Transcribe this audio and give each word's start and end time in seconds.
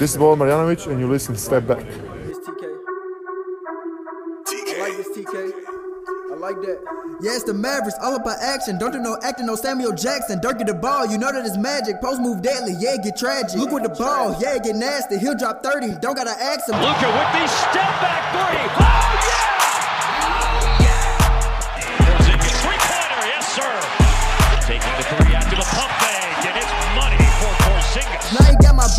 This 0.00 0.12
is 0.12 0.16
Boban 0.16 0.38
Marjanovic, 0.38 0.90
and 0.90 0.98
you 0.98 1.06
listen 1.06 1.34
to 1.34 1.40
Step 1.40 1.66
Back. 1.66 1.84
TK. 1.84 2.64
I 4.48 4.80
like 4.80 4.96
this 4.96 5.08
TK. 5.12 5.52
I 6.32 6.36
like 6.36 6.56
that. 6.62 6.80
Yeah, 7.20 7.32
it's 7.34 7.44
the 7.44 7.52
Mavericks, 7.52 7.98
all 8.00 8.16
about 8.16 8.38
action. 8.40 8.78
Don't 8.78 8.92
do 8.92 8.98
no 8.98 9.18
acting, 9.22 9.44
no 9.44 9.56
Samuel 9.56 9.92
Jackson. 9.92 10.40
Dirk 10.40 10.56
get 10.56 10.68
the 10.68 10.72
ball, 10.72 11.04
you 11.04 11.18
know 11.18 11.30
that 11.30 11.44
it's 11.44 11.58
magic. 11.58 12.00
Post 12.00 12.22
move 12.22 12.40
deadly, 12.40 12.76
yeah, 12.80 12.96
get 12.96 13.18
tragic. 13.18 13.60
Luke 13.60 13.72
with 13.72 13.82
the 13.82 13.90
ball, 13.90 14.34
yeah, 14.40 14.56
get 14.56 14.76
nasty. 14.76 15.18
He'll 15.18 15.36
drop 15.36 15.62
30, 15.62 15.96
don't 16.00 16.16
gotta 16.16 16.30
ask 16.30 16.66
him. 16.66 16.80
Luka 16.80 17.04
with 17.04 17.32
the 17.36 17.46
step 17.46 18.00
back 18.00 18.32
three. 18.32 18.56
Oh, 18.80 19.20
yeah! 19.22 19.29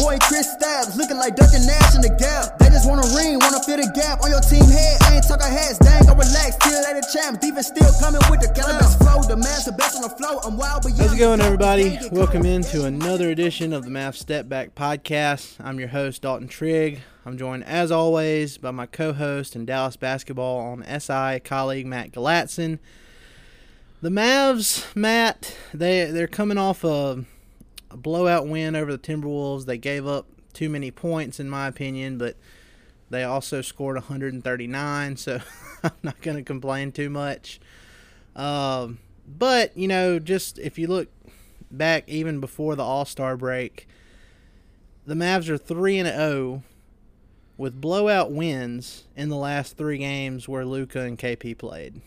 Boy 0.01 0.17
Chris 0.17 0.51
Stabs 0.53 0.97
looking 0.97 1.17
like 1.17 1.35
Duncan 1.35 1.63
Nash 1.67 1.93
in 1.93 2.01
the 2.01 2.09
gap. 2.09 2.57
They 2.57 2.69
just 2.69 2.89
wanna 2.89 3.05
ring, 3.15 3.37
wanna 3.37 3.61
fill 3.61 3.77
the 3.77 3.85
gap 3.93 4.23
on 4.23 4.31
your 4.31 4.41
team 4.41 4.65
head. 4.65 4.97
I 5.03 5.17
ain't 5.17 5.27
talking 5.27 5.45
heads, 5.45 5.77
dang, 5.77 6.01
go 6.09 6.13
relax. 6.17 6.57
Still 6.57 6.81
at 6.89 6.97
the 6.97 7.05
champs, 7.13 7.37
defense 7.37 7.67
still 7.67 7.93
coming 8.01 8.19
with 8.25 8.41
the 8.41 8.49
cannabis 8.49 8.97
flow. 8.97 9.21
The 9.21 9.37
man's 9.37 9.65
the 9.65 9.73
best 9.73 9.95
on 9.97 10.01
the 10.01 10.09
flow. 10.09 10.39
I'm 10.43 10.57
wild, 10.57 10.81
but 10.81 10.93
How's 10.97 11.13
it 11.13 11.19
going, 11.19 11.39
everybody? 11.39 11.99
Welcome 12.11 12.47
into 12.47 12.85
another 12.85 13.29
edition 13.29 13.73
of 13.73 13.85
the 13.85 13.91
Mavs 13.91 14.15
Step 14.15 14.49
Back 14.49 14.73
Podcast. 14.73 15.63
I'm 15.63 15.77
your 15.77 15.89
host, 15.89 16.23
Dalton 16.23 16.47
Trigg. 16.47 17.01
I'm 17.23 17.37
joined, 17.37 17.65
as 17.65 17.91
always, 17.91 18.57
by 18.57 18.71
my 18.71 18.87
co-host 18.87 19.55
in 19.55 19.67
Dallas 19.67 19.97
basketball 19.97 20.61
on 20.61 20.83
SI 20.99 21.41
colleague 21.41 21.85
Matt 21.85 22.11
Galatzan. 22.11 22.79
The 24.01 24.09
Mavs, 24.09 24.83
Matt, 24.95 25.55
they 25.75 26.09
they're 26.09 26.25
coming 26.25 26.57
off 26.57 26.83
a, 26.83 27.23
a 27.91 27.97
blowout 27.97 28.47
win 28.47 28.75
over 28.75 28.91
the 28.91 28.97
Timberwolves. 28.97 29.65
They 29.65 29.77
gave 29.77 30.07
up 30.07 30.25
too 30.53 30.69
many 30.69 30.91
points, 30.91 31.39
in 31.39 31.49
my 31.49 31.67
opinion, 31.67 32.17
but 32.17 32.35
they 33.09 33.23
also 33.23 33.61
scored 33.61 33.95
139, 33.95 35.17
so 35.17 35.41
I'm 35.83 35.91
not 36.01 36.21
going 36.21 36.37
to 36.37 36.43
complain 36.43 36.91
too 36.91 37.09
much. 37.09 37.59
Um, 38.35 38.99
but 39.27 39.75
you 39.77 39.87
know, 39.87 40.19
just 40.19 40.57
if 40.59 40.79
you 40.79 40.87
look 40.87 41.09
back 41.69 42.07
even 42.07 42.39
before 42.39 42.75
the 42.75 42.83
All 42.83 43.05
Star 43.05 43.35
break, 43.35 43.87
the 45.05 45.15
Mavs 45.15 45.49
are 45.49 45.57
three 45.57 45.97
and 45.97 46.07
zero 46.07 46.63
with 47.57 47.79
blowout 47.79 48.31
wins 48.31 49.03
in 49.15 49.29
the 49.29 49.35
last 49.35 49.77
three 49.77 49.97
games 49.97 50.47
where 50.47 50.65
Luka 50.65 51.01
and 51.01 51.17
KP 51.17 51.57
played, 51.57 52.01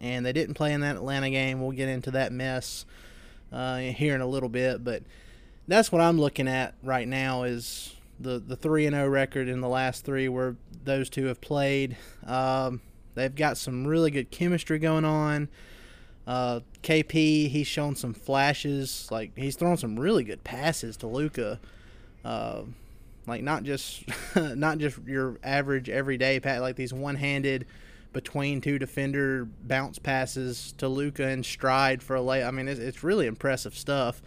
and 0.00 0.24
they 0.24 0.32
didn't 0.32 0.54
play 0.54 0.72
in 0.72 0.82
that 0.82 0.96
Atlanta 0.96 1.30
game. 1.30 1.60
We'll 1.60 1.72
get 1.72 1.88
into 1.88 2.10
that 2.12 2.32
mess 2.32 2.84
uh, 3.52 3.78
here 3.78 4.14
in 4.14 4.20
a 4.20 4.26
little 4.26 4.48
bit, 4.48 4.84
but 4.84 5.02
that's 5.70 5.92
what 5.92 6.00
I'm 6.00 6.20
looking 6.20 6.48
at 6.48 6.74
right 6.82 7.06
now 7.06 7.44
is 7.44 7.94
the 8.18 8.40
the 8.40 8.56
three 8.56 8.86
and 8.86 8.94
zero 8.94 9.08
record 9.08 9.48
in 9.48 9.60
the 9.60 9.68
last 9.68 10.04
three 10.04 10.28
where 10.28 10.56
those 10.84 11.08
two 11.08 11.26
have 11.26 11.40
played. 11.40 11.96
Um, 12.26 12.80
they've 13.14 13.34
got 13.34 13.56
some 13.56 13.86
really 13.86 14.10
good 14.10 14.30
chemistry 14.32 14.80
going 14.80 15.04
on. 15.04 15.48
Uh, 16.26 16.60
KP, 16.82 17.48
he's 17.48 17.68
shown 17.68 17.94
some 17.94 18.12
flashes. 18.12 19.06
Like 19.12 19.36
he's 19.36 19.54
thrown 19.54 19.76
some 19.76 19.98
really 19.98 20.24
good 20.24 20.42
passes 20.42 20.96
to 20.98 21.06
Luka. 21.06 21.60
Uh, 22.24 22.62
like 23.28 23.44
not 23.44 23.62
just 23.62 24.02
not 24.36 24.78
just 24.78 24.98
your 25.06 25.38
average 25.44 25.88
everyday 25.88 26.40
pass, 26.40 26.60
like 26.60 26.74
these 26.74 26.92
one-handed 26.92 27.64
between 28.12 28.60
two 28.60 28.76
defender 28.76 29.46
bounce 29.62 30.00
passes 30.00 30.74
to 30.78 30.88
Luka 30.88 31.28
and 31.28 31.46
stride 31.46 32.02
for 32.02 32.16
a 32.16 32.20
lay. 32.20 32.42
I 32.42 32.50
mean, 32.50 32.66
it's, 32.66 32.80
it's 32.80 33.04
really 33.04 33.28
impressive 33.28 33.76
stuff. 33.76 34.20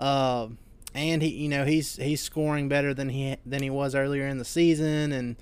Uh, 0.00 0.48
and 0.94 1.22
he, 1.22 1.28
you 1.28 1.48
know, 1.48 1.64
he's 1.64 1.96
he's 1.96 2.20
scoring 2.20 2.68
better 2.68 2.92
than 2.92 3.10
he 3.10 3.36
than 3.46 3.62
he 3.62 3.70
was 3.70 3.94
earlier 3.94 4.26
in 4.26 4.38
the 4.38 4.44
season. 4.44 5.12
And 5.12 5.36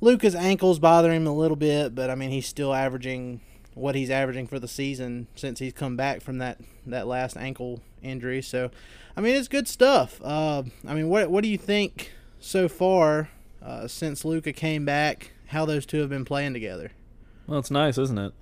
Luka's 0.00 0.34
ankles 0.34 0.78
bother 0.78 1.12
him 1.12 1.26
a 1.26 1.32
little 1.32 1.56
bit, 1.56 1.94
but 1.94 2.10
I 2.10 2.14
mean, 2.16 2.30
he's 2.30 2.46
still 2.48 2.74
averaging 2.74 3.40
what 3.74 3.94
he's 3.94 4.10
averaging 4.10 4.46
for 4.46 4.58
the 4.58 4.66
season 4.66 5.26
since 5.36 5.58
he's 5.58 5.72
come 5.72 5.96
back 5.96 6.20
from 6.22 6.38
that 6.38 6.58
that 6.86 7.06
last 7.06 7.36
ankle 7.36 7.80
injury. 8.02 8.42
So, 8.42 8.70
I 9.16 9.20
mean, 9.20 9.34
it's 9.36 9.48
good 9.48 9.68
stuff. 9.68 10.20
Uh, 10.24 10.64
I 10.86 10.94
mean, 10.94 11.08
what 11.08 11.30
what 11.30 11.42
do 11.44 11.48
you 11.48 11.58
think 11.58 12.12
so 12.40 12.68
far 12.68 13.28
uh, 13.62 13.86
since 13.86 14.24
Luka 14.24 14.52
came 14.52 14.84
back? 14.84 15.32
How 15.48 15.64
those 15.64 15.86
two 15.86 16.00
have 16.00 16.08
been 16.08 16.24
playing 16.24 16.54
together? 16.54 16.90
Well, 17.46 17.60
it's 17.60 17.70
nice, 17.70 17.98
isn't 17.98 18.18
it? 18.18 18.32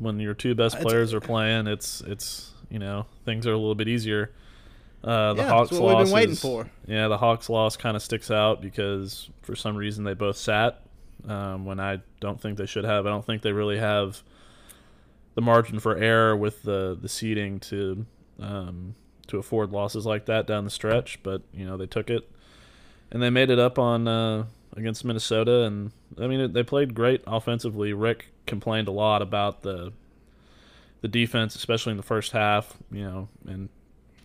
When 0.00 0.18
your 0.18 0.34
two 0.34 0.54
best 0.56 0.74
It's- 0.76 0.84
players 0.84 1.14
are 1.14 1.20
playing, 1.20 1.66
it's 1.68 2.00
it's 2.00 2.52
you 2.68 2.78
know 2.80 3.06
things 3.24 3.46
are 3.46 3.52
a 3.52 3.56
little 3.58 3.74
bit 3.76 3.86
easier. 3.88 4.32
Uh, 5.04 5.34
the 5.34 5.42
Yeah, 5.42 5.48
Hawks 5.48 5.70
that's 5.70 5.80
what 5.80 5.96
we've 5.96 6.06
been 6.06 6.14
waiting 6.14 6.30
is- 6.32 6.40
for. 6.40 6.68
Yeah, 6.86 7.08
the 7.08 7.18
Hawks 7.18 7.48
loss 7.48 7.76
kind 7.76 7.96
of 7.96 8.02
sticks 8.02 8.30
out 8.30 8.60
because 8.60 9.30
for 9.42 9.54
some 9.54 9.76
reason 9.76 10.04
they 10.04 10.14
both 10.14 10.36
sat 10.36 10.82
um, 11.26 11.64
when 11.64 11.78
I 11.80 12.00
don't 12.20 12.40
think 12.40 12.58
they 12.58 12.66
should 12.66 12.84
have. 12.84 13.06
I 13.06 13.10
don't 13.10 13.24
think 13.24 13.42
they 13.42 13.52
really 13.52 13.78
have 13.78 14.22
the 15.34 15.40
margin 15.42 15.78
for 15.78 15.96
error 15.96 16.36
with 16.36 16.62
the 16.62 16.98
the 17.00 17.08
seeding 17.08 17.60
to 17.60 18.06
um, 18.40 18.94
to 19.28 19.38
afford 19.38 19.70
losses 19.70 20.04
like 20.04 20.26
that 20.26 20.46
down 20.46 20.64
the 20.64 20.70
stretch. 20.70 21.22
But 21.22 21.42
you 21.52 21.64
know 21.64 21.76
they 21.76 21.86
took 21.86 22.10
it 22.10 22.28
and 23.10 23.22
they 23.22 23.30
made 23.30 23.50
it 23.50 23.58
up 23.58 23.78
on 23.78 24.08
uh, 24.08 24.46
against 24.76 25.04
Minnesota. 25.04 25.62
And 25.62 25.92
I 26.20 26.26
mean 26.26 26.52
they 26.52 26.64
played 26.64 26.92
great 26.94 27.22
offensively. 27.26 27.92
Rick 27.92 28.26
complained 28.46 28.88
a 28.88 28.92
lot 28.92 29.22
about 29.22 29.62
the 29.62 29.92
the 31.02 31.08
defense, 31.08 31.54
especially 31.54 31.92
in 31.92 31.96
the 31.96 32.02
first 32.02 32.32
half. 32.32 32.76
You 32.90 33.02
know, 33.04 33.28
and 33.46 33.68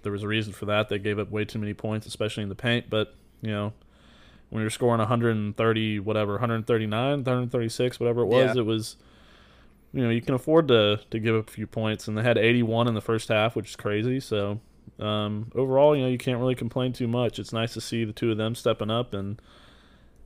there 0.03 0.11
was 0.11 0.23
a 0.23 0.27
reason 0.27 0.53
for 0.53 0.65
that. 0.65 0.89
They 0.89 0.99
gave 0.99 1.17
up 1.19 1.31
way 1.31 1.45
too 1.45 1.59
many 1.59 1.73
points, 1.73 2.05
especially 2.05 2.43
in 2.43 2.49
the 2.49 2.55
paint. 2.55 2.89
But 2.89 3.13
you 3.41 3.49
know, 3.51 3.73
when 4.49 4.61
you're 4.61 4.69
scoring 4.69 4.99
130, 4.99 5.99
whatever, 5.99 6.33
139, 6.33 7.23
136, 7.23 7.99
whatever 7.99 8.21
it 8.21 8.25
was, 8.27 8.55
Yeah. 8.55 8.61
it 8.61 8.65
was. 8.65 8.97
You 9.95 10.01
know, 10.03 10.09
you 10.09 10.21
can 10.21 10.33
afford 10.33 10.67
to 10.69 10.99
to 11.11 11.19
give 11.19 11.35
up 11.35 11.47
a 11.49 11.51
few 11.51 11.67
points, 11.67 12.07
and 12.07 12.17
they 12.17 12.23
had 12.23 12.37
81 12.37 12.87
in 12.87 12.93
the 12.95 13.01
first 13.01 13.27
half, 13.29 13.55
which 13.55 13.69
is 13.69 13.75
crazy. 13.75 14.19
So 14.19 14.59
um, 14.99 15.51
overall, 15.53 15.95
you 15.95 16.01
know, 16.03 16.09
you 16.09 16.17
can't 16.17 16.39
really 16.39 16.55
complain 16.55 16.93
too 16.93 17.07
much. 17.07 17.37
It's 17.37 17.53
nice 17.53 17.73
to 17.73 17.81
see 17.81 18.03
the 18.03 18.11
two 18.13 18.31
of 18.31 18.37
them 18.37 18.55
stepping 18.55 18.89
up, 18.89 19.13
and 19.13 19.39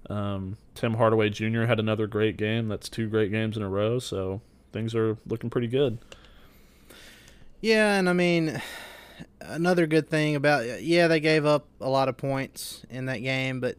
um, 0.10 0.56
Tim 0.74 0.94
Hardaway 0.94 1.30
Jr. 1.30 1.64
had 1.64 1.80
another 1.82 2.08
great 2.08 2.38
game. 2.38 2.70
That's 2.70 2.88
two 2.88 3.10
great 3.10 3.30
games 3.30 3.58
in 3.58 3.64
a 3.64 3.68
row. 3.68 4.00
So 4.00 4.40
things 4.72 4.96
are 4.96 5.18
looking 5.28 5.50
pretty 5.50 5.68
good. 5.68 5.98
Yeah, 7.60 7.96
and 7.96 8.08
I 8.08 8.14
mean, 8.14 8.62
another 9.42 9.88
good 9.88 10.10
thing 10.10 10.36
about 10.36 10.82
yeah, 10.82 11.08
they 11.08 11.20
gave 11.20 11.46
up 11.46 11.68
a 11.82 11.90
lot 11.90 12.10
of 12.10 12.18
points 12.18 12.84
in 12.90 13.06
that 13.06 13.20
game, 13.20 13.60
but 13.60 13.78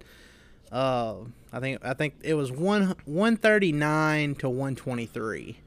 uh, 0.72 1.16
I 1.53 1.60
think 1.60 1.84
I 1.84 1.94
think 1.94 2.15
it 2.22 2.34
was 2.34 2.50
one 2.50 2.94
one 3.04 3.37
thirty 3.37 3.72
nine 3.72 4.34
to 4.37 4.49
one 4.49 4.76
twenty 4.76 5.06
three. 5.06 5.59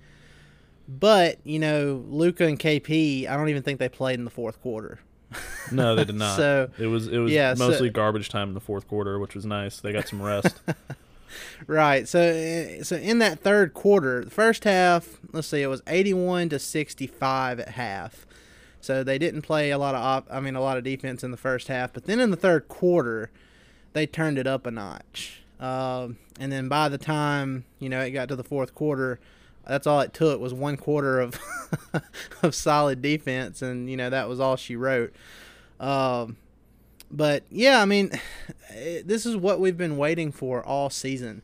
But 0.87 1.39
you 1.43 1.59
know, 1.59 2.03
Luka 2.07 2.45
and 2.45 2.59
KP, 2.59 3.27
I 3.27 3.37
don't 3.37 3.49
even 3.49 3.63
think 3.63 3.79
they 3.79 3.89
played 3.89 4.19
in 4.19 4.25
the 4.25 4.31
fourth 4.31 4.61
quarter. 4.61 4.99
No, 5.71 5.95
they 5.95 6.03
did 6.03 6.15
not. 6.15 6.35
So, 6.35 6.69
it 6.77 6.87
was 6.87 7.07
it 7.07 7.19
was 7.19 7.31
yeah, 7.31 7.53
so- 7.53 7.69
mostly 7.69 7.89
garbage 7.89 8.27
time 8.27 8.49
in 8.49 8.53
the 8.53 8.59
fourth 8.59 8.89
quarter, 8.89 9.17
which 9.19 9.35
was 9.35 9.45
nice. 9.45 9.79
They 9.79 9.93
got 9.93 10.07
some 10.07 10.21
rest. 10.21 10.59
Right. 11.67 12.07
So 12.07 12.19
uh, 12.19 12.83
so 12.83 12.97
in 12.97 13.19
that 13.19 13.39
third 13.39 13.73
quarter, 13.73 14.25
the 14.25 14.31
first 14.31 14.63
half, 14.63 15.19
let's 15.31 15.47
see, 15.47 15.61
it 15.61 15.67
was 15.67 15.81
81 15.87 16.49
to 16.49 16.59
65 16.59 17.59
at 17.59 17.69
half. 17.69 18.25
So 18.81 19.03
they 19.03 19.17
didn't 19.17 19.41
play 19.43 19.71
a 19.71 19.77
lot 19.77 19.95
of 19.95 20.01
op- 20.01 20.27
I 20.31 20.39
mean 20.39 20.55
a 20.55 20.61
lot 20.61 20.77
of 20.77 20.83
defense 20.83 21.23
in 21.23 21.31
the 21.31 21.37
first 21.37 21.67
half, 21.67 21.93
but 21.93 22.05
then 22.05 22.19
in 22.19 22.31
the 22.31 22.37
third 22.37 22.67
quarter, 22.67 23.29
they 23.93 24.05
turned 24.05 24.37
it 24.37 24.47
up 24.47 24.65
a 24.65 24.71
notch. 24.71 25.41
Um, 25.59 26.17
and 26.39 26.51
then 26.51 26.67
by 26.67 26.89
the 26.89 26.97
time, 26.97 27.65
you 27.79 27.89
know, 27.89 28.01
it 28.01 28.11
got 28.11 28.27
to 28.29 28.35
the 28.35 28.43
fourth 28.43 28.73
quarter, 28.73 29.19
that's 29.67 29.85
all 29.85 30.01
it 30.01 30.13
took 30.13 30.39
was 30.39 30.53
one 30.53 30.77
quarter 30.77 31.19
of 31.19 31.39
of 32.41 32.55
solid 32.55 33.01
defense 33.01 33.61
and 33.61 33.89
you 33.89 33.95
know 33.95 34.09
that 34.09 34.27
was 34.27 34.39
all 34.39 34.55
she 34.55 34.75
wrote. 34.75 35.13
Um, 35.79 36.37
but 37.11 37.43
yeah, 37.51 37.81
I 37.81 37.85
mean, 37.85 38.11
eh, 38.69 39.01
this 39.05 39.25
is 39.25 39.35
what 39.35 39.59
we've 39.59 39.77
been 39.77 39.97
waiting 39.97 40.31
for 40.31 40.63
all 40.65 40.89
season. 40.89 41.41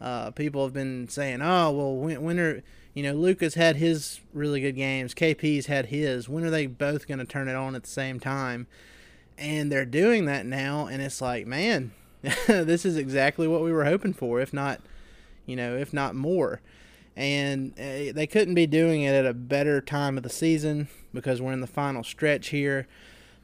Uh, 0.00 0.30
people 0.30 0.62
have 0.62 0.72
been 0.72 1.08
saying, 1.08 1.42
"Oh, 1.42 1.72
well, 1.72 1.96
when, 1.96 2.22
when 2.22 2.38
are 2.38 2.62
you 2.98 3.04
know 3.04 3.14
Luka's 3.14 3.54
had 3.54 3.76
his 3.76 4.20
really 4.34 4.60
good 4.60 4.76
games, 4.76 5.14
KP's 5.14 5.66
had 5.66 5.86
his. 5.86 6.28
When 6.28 6.44
are 6.44 6.50
they 6.50 6.66
both 6.66 7.06
going 7.06 7.18
to 7.18 7.24
turn 7.24 7.48
it 7.48 7.54
on 7.54 7.74
at 7.74 7.84
the 7.84 7.90
same 7.90 8.20
time?" 8.20 8.66
and 9.38 9.70
they're 9.70 9.86
doing 9.86 10.24
that 10.26 10.44
now, 10.44 10.86
and 10.86 11.00
it's 11.00 11.20
like, 11.20 11.46
man, 11.46 11.92
this 12.46 12.84
is 12.84 12.96
exactly 12.96 13.46
what 13.46 13.62
we 13.62 13.72
were 13.72 13.84
hoping 13.84 14.12
for, 14.12 14.40
if 14.40 14.52
not, 14.52 14.80
you 15.46 15.54
know, 15.56 15.76
if 15.76 15.92
not 15.92 16.14
more. 16.14 16.60
And 17.16 17.72
uh, 17.78 18.12
they 18.12 18.28
couldn't 18.30 18.54
be 18.54 18.66
doing 18.66 19.02
it 19.02 19.14
at 19.14 19.26
a 19.26 19.34
better 19.34 19.80
time 19.80 20.16
of 20.16 20.22
the 20.22 20.30
season 20.30 20.88
because 21.12 21.40
we're 21.40 21.52
in 21.52 21.60
the 21.60 21.66
final 21.66 22.04
stretch 22.04 22.48
here. 22.48 22.86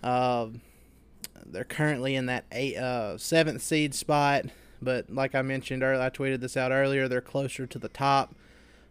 Uh, 0.02 0.48
they're 1.46 1.64
currently 1.64 2.14
in 2.14 2.26
that 2.26 2.44
eight, 2.52 2.76
uh, 2.76 3.18
seventh 3.18 3.62
seed 3.62 3.94
spot, 3.94 4.46
but 4.82 5.10
like 5.10 5.34
I 5.34 5.42
mentioned 5.42 5.82
earlier, 5.82 6.02
I 6.02 6.10
tweeted 6.10 6.40
this 6.40 6.56
out 6.56 6.72
earlier. 6.72 7.08
They're 7.08 7.20
closer 7.20 7.66
to 7.66 7.78
the 7.78 7.88
top 7.88 8.34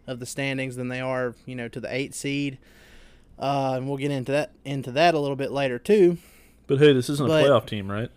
of 0.07 0.19
the 0.19 0.25
standings 0.25 0.75
than 0.75 0.89
they 0.89 0.99
are, 1.01 1.35
you 1.45 1.55
know, 1.55 1.67
to 1.69 1.79
the 1.79 1.93
eight 1.93 2.13
seed. 2.13 2.57
Uh, 3.39 3.73
and 3.77 3.87
we'll 3.87 3.97
get 3.97 4.11
into 4.11 4.31
that 4.31 4.51
into 4.63 4.91
that 4.91 5.13
a 5.13 5.19
little 5.19 5.35
bit 5.35 5.51
later 5.51 5.79
too. 5.79 6.17
But 6.67 6.79
hey, 6.79 6.93
this 6.93 7.09
isn't 7.09 7.27
But- 7.27 7.43
a 7.43 7.47
playoff 7.49 7.65
team, 7.65 7.89
right? 7.91 8.09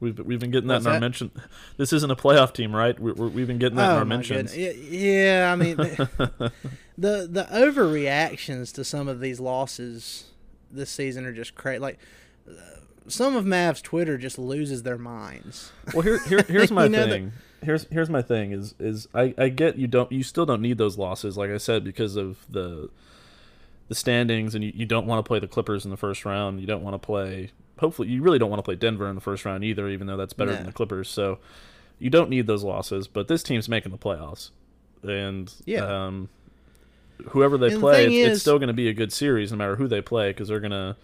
We've 0.00 0.18
we've 0.18 0.40
been 0.40 0.50
getting 0.50 0.68
that 0.68 0.80
in 0.80 0.86
our 0.86 0.94
that? 0.94 1.00
mention. 1.00 1.30
This 1.76 1.92
isn't 1.92 2.10
a 2.10 2.16
playoff 2.16 2.54
team, 2.54 2.74
right? 2.74 2.98
We, 2.98 3.12
we've 3.12 3.46
been 3.46 3.58
getting 3.58 3.76
that 3.76 3.90
in 3.90 3.96
our 3.96 4.02
Oh 4.02 4.04
mentions. 4.06 4.54
goodness. 4.54 4.88
Yeah, 4.90 5.50
I 5.52 5.56
mean, 5.56 5.76
the 5.76 6.52
the, 6.96 7.28
the 7.30 7.46
overreactions 7.52 8.72
to 8.74 8.84
some 8.84 9.08
of 9.08 9.20
these 9.20 9.40
losses 9.40 10.24
this 10.70 10.88
season 10.90 11.26
are 11.26 11.32
just 11.34 11.54
crazy. 11.54 11.80
Like 11.80 11.98
uh, 12.48 12.52
some 13.08 13.36
of 13.36 13.44
Mav's 13.44 13.82
Twitter 13.82 14.16
just 14.16 14.38
loses 14.38 14.84
their 14.84 14.96
minds. 14.96 15.70
Well, 15.92 16.00
here, 16.02 16.18
here 16.20 16.44
here's 16.48 16.70
my 16.70 16.84
You 16.84 16.88
know 16.90 17.06
thing. 17.06 17.32
Here's 17.62 17.84
here's 17.90 18.08
my 18.10 18.22
thing 18.22 18.52
is 18.52 18.74
is 18.78 19.06
I, 19.14 19.34
I 19.36 19.48
get 19.48 19.76
you 19.76 19.86
don't 19.86 20.10
you 20.10 20.22
still 20.22 20.46
don't 20.46 20.62
need 20.62 20.78
those 20.78 20.96
losses 20.96 21.36
like 21.36 21.50
I 21.50 21.58
said 21.58 21.84
because 21.84 22.16
of 22.16 22.44
the 22.48 22.88
the 23.88 23.94
standings 23.94 24.54
and 24.54 24.62
you, 24.64 24.72
you 24.74 24.86
don't 24.86 25.06
want 25.06 25.24
to 25.24 25.28
play 25.28 25.38
the 25.40 25.48
Clippers 25.48 25.84
in 25.84 25.90
the 25.90 25.96
first 25.96 26.24
round. 26.24 26.60
You 26.60 26.66
don't 26.66 26.82
want 26.82 26.94
to 26.94 26.98
play 27.04 27.50
hopefully 27.78 28.08
you 28.08 28.22
really 28.22 28.38
don't 28.38 28.50
want 28.50 28.58
to 28.60 28.64
play 28.64 28.76
Denver 28.76 29.08
in 29.08 29.14
the 29.14 29.20
first 29.20 29.44
round 29.44 29.64
either 29.64 29.88
even 29.88 30.06
though 30.06 30.16
that's 30.16 30.32
better 30.32 30.52
than 30.54 30.66
the 30.66 30.72
Clippers. 30.72 31.08
So 31.08 31.38
you 31.98 32.08
don't 32.10 32.30
need 32.30 32.46
those 32.46 32.64
losses, 32.64 33.06
but 33.06 33.28
this 33.28 33.42
team's 33.42 33.68
making 33.68 33.92
the 33.92 33.98
playoffs. 33.98 34.50
And 35.02 35.52
Yeah. 35.66 36.04
um 36.06 36.28
whoever 37.30 37.58
they 37.58 37.70
And 37.70 37.80
play, 37.80 38.06
thing 38.06 38.14
it's, 38.14 38.34
it's 38.34 38.40
still 38.40 38.58
going 38.58 38.68
to 38.68 38.72
be 38.74 38.88
a 38.88 38.94
good 38.94 39.12
series 39.12 39.50
no 39.52 39.58
matter 39.58 39.76
who 39.76 39.86
they 39.86 40.00
play 40.00 40.30
because 40.30 40.48
they're 40.48 40.60
going 40.60 40.70
to 40.70 40.96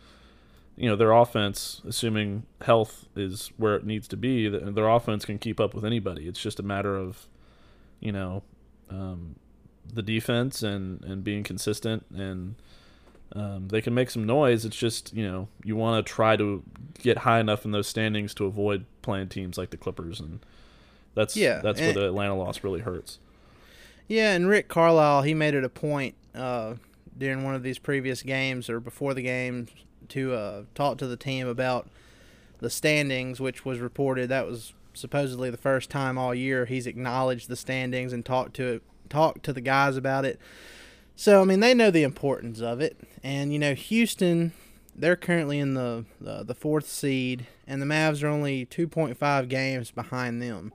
you 0.77 0.89
know 0.89 0.97
their 0.97 1.13
offense, 1.13 1.81
assuming 1.87 2.45
health 2.61 3.09
is 3.17 3.51
where 3.57 3.77
it 3.77 3.85
needs 3.85 4.07
to 4.09 4.17
be, 4.17 4.51
th- 4.51 4.63
their 4.75 4.89
offense 4.89 5.25
can 5.25 5.39
keep 5.39 5.59
up 5.59 5.75
with 5.75 5.85
anybody. 5.85 6.29
It's 6.29 6.41
just 6.41 6.61
a 6.61 6.63
matter 6.63 6.97
of, 6.97 7.27
you 7.99 8.13
know, 8.13 8.43
um, 8.91 9.37
the 9.93 10.03
defense 10.03 10.63
and 10.63 11.03
and 11.05 11.25
being 11.25 11.43
consistent, 11.43 12.05
and 12.15 12.57
um, 13.33 13.69
they 13.69 13.81
can 13.81 13.95
make 13.95 14.11
some 14.11 14.25
noise. 14.25 14.65
It's 14.65 14.77
just 14.77 15.15
you 15.15 15.27
know 15.27 15.49
you 15.65 15.77
want 15.77 16.05
to 16.05 16.13
try 16.13 16.37
to 16.37 16.63
get 16.99 17.19
high 17.19 17.41
enough 17.41 17.65
in 17.65 17.71
those 17.71 17.89
standings 17.89 18.35
to 18.35 18.45
avoid 18.45 18.85
playing 19.01 19.29
teams 19.29 19.57
like 19.57 19.71
the 19.71 19.77
Clippers, 19.79 20.21
and 20.21 20.41
that's 21.15 21.37
Yeah, 21.37 21.61
that's 21.63 21.81
where 21.81 21.95
the 21.95 22.07
Atlanta 22.09 22.37
loss 22.37 22.63
really 22.63 22.81
hurts. 22.81 23.19
Yeah, 24.09 24.35
and 24.35 24.49
Rick 24.49 24.69
Carlisle, 24.69 25.23
he 25.23 25.35
made 25.35 25.55
it 25.55 25.65
a 25.65 25.69
point 25.69 26.15
uh, 26.35 26.75
during 27.17 27.43
one 27.43 27.55
of 27.55 27.63
these 27.63 27.79
previous 27.79 28.23
games 28.23 28.71
or 28.71 28.79
before 28.79 29.15
the 29.15 29.23
game 29.23 29.67
to 30.11 30.35
uh, 30.35 30.63
talk 30.75 30.99
to 30.99 31.07
the 31.07 31.17
team 31.17 31.47
about 31.47 31.89
the 32.59 32.71
standings, 32.71 33.41
which 33.41 33.65
was 33.65 33.81
reported 33.81 34.29
that 34.29 34.47
was 34.47 34.73
supposedly 34.95 35.51
the 35.51 35.57
first 35.57 35.91
time 35.91 36.17
all 36.17 36.35
year 36.35 36.65
he's 36.65 36.87
acknowledged 36.87 37.49
the 37.49 37.57
standings 37.57 38.13
and 38.13 38.25
talked 38.25 38.55
to 38.55 38.67
it, 38.75 38.83
talked 39.11 39.43
to 39.45 39.53
the 39.53 39.61
guys 39.61 39.97
about 39.97 40.25
it. 40.25 40.41
So 41.15 41.41
I 41.41 41.45
mean, 41.45 41.61
they 41.61 41.75
know 41.75 41.91
the 41.91 42.03
importance 42.03 42.61
of 42.61 42.81
it, 42.81 42.99
and 43.23 43.53
you 43.53 43.59
know, 43.59 43.75
Houston, 43.75 44.53
they're 44.95 45.17
currently 45.17 45.59
in 45.59 45.75
the 45.75 46.05
the, 46.21 46.43
the 46.43 46.55
fourth 46.55 46.89
seed, 46.89 47.47
and 47.67 47.81
the 47.81 47.87
Mavs 47.87 48.23
are 48.23 48.29
only 48.29 48.65
two 48.67 48.87
point 48.87 49.17
five 49.17 49.49
games 49.49 49.91
behind 49.91 50.43
them 50.43 50.73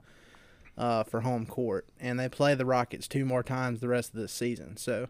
uh, 0.76 1.04
for 1.04 1.20
home 1.20 1.46
court, 1.46 1.86
and 2.00 2.18
they 2.18 2.28
play 2.28 2.54
the 2.54 2.64
Rockets 2.64 3.06
two 3.06 3.24
more 3.24 3.42
times 3.42 3.80
the 3.80 3.88
rest 3.88 4.14
of 4.14 4.20
this 4.20 4.32
season. 4.32 4.76
So, 4.76 5.08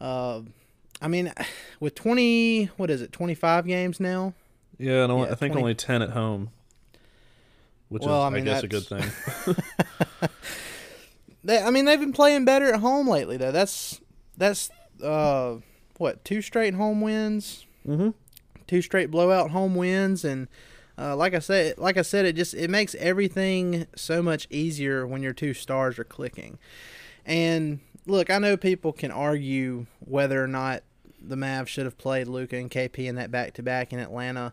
uh, 0.00 0.40
I 1.00 1.08
mean, 1.08 1.32
with 1.80 1.94
twenty, 1.94 2.66
what 2.76 2.90
is 2.90 3.02
it, 3.02 3.12
twenty 3.12 3.34
five 3.34 3.66
games 3.66 4.00
now? 4.00 4.34
Yeah, 4.78 5.02
and 5.04 5.12
only, 5.12 5.26
Yeah, 5.26 5.32
I 5.32 5.34
think 5.36 5.52
20 5.52 5.62
only 5.62 5.74
ten 5.74 6.02
at 6.02 6.10
home, 6.10 6.50
which 7.88 8.04
Well, 8.04 8.20
is 8.20 8.24
I 8.24 8.26
I, 8.28 8.30
mean, 8.30 8.44
guess 8.44 8.62
a 8.62 8.68
good 8.68 8.84
thing. 8.86 9.04
They, 11.44 11.62
I 11.62 11.70
mean, 11.70 11.84
they've 11.84 12.00
been 12.00 12.12
playing 12.12 12.44
better 12.44 12.72
at 12.74 12.80
home 12.80 13.08
lately, 13.08 13.36
though. 13.36 13.52
That's 13.52 14.00
that's 14.36 14.70
uh, 15.02 15.56
what 15.96 16.24
two 16.24 16.42
straight 16.42 16.74
home 16.74 17.00
wins, 17.00 17.64
Mhm. 17.86 18.12
two 18.66 18.82
straight 18.82 19.10
blowout 19.10 19.50
home 19.52 19.74
wins, 19.76 20.24
and 20.24 20.48
uh, 20.98 21.14
like 21.16 21.34
I 21.34 21.38
said, 21.38 21.78
like 21.78 21.96
I 21.96 22.02
said, 22.02 22.26
it 22.26 22.34
just 22.34 22.54
it 22.54 22.68
makes 22.68 22.94
everything 22.96 23.86
so 23.94 24.20
much 24.22 24.46
easier 24.50 25.06
when 25.06 25.22
your 25.22 25.32
two 25.32 25.54
stars 25.54 25.98
are 25.98 26.04
clicking. 26.04 26.58
And 27.24 27.78
look, 28.04 28.30
I 28.30 28.38
know 28.38 28.56
people 28.56 28.92
can 28.92 29.12
argue 29.12 29.86
whether 30.00 30.42
or 30.42 30.48
not 30.48 30.82
the 31.20 31.36
Mavs 31.36 31.68
should 31.68 31.84
have 31.84 31.98
played 31.98 32.28
Luka 32.28 32.56
and 32.56 32.70
KP 32.70 32.98
in 33.06 33.14
that 33.16 33.30
back 33.30 33.54
to 33.54 33.62
back 33.62 33.92
in 33.92 33.98
Atlanta, 33.98 34.52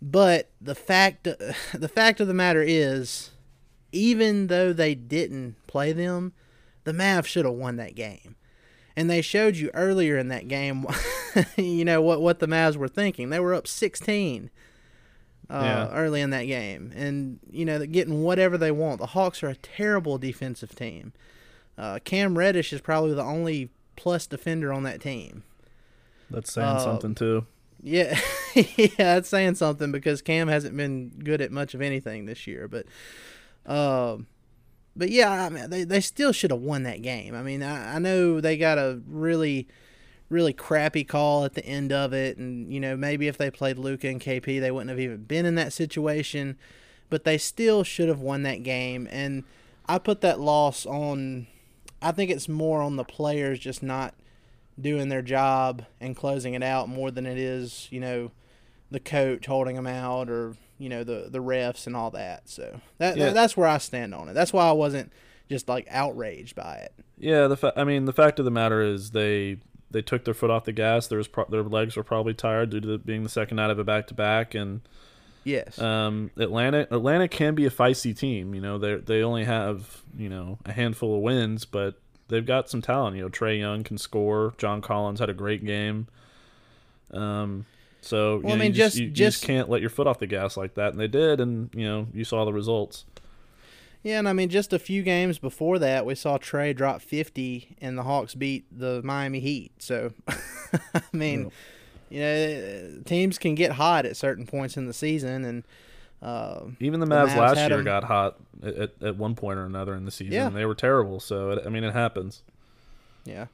but 0.00 0.50
the 0.60 0.74
fact 0.74 1.24
the 1.24 1.90
fact 1.92 2.20
of 2.20 2.28
the 2.28 2.34
matter 2.34 2.62
is 2.66 3.30
even 3.92 4.46
though 4.46 4.72
they 4.72 4.94
didn't 4.94 5.54
play 5.66 5.92
them, 5.92 6.32
the 6.84 6.92
Mavs 6.92 7.26
should 7.26 7.44
have 7.44 7.54
won 7.54 7.76
that 7.76 7.94
game. 7.94 8.36
And 8.96 9.08
they 9.08 9.22
showed 9.22 9.56
you 9.56 9.70
earlier 9.74 10.18
in 10.18 10.28
that 10.28 10.48
game, 10.48 10.86
you 11.56 11.84
know 11.84 12.02
what 12.02 12.20
what 12.20 12.38
the 12.40 12.46
Mavs 12.46 12.76
were 12.76 12.88
thinking. 12.88 13.30
They 13.30 13.40
were 13.40 13.54
up 13.54 13.66
16 13.66 14.50
uh, 15.48 15.60
Yeah. 15.62 15.88
early 15.92 16.20
in 16.20 16.30
that 16.30 16.44
game, 16.44 16.92
and 16.94 17.38
you 17.50 17.64
know 17.64 17.84
getting 17.86 18.22
whatever 18.22 18.58
they 18.58 18.70
want. 18.70 18.98
The 18.98 19.06
Hawks 19.08 19.42
are 19.42 19.48
a 19.48 19.56
terrible 19.56 20.18
defensive 20.18 20.74
team. 20.74 21.12
Uh, 21.78 22.00
Cam 22.04 22.36
Reddish 22.36 22.72
is 22.72 22.80
probably 22.82 23.14
the 23.14 23.22
only 23.24 23.70
plus 23.96 24.26
defender 24.26 24.72
on 24.72 24.82
that 24.82 25.00
team. 25.00 25.42
That's 26.32 26.52
saying 26.52 26.66
Uh, 26.68 26.78
something 26.80 27.14
too. 27.14 27.46
Yeah, 27.82 28.18
yeah, 28.54 28.86
that's 28.96 29.28
saying 29.28 29.56
something 29.56 29.90
because 29.90 30.22
Cam 30.22 30.48
hasn't 30.48 30.76
been 30.76 31.08
good 31.24 31.40
at 31.40 31.50
much 31.50 31.74
of 31.74 31.82
anything 31.82 32.26
this 32.26 32.46
year. 32.46 32.68
But, 32.68 32.86
um, 33.66 34.28
but 34.94 35.10
yeah, 35.10 35.30
I 35.30 35.48
mean, 35.48 35.68
they 35.70 35.84
they 35.84 36.00
still 36.00 36.32
should 36.32 36.50
have 36.52 36.60
won 36.60 36.84
that 36.84 37.02
game. 37.02 37.34
I 37.34 37.42
mean, 37.42 37.62
I, 37.62 37.96
I 37.96 37.98
know 37.98 38.40
they 38.40 38.56
got 38.56 38.78
a 38.78 39.00
really, 39.06 39.66
really 40.28 40.52
crappy 40.52 41.02
call 41.02 41.44
at 41.44 41.54
the 41.54 41.64
end 41.66 41.92
of 41.92 42.12
it, 42.12 42.36
and 42.36 42.72
you 42.72 42.78
know 42.78 42.96
maybe 42.96 43.26
if 43.26 43.36
they 43.36 43.50
played 43.50 43.78
Luka 43.78 44.08
and 44.08 44.20
KP, 44.20 44.60
they 44.60 44.70
wouldn't 44.70 44.90
have 44.90 45.00
even 45.00 45.24
been 45.24 45.44
in 45.46 45.56
that 45.56 45.72
situation. 45.72 46.56
But 47.10 47.24
they 47.24 47.36
still 47.36 47.82
should 47.84 48.08
have 48.08 48.20
won 48.20 48.42
that 48.44 48.62
game, 48.62 49.08
and 49.10 49.42
I 49.88 49.98
put 49.98 50.20
that 50.20 50.38
loss 50.38 50.86
on. 50.86 51.48
I 52.00 52.12
think 52.12 52.30
it's 52.30 52.48
more 52.48 52.80
on 52.80 52.96
the 52.96 53.04
players 53.04 53.58
just 53.58 53.82
not 53.82 54.14
doing 54.80 55.08
their 55.08 55.22
job 55.22 55.84
and 56.00 56.16
closing 56.16 56.54
it 56.54 56.62
out 56.62 56.88
more 56.88 57.10
than 57.10 57.26
it 57.26 57.38
is, 57.38 57.88
you 57.90 58.00
know, 58.00 58.30
the 58.90 59.00
coach 59.00 59.46
holding 59.46 59.76
them 59.76 59.86
out 59.86 60.28
or 60.28 60.54
you 60.78 60.88
know 60.88 61.04
the 61.04 61.28
the 61.30 61.38
refs 61.38 61.86
and 61.86 61.94
all 61.96 62.10
that. 62.10 62.48
So 62.48 62.80
that, 62.98 63.16
Yeah. 63.16 63.30
that's 63.30 63.56
where 63.56 63.68
I 63.68 63.78
stand 63.78 64.14
on 64.14 64.28
it. 64.28 64.34
That's 64.34 64.52
why 64.52 64.68
I 64.68 64.72
wasn't 64.72 65.12
just 65.48 65.68
like 65.68 65.86
outraged 65.90 66.54
by 66.56 66.76
it. 66.76 66.92
Yeah, 67.18 67.46
the 67.46 67.56
fa- 67.56 67.72
I 67.76 67.84
mean, 67.84 68.04
the 68.06 68.12
fact 68.12 68.38
of 68.38 68.44
the 68.44 68.50
matter 68.50 68.82
is 68.82 69.10
they 69.12 69.58
they 69.90 70.02
took 70.02 70.24
their 70.24 70.34
foot 70.34 70.50
off 70.50 70.64
the 70.64 70.72
gas. 70.72 71.06
There 71.06 71.18
was 71.18 71.28
pro- 71.28 71.44
their 71.44 71.62
legs 71.62 71.96
were 71.96 72.02
probably 72.02 72.32
tired 72.34 72.70
due 72.70 72.80
to 72.80 72.86
the, 72.88 72.98
being 72.98 73.22
the 73.22 73.28
second 73.28 73.58
night 73.58 73.70
of 73.70 73.78
a 73.78 73.84
back 73.84 74.06
to 74.08 74.14
back, 74.14 74.54
and 74.54 74.80
Yes. 75.44 75.78
um, 75.78 76.30
Atlanta 76.38 76.86
Atlanta 76.90 77.28
can 77.28 77.54
be 77.54 77.66
a 77.66 77.70
feisty 77.70 78.16
team. 78.16 78.54
You 78.54 78.60
know, 78.60 78.78
they 78.78 78.94
they 78.96 79.22
only 79.22 79.44
have 79.44 80.02
you 80.16 80.28
know 80.28 80.58
a 80.64 80.72
handful 80.72 81.14
of 81.16 81.20
wins, 81.22 81.64
but 81.64 81.94
they've 82.28 82.44
got 82.46 82.68
some 82.70 82.82
talent. 82.82 83.16
You 83.16 83.22
know, 83.22 83.28
Trae 83.28 83.58
Young 83.58 83.84
can 83.84 83.98
score. 83.98 84.54
John 84.58 84.80
Collins 84.80 85.20
had 85.20 85.28
a 85.30 85.34
great 85.34 85.64
game. 85.64 86.08
Um, 87.10 87.66
so 88.00 88.36
you 88.36 88.40
Well, 88.42 88.54
I 88.54 88.56
mean, 88.56 88.68
you 88.68 88.72
just, 88.74 88.94
just- 88.94 88.96
you, 88.98 89.04
you 89.06 89.10
just 89.12 89.38
just- 89.40 89.44
can't 89.46 89.68
let 89.68 89.80
your 89.80 89.90
foot 89.90 90.06
off 90.06 90.18
the 90.18 90.26
gas 90.26 90.56
like 90.56 90.74
that, 90.74 90.92
and 90.92 91.00
they 91.00 91.08
did, 91.08 91.40
and 91.40 91.70
you 91.74 91.84
know 91.84 92.06
you 92.12 92.24
saw 92.24 92.44
the 92.44 92.52
results. 92.52 93.04
Yeah, 94.02 94.18
and 94.18 94.28
I 94.28 94.32
mean, 94.32 94.48
just 94.48 94.72
a 94.72 94.80
few 94.80 95.02
games 95.04 95.38
before 95.38 95.78
that, 95.78 96.04
we 96.04 96.16
saw 96.16 96.36
Trey 96.36 96.72
drop 96.72 97.00
50 97.02 97.76
and 97.80 97.96
the 97.96 98.02
Hawks 98.02 98.34
beat 98.34 98.64
the 98.76 99.00
Miami 99.04 99.38
Heat. 99.38 99.70
So, 99.78 100.12
I 100.28 101.02
mean, 101.12 101.52
you 102.10 102.18
know, 102.20 102.98
teams 103.04 103.38
can 103.38 103.54
get 103.54 103.70
hot 103.72 104.04
at 104.04 104.16
certain 104.16 104.44
points 104.44 104.76
in 104.76 104.86
the 104.88 104.92
season. 104.92 105.44
And 105.44 105.62
uh, 106.22 106.60
Even 106.80 107.00
the 107.00 107.06
The 107.06 107.14
Mavs, 107.14 107.30
Mavs 107.30 107.36
last 107.36 107.70
year 107.70 107.82
got 107.82 108.04
hot 108.04 108.36
at, 108.62 108.92
at, 109.02 109.16
one 109.16 109.34
point 109.34 109.58
or 109.58 109.64
another 109.64 109.94
in 109.94 110.04
the 110.04 110.10
season. 110.10 110.32
Yeah. 110.32 110.48
They 110.50 110.64
were 110.64 110.74
terrible. 110.74 111.20
So 111.20 111.50
it, 111.50 111.66
I 111.66 111.68
mean, 111.68 111.84
it 111.84 111.92
happens. 111.92 112.42
Yeah. 113.24 113.46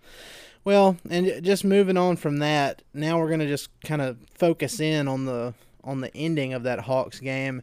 Well, 0.65 0.97
and 1.09 1.43
just 1.43 1.65
moving 1.65 1.97
on 1.97 2.17
from 2.17 2.39
that, 2.39 2.83
now 2.93 3.19
we're 3.19 3.29
going 3.29 3.41
to 3.41 3.47
just 3.47 3.71
kind 3.83 4.03
of 4.03 4.19
focus 4.35 4.81
in 4.81 5.09
on 5.09 5.25
the 5.25 5.55
on 5.83 6.01
the 6.01 6.15
ending 6.15 6.53
of 6.53 6.65
that 6.65 6.81
Hawks 6.81 7.21
game. 7.21 7.63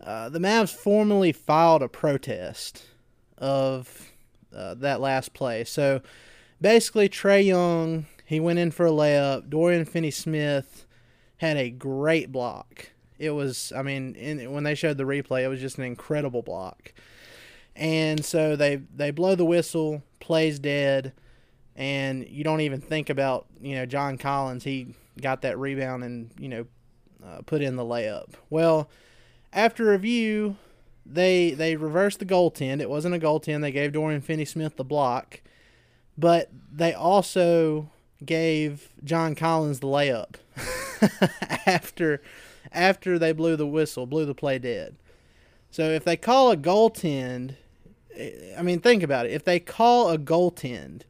Uh, 0.00 0.28
the 0.28 0.38
Mavs 0.38 0.74
formally 0.74 1.32
filed 1.32 1.82
a 1.82 1.88
protest 1.88 2.84
of 3.36 4.12
uh, 4.54 4.74
that 4.74 5.00
last 5.00 5.34
play. 5.34 5.64
So 5.64 6.00
basically, 6.60 7.08
Trae 7.08 7.44
Young 7.44 8.06
he 8.32 8.40
went 8.40 8.58
in 8.58 8.70
for 8.70 8.86
a 8.86 8.90
layup. 8.90 9.50
Dorian 9.50 9.84
Finney-Smith 9.84 10.86
had 11.36 11.58
a 11.58 11.68
great 11.68 12.32
block. 12.32 12.88
It 13.22 13.30
was, 13.30 13.72
I 13.76 13.82
mean, 13.82 14.16
in, 14.16 14.50
when 14.50 14.64
they 14.64 14.74
showed 14.74 14.98
the 14.98 15.04
replay, 15.04 15.44
it 15.44 15.48
was 15.48 15.60
just 15.60 15.78
an 15.78 15.84
incredible 15.84 16.42
block. 16.42 16.92
And 17.76 18.24
so 18.24 18.56
they 18.56 18.76
they 18.76 19.12
blow 19.12 19.36
the 19.36 19.44
whistle, 19.44 20.02
plays 20.18 20.58
dead, 20.58 21.12
and 21.76 22.26
you 22.28 22.42
don't 22.42 22.62
even 22.62 22.80
think 22.80 23.08
about 23.08 23.46
you 23.60 23.76
know 23.76 23.86
John 23.86 24.18
Collins. 24.18 24.64
He 24.64 24.94
got 25.20 25.42
that 25.42 25.56
rebound 25.56 26.02
and 26.02 26.30
you 26.36 26.48
know 26.48 26.66
uh, 27.24 27.42
put 27.46 27.62
in 27.62 27.76
the 27.76 27.84
layup. 27.84 28.30
Well, 28.50 28.90
after 29.52 29.86
review, 29.86 30.56
they 31.06 31.52
they 31.52 31.76
reversed 31.76 32.18
the 32.18 32.26
goaltend. 32.26 32.80
It 32.80 32.90
wasn't 32.90 33.14
a 33.14 33.20
goaltend. 33.20 33.60
They 33.62 33.72
gave 33.72 33.92
Dorian 33.92 34.20
Finney-Smith 34.20 34.76
the 34.76 34.84
block, 34.84 35.40
but 36.18 36.50
they 36.72 36.92
also 36.92 37.88
gave 38.24 38.88
John 39.04 39.36
Collins 39.36 39.80
the 39.80 39.86
layup 39.86 40.34
after 41.66 42.20
after 42.70 43.18
they 43.18 43.32
blew 43.32 43.56
the 43.56 43.66
whistle, 43.66 44.06
blew 44.06 44.24
the 44.24 44.34
play 44.34 44.58
dead. 44.58 44.96
So 45.70 45.84
if 45.84 46.04
they 46.04 46.16
call 46.16 46.50
a 46.50 46.56
goaltend, 46.56 47.56
I 48.56 48.62
mean, 48.62 48.80
think 48.80 49.02
about 49.02 49.26
it. 49.26 49.32
If 49.32 49.44
they 49.44 49.58
call 49.58 50.10
a 50.10 50.18
goaltend, 50.18 51.02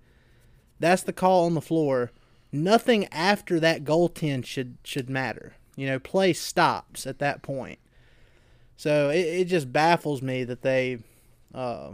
that's 0.79 1.03
the 1.03 1.13
call 1.13 1.47
on 1.47 1.55
the 1.55 1.61
floor. 1.61 2.13
Nothing 2.53 3.07
after 3.13 3.59
that 3.61 3.85
goaltend 3.85 4.47
should 4.47 4.77
should 4.85 5.11
matter. 5.11 5.55
You 5.77 5.87
know, 5.87 5.99
play 5.99 6.33
stops 6.33 7.07
at 7.07 7.19
that 7.19 7.43
point. 7.43 7.79
So 8.77 9.11
it, 9.11 9.27
it 9.27 9.45
just 9.45 9.73
baffles 9.73 10.23
me 10.23 10.45
that 10.45 10.63
they 10.63 10.99
uh, 11.55 11.93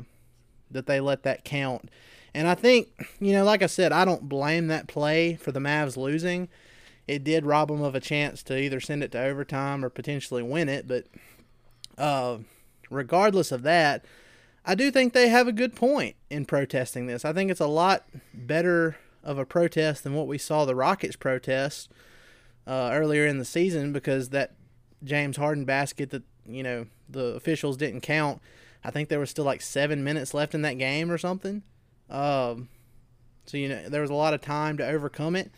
that 0.71 0.87
they 0.87 1.01
let 1.01 1.23
that 1.23 1.45
count. 1.45 1.91
And 2.35 2.47
I 2.47 2.55
think, 2.55 2.89
you 3.19 3.33
know, 3.33 3.45
like 3.45 3.63
I 3.63 3.67
said, 3.67 3.93
I 3.93 4.05
don't 4.05 4.29
blame 4.29 4.67
that 4.69 4.87
play 4.87 5.37
for 5.37 5.53
the 5.53 5.61
Mavs 5.61 5.97
losing. 5.97 6.49
It 7.09 7.25
did 7.25 7.47
rob 7.47 7.69
them 7.69 7.83
of 7.83 7.95
a 7.95 8.01
chance 8.01 8.43
to 8.45 8.59
either 8.59 8.81
send 8.81 9.03
it 9.03 9.11
to 9.13 9.21
overtime 9.21 9.85
or 9.85 9.89
potentially 9.89 10.43
win 10.43 10.69
it. 10.69 10.87
But 10.87 11.07
uh, 11.97 12.39
regardless 12.91 13.51
of 13.51 13.63
that, 13.63 14.05
I 14.65 14.75
do 14.75 14.91
think 14.91 15.15
they 15.15 15.29
have 15.29 15.49
a 15.49 15.53
good 15.53 15.75
point 15.75 16.17
in 16.29 16.45
protesting 16.45 17.07
this. 17.07 17.25
I 17.25 17.33
think 17.33 17.51
it's 17.51 17.61
a 17.61 17.67
lot 17.67 18.05
better 18.35 18.99
of 19.25 19.39
a 19.39 19.47
protest 19.47 20.05
than 20.05 20.15
what 20.15 20.27
we 20.27 20.39
saw 20.39 20.65
the 20.65 20.75
Rockets 20.75 21.17
protest 21.17 21.91
uh, 22.67 22.91
earlier 22.93 23.27
in 23.27 23.39
the 23.39 23.45
season 23.45 23.93
because 23.93 24.29
that 24.29 24.53
James 25.03 25.39
Harden 25.39 25.65
basket 25.65 26.11
that 26.11 26.23
you 26.47 26.63
know 26.63 26.87
the 27.09 27.35
officials 27.35 27.77
didn't 27.77 28.03
count. 28.03 28.41
I 28.85 28.91
think 28.91 29.09
there 29.09 29.19
was 29.19 29.31
still 29.31 29.45
like 29.45 29.63
seven 29.63 30.05
minutes 30.05 30.35
left 30.35 30.55
in 30.55 30.63
that 30.63 30.79
game 30.79 31.11
or 31.11 31.19
something. 31.19 31.63
Um, 32.11 32.69
so 33.47 33.57
you 33.57 33.69
know 33.69 33.89
there 33.89 34.03
was 34.03 34.11
a 34.11 34.15
lot 34.15 34.35
of 34.35 34.41
time 34.41 34.77
to 34.77 34.87
overcome 34.87 35.35
it. 35.35 35.51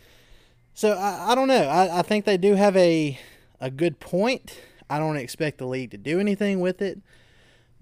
So 0.73 0.93
I, 0.93 1.31
I 1.31 1.35
don't 1.35 1.47
know. 1.47 1.63
I, 1.67 1.99
I 1.99 2.01
think 2.01 2.25
they 2.25 2.37
do 2.37 2.55
have 2.55 2.75
a 2.77 3.19
a 3.59 3.69
good 3.69 3.99
point. 3.99 4.59
I 4.89 4.99
don't 4.99 5.17
expect 5.17 5.59
the 5.59 5.67
league 5.67 5.91
to 5.91 5.97
do 5.97 6.19
anything 6.19 6.59
with 6.59 6.81
it, 6.81 6.99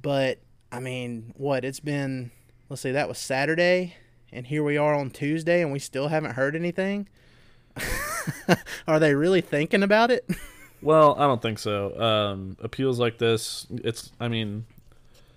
but 0.01 0.39
I 0.71 0.79
mean, 0.79 1.33
what 1.37 1.65
it's 1.65 1.79
been. 1.79 2.31
Let's 2.69 2.83
see, 2.83 2.91
that 2.91 3.07
was 3.07 3.17
Saturday, 3.17 3.95
and 4.31 4.45
here 4.45 4.63
we 4.63 4.77
are 4.77 4.93
on 4.93 5.09
Tuesday, 5.09 5.63
and 5.63 5.71
we 5.71 5.79
still 5.79 6.09
haven't 6.09 6.33
heard 6.35 6.55
anything. 6.55 7.09
Are 8.87 8.99
they 8.99 9.15
really 9.15 9.41
thinking 9.41 9.83
about 9.83 10.11
it? 10.11 10.27
Well, 10.81 11.15
I 11.19 11.27
don't 11.27 11.41
think 11.41 11.59
so. 11.59 11.99
Um, 11.99 12.55
appeals 12.61 12.99
like 12.99 13.17
this, 13.17 13.67
it's. 13.69 14.13
I 14.17 14.29
mean, 14.29 14.65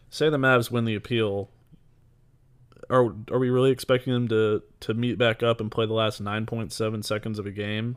say 0.09 0.31
the 0.31 0.37
Mavs 0.37 0.71
win 0.71 0.85
the 0.85 0.95
appeal. 0.95 1.49
Are 2.93 3.15
are 3.31 3.39
we 3.39 3.49
really 3.49 3.71
expecting 3.71 4.13
them 4.13 4.29
to 4.29 4.63
to 4.81 4.95
meet 4.95 5.17
back 5.17 5.43
up 5.43 5.61
and 5.61 5.71
play 5.71 5.87
the 5.87 5.95
last 5.95 6.21
nine 6.21 6.45
point 6.45 6.73
seven 6.73 7.03
seconds 7.03 7.39
of 7.39 7.47
a 7.47 7.51
game? 7.51 7.97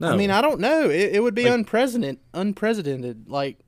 No. 0.00 0.08
I 0.08 0.16
mean, 0.16 0.30
I 0.30 0.40
don't 0.40 0.60
know. 0.60 0.90
It, 0.90 1.14
it 1.14 1.22
would 1.22 1.34
be 1.34 1.44
like, 1.44 1.54
unprecedented. 1.54 2.18
Unprecedented. 2.34 3.28
Like 3.28 3.58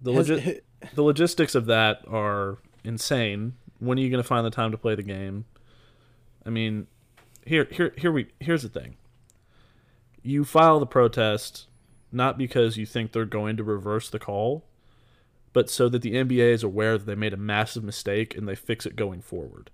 the 0.00 0.12
legit, 0.12 0.64
the 0.94 1.02
logistics 1.02 1.54
of 1.54 1.66
that 1.66 2.02
are 2.08 2.58
insane. 2.84 3.54
When 3.78 3.98
are 3.98 4.00
you 4.00 4.10
going 4.10 4.22
to 4.22 4.26
find 4.26 4.46
the 4.46 4.50
time 4.50 4.72
to 4.72 4.78
play 4.78 4.94
the 4.94 5.02
game? 5.02 5.44
I 6.44 6.50
mean, 6.50 6.86
here 7.44 7.68
here 7.70 7.94
here 7.98 8.12
we 8.12 8.28
here's 8.40 8.62
the 8.62 8.68
thing. 8.68 8.96
You 10.22 10.44
file 10.44 10.80
the 10.80 10.86
protest 10.86 11.66
not 12.12 12.38
because 12.38 12.76
you 12.76 12.86
think 12.86 13.12
they're 13.12 13.24
going 13.24 13.56
to 13.56 13.64
reverse 13.64 14.10
the 14.10 14.18
call, 14.18 14.64
but 15.52 15.68
so 15.68 15.88
that 15.88 16.02
the 16.02 16.14
NBA 16.14 16.52
is 16.52 16.62
aware 16.62 16.96
that 16.96 17.04
they 17.04 17.14
made 17.14 17.32
a 17.32 17.38
massive 17.38 17.82
mistake 17.82 18.36
and 18.36 18.48
they 18.48 18.54
fix 18.54 18.86
it 18.86 18.96
going 18.96 19.20
forward. 19.20 19.70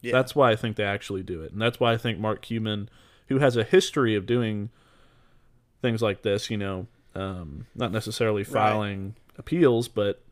Yeah. 0.00 0.12
That's 0.12 0.34
why 0.34 0.50
I 0.50 0.56
think 0.56 0.76
they 0.76 0.84
actually 0.84 1.22
do 1.22 1.42
it. 1.42 1.52
And 1.52 1.62
that's 1.62 1.78
why 1.78 1.92
I 1.92 1.96
think 1.96 2.18
Mark 2.18 2.42
Cuban, 2.42 2.88
who 3.28 3.38
has 3.38 3.56
a 3.56 3.62
history 3.62 4.16
of 4.16 4.26
doing 4.26 4.70
things 5.80 6.02
like 6.02 6.22
this, 6.22 6.50
you 6.50 6.56
know, 6.56 6.86
um, 7.14 7.66
not 7.74 7.92
necessarily 7.92 8.42
filing 8.42 9.04
right. 9.04 9.38
appeals, 9.38 9.88
but 9.88 10.22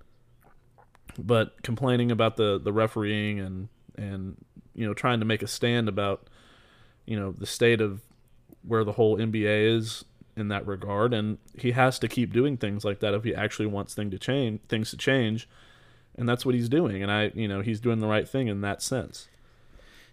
but 1.19 1.62
complaining 1.62 2.11
about 2.11 2.37
the, 2.37 2.59
the 2.59 2.73
refereeing 2.73 3.40
and 3.40 3.69
and 3.97 4.37
you 4.75 4.87
know 4.87 4.95
trying 4.95 5.21
to 5.21 5.26
make 5.26 5.42
a 5.42 5.47
stand 5.47 5.88
about 5.88 6.28
you 7.04 7.19
know 7.19 7.33
the 7.33 7.47
state 7.47 7.80
of 7.80 8.00
where 8.62 8.85
the 8.85 8.92
whole 8.92 9.19
NBA 9.19 9.76
is 9.76 10.04
in 10.37 10.49
that 10.49 10.67
regard, 10.67 11.13
and 11.13 11.39
he 11.59 11.73
has 11.73 11.99
to 11.99 12.09
keep 12.09 12.33
doing 12.33 12.57
things 12.57 12.85
like 12.85 13.01
that 13.01 13.15
if 13.15 13.25
he 13.25 13.35
actually 13.35 13.67
wants 13.67 13.95
thing 13.95 14.11
to 14.11 14.19
change 14.19 14.61
things 14.69 14.91
to 14.91 14.97
change, 14.97 15.49
and 16.17 16.29
that's 16.29 16.47
what 16.47 16.55
he's 16.55 16.69
doing. 16.69 17.03
And 17.03 17.11
I, 17.11 17.33
you 17.35 17.49
know, 17.49 17.61
he's 17.61 17.81
doing 17.81 18.01
the 18.01 18.07
right 18.07 18.29
thing 18.29 18.49
in 18.49 18.61
that 18.61 18.83
sense. 18.83 19.29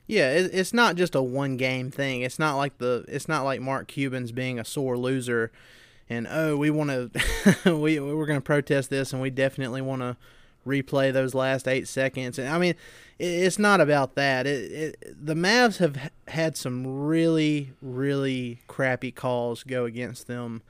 Yeah, 0.08 0.30
it's 0.32 0.74
not 0.74 0.96
just 0.96 1.16
a 1.16 1.22
one 1.22 1.58
game 1.58 1.92
thing. 1.92 2.22
It's 2.22 2.40
not 2.40 2.56
like 2.56 2.78
the 2.78 3.04
it's 3.10 3.28
not 3.28 3.44
like 3.44 3.60
Mark 3.60 3.88
Cuban's 3.88 4.32
being 4.32 4.58
a 4.58 4.64
sore 4.64 4.98
loser, 4.98 5.52
and 6.10 6.26
oh, 6.30 6.56
we 6.56 6.70
want 6.70 6.90
to 6.92 7.76
we 7.78 8.00
we're 8.00 8.26
going 8.26 8.40
to 8.40 8.46
protest 8.46 8.90
this, 8.90 9.12
and 9.12 9.22
we 9.22 9.30
definitely 9.30 9.82
want 9.82 10.02
to 10.02 10.16
replay 10.68 11.12
those 11.12 11.34
last 11.34 11.68
eight 11.68 11.88
seconds. 11.88 12.38
And 12.38 12.50
I 12.50 12.58
mean, 12.58 12.76
it's 13.20 13.58
not 13.58 13.82
about 13.82 14.16
that. 14.16 14.46
It, 14.46 14.72
it, 14.72 15.26
the 15.26 15.34
Mavs 15.34 15.78
have 15.78 16.12
had 16.28 16.56
some 16.56 17.06
really, 17.06 17.72
really 17.82 18.60
crappy 18.68 19.12
calls 19.12 19.64
go 19.64 19.86
against 19.86 20.28
them 20.28 20.62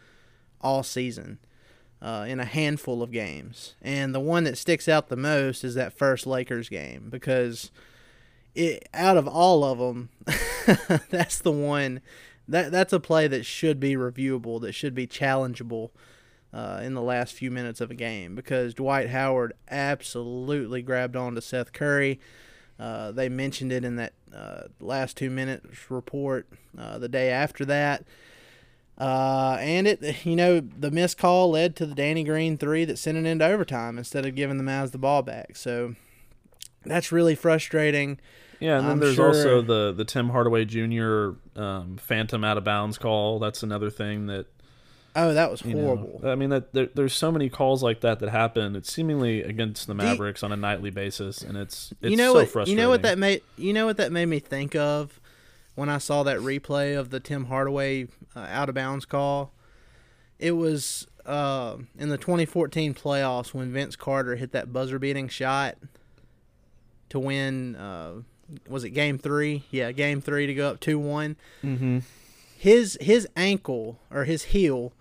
all 0.61 0.83
season 0.83 1.39
uh, 2.01 2.25
in 2.27 2.39
a 2.39 2.45
handful 2.45 3.01
of 3.01 3.11
games. 3.11 3.75
And 3.81 4.13
the 4.13 4.19
one 4.19 4.43
that 4.45 4.57
sticks 4.57 4.87
out 4.87 5.09
the 5.09 5.17
most 5.17 5.63
is 5.63 5.75
that 5.75 5.97
first 5.97 6.25
Lakers 6.25 6.69
game 6.69 7.09
because 7.09 7.71
it, 8.55 8.87
out 8.93 9.17
of 9.17 9.27
all 9.27 9.63
of 9.63 9.77
them, 9.77 10.09
that's 11.09 11.39
the 11.39 11.51
one 11.51 12.01
that 12.47 12.71
that's 12.71 12.93
a 12.93 12.99
play 12.99 13.27
that 13.27 13.45
should 13.45 13.79
be 13.79 13.95
reviewable, 13.95 14.61
that 14.61 14.73
should 14.73 14.95
be 14.95 15.05
challengeable 15.05 15.91
uh, 16.53 16.79
in 16.83 16.93
the 16.93 17.01
last 17.01 17.33
few 17.33 17.51
minutes 17.51 17.81
of 17.81 17.91
a 17.91 17.95
game 17.95 18.35
because 18.35 18.73
Dwight 18.73 19.09
Howard 19.09 19.53
absolutely 19.69 20.81
grabbed 20.81 21.15
on 21.15 21.35
to 21.35 21.41
Seth 21.41 21.73
Curry. 21.73 22.19
Uh, 22.79 23.11
they 23.11 23.29
mentioned 23.29 23.71
it 23.71 23.83
in 23.83 23.95
that 23.95 24.13
uh, 24.33 24.63
last 24.79 25.17
two 25.17 25.29
minutes 25.29 25.89
report 25.89 26.47
uh, 26.77 26.97
the 26.97 27.09
day 27.09 27.29
after 27.29 27.65
that. 27.65 28.03
Uh, 28.97 29.57
and 29.59 29.87
it, 29.87 30.25
you 30.25 30.35
know, 30.35 30.59
the 30.59 30.89
missed 30.89 31.17
call 31.17 31.51
led 31.51 31.75
to 31.75 31.85
the 31.85 31.95
Danny 31.95 32.23
Green 32.23 32.57
three 32.57 32.85
that 32.85 32.97
sent 32.97 33.17
it 33.17 33.25
into 33.25 33.45
overtime 33.45 33.97
instead 33.97 34.25
of 34.25 34.35
giving 34.35 34.57
the 34.57 34.63
Mavs 34.63 34.91
the 34.91 34.97
ball 34.97 35.21
back. 35.21 35.55
So 35.55 35.95
that's 36.83 37.11
really 37.11 37.35
frustrating. 37.35 38.19
Yeah, 38.59 38.77
and 38.77 38.85
then 38.85 38.91
I'm 38.93 38.99
there's 38.99 39.15
sure... 39.15 39.27
also 39.27 39.61
the 39.61 39.93
the 39.93 40.05
Tim 40.05 40.29
Hardaway 40.29 40.65
Jr. 40.65 41.33
Um, 41.55 41.97
phantom 41.97 42.43
out 42.43 42.57
of 42.57 42.63
bounds 42.63 42.97
call. 42.97 43.37
That's 43.37 43.61
another 43.61 43.91
thing 43.91 44.25
that 44.27 44.47
Oh, 45.19 45.33
that 45.33 45.49
was 45.49 45.61
horrible. 45.61 46.19
Know, 46.21 46.31
I 46.31 46.35
mean, 46.35 46.51
that 46.51 46.73
there, 46.73 46.89
there's 46.93 47.13
so 47.13 47.31
many 47.31 47.49
calls 47.49 47.81
like 47.81 48.01
that 48.01 48.19
that 48.19 48.29
happen. 48.29 48.75
It's 48.75 48.93
seemingly 48.93 49.41
against 49.41 49.87
the 49.87 49.95
Mavericks 49.95 50.43
on 50.43 50.51
a 50.51 50.55
nightly 50.55 50.91
basis, 50.91 51.41
and 51.41 51.57
it's 51.57 51.91
it's 52.01 52.11
you 52.11 52.17
know 52.17 52.33
so 52.33 52.39
what, 52.39 52.49
frustrating. 52.49 52.77
You 52.77 52.83
know 52.83 52.89
what 52.89 53.01
that 53.01 53.17
made 53.17 53.41
you 53.57 53.73
know 53.73 53.87
what 53.87 53.97
that 53.97 54.11
made 54.11 54.27
me 54.27 54.37
think 54.37 54.75
of 54.75 55.19
when 55.73 55.89
I 55.89 55.97
saw 55.97 56.21
that 56.21 56.37
replay 56.37 56.95
of 56.95 57.09
the 57.09 57.19
Tim 57.19 57.45
Hardaway 57.45 58.09
uh, 58.35 58.41
out 58.41 58.69
of 58.69 58.75
bounds 58.75 59.05
call. 59.05 59.53
It 60.37 60.51
was 60.51 61.07
uh, 61.25 61.77
in 61.97 62.09
the 62.09 62.17
2014 62.19 62.93
playoffs 62.93 63.55
when 63.55 63.73
Vince 63.73 63.95
Carter 63.95 64.35
hit 64.35 64.51
that 64.51 64.71
buzzer 64.71 64.99
beating 64.99 65.29
shot 65.29 65.77
to 67.09 67.19
win. 67.19 67.75
Uh, 67.75 68.21
was 68.69 68.83
it 68.83 68.91
Game 68.91 69.17
Three? 69.17 69.63
Yeah, 69.71 69.91
Game 69.93 70.21
Three 70.21 70.45
to 70.45 70.53
go 70.53 70.69
up 70.69 70.79
two 70.79 70.99
one. 70.99 71.37
Mm-hmm. 71.63 71.99
His 72.55 72.99
his 73.01 73.27
ankle 73.35 73.97
or 74.11 74.25
his 74.25 74.43
heel 74.43 74.93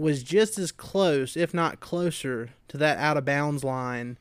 was 0.00 0.22
just 0.22 0.58
as 0.58 0.72
close, 0.72 1.36
if 1.36 1.52
not 1.52 1.80
closer, 1.80 2.50
to 2.68 2.76
that 2.78 2.98
out 2.98 3.16
of 3.16 3.24
bounds 3.24 3.62
line 3.62 4.18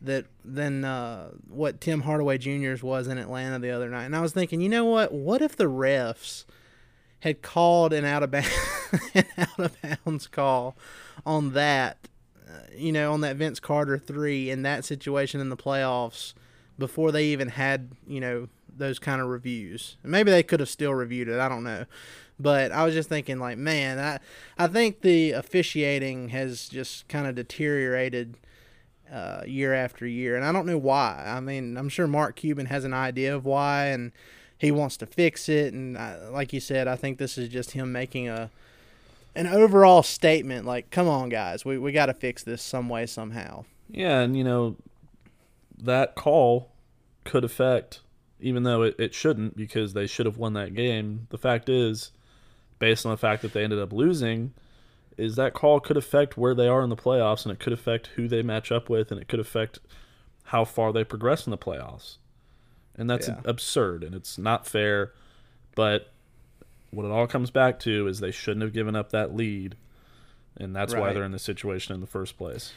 that 0.00 0.26
than 0.44 0.84
uh, 0.84 1.30
what 1.48 1.80
Tim 1.80 2.02
Hardaway 2.02 2.38
Jr.'s 2.38 2.82
was 2.82 3.06
in 3.06 3.18
Atlanta 3.18 3.58
the 3.58 3.70
other 3.70 3.88
night. 3.88 4.04
And 4.04 4.16
I 4.16 4.20
was 4.20 4.32
thinking, 4.32 4.60
you 4.60 4.68
know 4.68 4.84
what? 4.84 5.12
What 5.12 5.42
if 5.42 5.56
the 5.56 5.64
refs 5.64 6.44
had 7.20 7.42
called 7.42 7.92
an 7.92 8.04
out 8.04 8.22
of 8.22 8.30
bounds, 8.30 8.50
an 9.14 9.24
out 9.38 9.58
of 9.58 9.76
bounds 9.82 10.26
call 10.26 10.76
on 11.24 11.52
that, 11.52 12.08
uh, 12.48 12.62
you 12.74 12.90
know, 12.90 13.12
on 13.12 13.20
that 13.20 13.36
Vince 13.36 13.60
Carter 13.60 13.98
three 13.98 14.50
in 14.50 14.62
that 14.62 14.84
situation 14.84 15.40
in 15.40 15.48
the 15.48 15.56
playoffs 15.56 16.34
before 16.78 17.12
they 17.12 17.26
even 17.26 17.48
had, 17.48 17.92
you 18.06 18.20
know, 18.20 18.48
those 18.74 18.98
kind 18.98 19.20
of 19.20 19.28
reviews. 19.28 19.96
Maybe 20.02 20.30
they 20.30 20.42
could 20.42 20.60
have 20.60 20.70
still 20.70 20.94
reviewed 20.94 21.28
it. 21.28 21.38
I 21.38 21.48
don't 21.48 21.64
know. 21.64 21.84
But 22.40 22.72
I 22.72 22.84
was 22.84 22.94
just 22.94 23.08
thinking, 23.08 23.38
like, 23.38 23.58
man, 23.58 23.98
I 23.98 24.18
I 24.56 24.66
think 24.66 25.02
the 25.02 25.32
officiating 25.32 26.30
has 26.30 26.68
just 26.68 27.08
kind 27.08 27.26
of 27.26 27.34
deteriorated 27.34 28.36
uh, 29.12 29.42
year 29.46 29.74
after 29.74 30.06
year, 30.06 30.36
and 30.36 30.44
I 30.44 30.52
don't 30.52 30.66
know 30.66 30.78
why. 30.78 31.24
I 31.26 31.40
mean, 31.40 31.76
I'm 31.76 31.88
sure 31.88 32.06
Mark 32.06 32.36
Cuban 32.36 32.66
has 32.66 32.84
an 32.84 32.94
idea 32.94 33.34
of 33.34 33.44
why, 33.44 33.86
and 33.86 34.12
he 34.56 34.70
wants 34.70 34.96
to 34.98 35.06
fix 35.06 35.48
it. 35.48 35.74
And 35.74 35.98
I, 35.98 36.28
like 36.28 36.52
you 36.52 36.60
said, 36.60 36.88
I 36.88 36.96
think 36.96 37.18
this 37.18 37.36
is 37.36 37.48
just 37.48 37.72
him 37.72 37.92
making 37.92 38.28
a 38.28 38.50
an 39.34 39.46
overall 39.46 40.02
statement, 40.02 40.66
like, 40.66 40.90
come 40.90 41.08
on, 41.08 41.28
guys, 41.28 41.64
we 41.64 41.78
we 41.78 41.92
got 41.92 42.06
to 42.06 42.14
fix 42.14 42.42
this 42.42 42.62
some 42.62 42.88
way 42.88 43.06
somehow. 43.06 43.64
Yeah, 43.90 44.20
and 44.20 44.36
you 44.36 44.44
know 44.44 44.76
that 45.82 46.14
call 46.14 46.70
could 47.24 47.44
affect, 47.44 48.00
even 48.40 48.64
though 48.64 48.82
it, 48.82 48.96
it 48.98 49.14
shouldn't, 49.14 49.56
because 49.56 49.92
they 49.92 50.06
should 50.06 50.26
have 50.26 50.36
won 50.36 50.52
that 50.54 50.74
game. 50.74 51.26
The 51.30 51.38
fact 51.38 51.68
is, 51.68 52.12
based 52.80 53.06
on 53.06 53.12
the 53.12 53.16
fact 53.16 53.42
that 53.42 53.52
they 53.52 53.62
ended 53.62 53.78
up 53.78 53.92
losing, 53.92 54.52
is 55.16 55.36
that 55.36 55.54
call 55.54 55.78
could 55.78 55.96
affect 55.96 56.36
where 56.36 56.54
they 56.54 56.66
are 56.66 56.82
in 56.82 56.88
the 56.90 56.96
playoffs, 56.96 57.44
and 57.44 57.52
it 57.52 57.60
could 57.60 57.72
affect 57.72 58.08
who 58.16 58.26
they 58.26 58.42
match 58.42 58.72
up 58.72 58.88
with, 58.90 59.12
and 59.12 59.20
it 59.20 59.28
could 59.28 59.38
affect 59.38 59.78
how 60.44 60.64
far 60.64 60.92
they 60.92 61.04
progress 61.04 61.46
in 61.46 61.52
the 61.52 61.58
playoffs. 61.58 62.16
And 62.96 63.08
that's 63.08 63.28
Yeah. 63.28 63.40
absurd, 63.44 64.02
and 64.02 64.14
it's 64.14 64.36
not 64.36 64.66
fair. 64.66 65.12
But 65.76 66.10
what 66.90 67.06
it 67.06 67.12
all 67.12 67.28
comes 67.28 67.50
back 67.52 67.78
to 67.80 68.08
is 68.08 68.18
they 68.18 68.32
shouldn't 68.32 68.62
have 68.62 68.72
given 68.72 68.96
up 68.96 69.10
that 69.10 69.36
lead, 69.36 69.76
and 70.56 70.74
that's 70.74 70.94
why 70.94 71.12
they're 71.12 71.22
in 71.22 71.32
this 71.32 71.42
situation 71.44 71.94
in 71.94 72.00
the 72.00 72.06
first 72.06 72.36
place. 72.36 72.72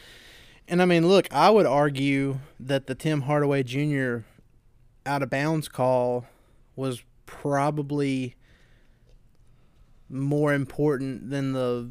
And 0.68 0.82
I 0.82 0.86
mean, 0.86 1.08
look, 1.08 1.28
I 1.34 1.50
would 1.50 1.66
argue 1.66 2.40
that 2.60 2.88
the 2.88 2.96
Tim 2.96 3.22
Hardaway 3.22 3.64
Jr. 3.64 4.20
out 5.06 5.24
of 5.24 5.30
bounds 5.30 5.68
call 5.68 6.26
was 6.76 7.04
probably 7.26 8.36
more 10.14 10.54
important 10.54 11.30
than 11.30 11.54
the 11.54 11.90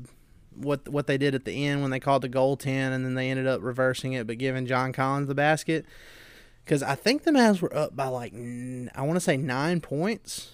what 0.55 0.89
what 0.89 1.07
they 1.07 1.19
did 1.19 1.35
at 1.35 1.45
the 1.45 1.67
end 1.67 1.83
when 1.83 1.91
they 1.91 2.01
called 2.01 2.23
the 2.23 2.29
goaltend 2.29 2.93
and 2.93 3.05
then 3.05 3.15
they 3.15 3.31
ended 3.31 3.47
up 3.47 3.61
reversing 3.63 4.13
it 4.13 4.27
but 4.27 4.39
giving 4.39 4.67
John 4.67 4.93
Collins 4.93 5.29
the 5.29 5.35
basket 5.35 5.87
because 6.65 6.83
I 6.83 6.95
think 6.95 7.23
the 7.23 7.31
Mavs 7.31 7.61
were 7.61 7.75
up 7.75 7.97
by 7.97 8.07
like 8.07 8.35
I 8.35 9.03
want 9.03 9.15
to 9.15 9.21
say 9.21 9.37
nine 9.37 9.81
points 9.81 10.53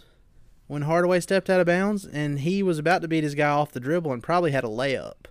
when 0.66 0.82
Hardaway 0.82 1.20
stepped 1.20 1.50
out 1.50 1.60
of 1.60 1.66
bounds 1.66 2.04
and 2.04 2.40
he 2.40 2.62
was 2.62 2.78
about 2.78 3.02
to 3.02 3.08
beat 3.08 3.24
his 3.24 3.34
guy 3.34 3.48
off 3.48 3.72
the 3.72 3.80
dribble 3.80 4.12
and 4.12 4.22
probably 4.22 4.52
had 4.52 4.64
a 4.64 4.68
layup 4.68 5.26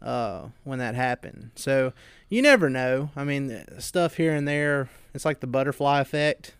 uh, 0.00 0.48
when 0.62 0.78
that 0.78 0.94
happened. 0.94 1.50
So 1.56 1.92
you 2.28 2.42
never 2.42 2.70
know. 2.70 3.10
I 3.16 3.24
mean, 3.24 3.64
stuff 3.78 4.16
here 4.16 4.34
and 4.34 4.46
there. 4.46 4.88
It's 5.12 5.24
like 5.24 5.40
the 5.40 5.46
butterfly 5.46 6.00
effect. 6.00 6.54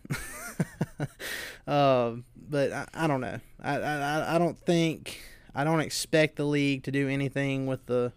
uh, 1.67 2.13
but 2.49 2.71
I, 2.71 2.87
I 2.93 3.07
don't 3.07 3.21
know. 3.21 3.39
I, 3.61 3.77
I 3.77 4.35
I 4.35 4.37
don't 4.37 4.57
think 4.57 5.21
I 5.53 5.63
don't 5.63 5.79
expect 5.79 6.35
the 6.35 6.45
league 6.45 6.83
to 6.83 6.91
do 6.91 7.07
anything 7.07 7.67
with 7.67 7.85
the 7.85 8.13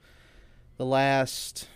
the 0.77 0.87
last 0.87 1.69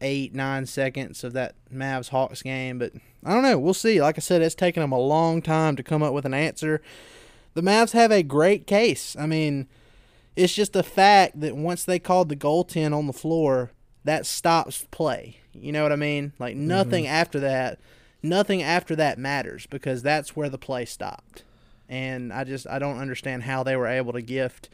eight 0.00 0.34
nine 0.34 0.66
seconds 0.66 1.24
of 1.24 1.32
that 1.34 1.54
Mavs 1.72 2.08
Hawks 2.08 2.42
game. 2.42 2.78
But 2.78 2.92
I 3.24 3.32
don't 3.32 3.42
know. 3.42 3.58
We'll 3.58 3.74
see. 3.74 4.00
Like 4.00 4.18
I 4.18 4.20
said, 4.20 4.42
it's 4.42 4.54
taken 4.54 4.80
them 4.80 4.92
a 4.92 4.98
long 4.98 5.42
time 5.42 5.76
to 5.76 5.82
come 5.82 6.02
up 6.02 6.12
with 6.12 6.24
an 6.24 6.34
answer. 6.34 6.80
The 7.54 7.62
Mavs 7.62 7.92
have 7.92 8.10
a 8.10 8.22
great 8.22 8.66
case. 8.66 9.16
I 9.18 9.26
mean 9.26 9.68
it's 10.36 10.54
just 10.54 10.76
a 10.76 10.82
fact 10.82 11.40
that 11.40 11.56
once 11.56 11.84
they 11.84 11.98
called 11.98 12.28
the 12.28 12.36
goaltend 12.36 12.96
on 12.96 13.06
the 13.06 13.12
floor, 13.12 13.72
that 14.04 14.26
stops 14.26 14.86
play. 14.90 15.38
You 15.52 15.72
know 15.72 15.82
what 15.82 15.92
I 15.92 15.96
mean? 15.96 16.32
Like 16.38 16.54
mm-hmm. 16.54 16.68
nothing 16.68 17.06
after 17.06 17.40
that, 17.40 17.80
nothing 18.22 18.62
after 18.62 18.96
that 18.96 19.18
matters 19.18 19.66
because 19.66 20.02
that's 20.02 20.36
where 20.36 20.48
the 20.48 20.58
play 20.58 20.84
stopped. 20.84 21.44
And 21.90 22.32
I 22.32 22.44
just 22.44 22.66
I 22.68 22.78
don't 22.78 22.98
understand 22.98 23.42
how 23.42 23.62
they 23.64 23.76
were 23.76 23.88
able 23.88 24.12
to 24.12 24.22
gift 24.22 24.70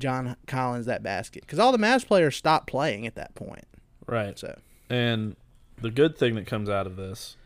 John 0.00 0.34
Collins 0.46 0.86
that 0.86 1.02
basket 1.02 1.42
because 1.42 1.58
all 1.58 1.70
the 1.70 1.78
Mavs 1.78 2.06
players 2.06 2.34
stopped 2.36 2.66
playing 2.66 3.06
at 3.06 3.14
that 3.14 3.34
point. 3.34 3.66
Right. 4.06 4.36
So 4.38 4.58
And 4.88 5.36
the 5.80 5.90
good 5.90 6.16
thing 6.16 6.34
that 6.36 6.46
comes 6.46 6.68
out 6.68 6.86
of 6.86 6.96
this 6.96 7.36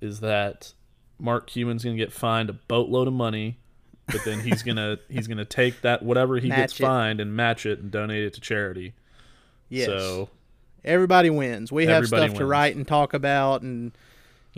is 0.00 0.20
that 0.20 0.72
Mark 1.18 1.48
Cuban's 1.48 1.82
going 1.82 1.96
to 1.96 2.02
get 2.02 2.12
fined 2.12 2.48
a 2.48 2.52
boatload 2.52 3.08
of 3.08 3.14
money, 3.14 3.58
but 4.06 4.24
then 4.24 4.40
he's 4.40 4.62
gonna 4.62 4.98
he's 5.08 5.26
gonna 5.26 5.44
take 5.44 5.80
that 5.82 6.02
whatever 6.04 6.38
he 6.38 6.48
gets 6.48 6.78
it. 6.78 6.82
fined 6.82 7.20
and 7.20 7.34
match 7.34 7.66
it 7.66 7.80
and 7.80 7.90
donate 7.90 8.22
it 8.22 8.34
to 8.34 8.40
charity. 8.40 8.94
yes, 9.68 9.86
So 9.86 10.28
everybody 10.84 11.28
wins. 11.28 11.72
We 11.72 11.86
have 11.86 12.06
stuff 12.06 12.34
to 12.34 12.46
write 12.46 12.76
and 12.76 12.86
talk 12.86 13.12
about, 13.14 13.62
and 13.62 13.90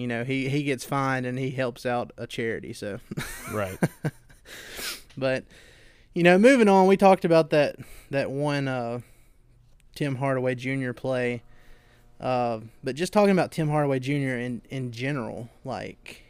you 0.01 0.07
know 0.07 0.25
he 0.25 0.49
he 0.49 0.63
gets 0.63 0.85
fined 0.85 1.27
and 1.27 1.39
he 1.39 1.51
helps 1.51 1.85
out 1.87 2.13
a 2.17 2.27
charity. 2.27 2.73
So. 2.73 3.01
right, 3.53 3.79
But 5.17 5.45
you 6.15 6.23
know, 6.23 6.39
moving 6.39 6.69
on, 6.69 6.87
we 6.87 6.97
talked 6.97 7.25
about 7.25 7.51
that 7.51 7.77
that 8.11 8.31
one 8.31 8.67
uh, 8.69 9.01
Tim 9.95 10.17
Hardaway 10.17 10.55
Jr. 10.55 10.93
play. 10.93 11.43
Uh, 12.21 12.61
but 12.85 12.97
just 12.97 13.13
talking 13.13 13.31
about 13.33 13.51
Tim 13.53 13.69
Hardaway 13.69 13.99
Jr. 13.99 14.13
in 14.39 14.63
in 14.71 14.93
general, 14.93 15.49
like 15.65 16.23